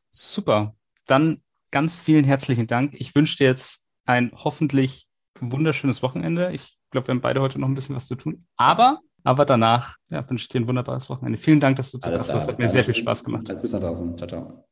Super. 0.09 0.75
Dann 1.07 1.41
ganz 1.71 1.97
vielen 1.97 2.25
herzlichen 2.25 2.67
Dank. 2.67 2.93
Ich 2.99 3.15
wünsche 3.15 3.37
dir 3.37 3.47
jetzt 3.47 3.87
ein 4.05 4.31
hoffentlich 4.35 5.07
wunderschönes 5.39 6.03
Wochenende. 6.03 6.51
Ich 6.53 6.77
glaube, 6.91 7.07
wir 7.07 7.13
haben 7.13 7.21
beide 7.21 7.41
heute 7.41 7.59
noch 7.59 7.67
ein 7.67 7.73
bisschen 7.73 7.95
was 7.95 8.07
zu 8.07 8.15
tun. 8.15 8.45
Aber, 8.57 8.99
aber 9.23 9.45
danach 9.45 9.97
ja, 10.09 10.27
wünsche 10.29 10.43
ich 10.43 10.49
dir 10.49 10.61
ein 10.61 10.67
wunderbares 10.67 11.09
Wochenende. 11.09 11.37
Vielen 11.37 11.59
Dank, 11.59 11.77
dass 11.77 11.91
du 11.91 11.97
zu 11.97 12.09
Gast 12.09 12.33
warst. 12.33 12.49
Hat 12.49 12.59
mir 12.59 12.69
sehr 12.69 12.85
viel 12.85 12.95
Spaß 12.95 13.23
gemacht. 13.23 13.51
Bis 13.61 13.73
nach 13.73 13.81
draußen. 13.81 14.17
Ciao, 14.17 14.27
ciao. 14.27 14.65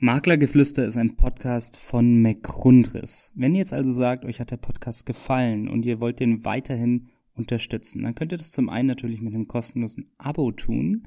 Maklergeflüster 0.00 0.84
ist 0.84 0.98
ein 0.98 1.16
Podcast 1.16 1.78
von 1.78 2.20
McRundris. 2.20 3.32
Wenn 3.36 3.54
ihr 3.54 3.60
jetzt 3.60 3.72
also 3.72 3.90
sagt, 3.90 4.26
euch 4.26 4.38
hat 4.38 4.50
der 4.50 4.58
Podcast 4.58 5.06
gefallen 5.06 5.66
und 5.66 5.86
ihr 5.86 5.98
wollt 5.98 6.20
den 6.20 6.44
weiterhin 6.44 7.08
unterstützen, 7.34 8.02
dann 8.02 8.14
könnt 8.14 8.32
ihr 8.32 8.38
das 8.38 8.50
zum 8.50 8.68
einen 8.68 8.88
natürlich 8.88 9.22
mit 9.22 9.34
einem 9.34 9.48
kostenlosen 9.48 10.12
Abo 10.18 10.52
tun. 10.52 11.06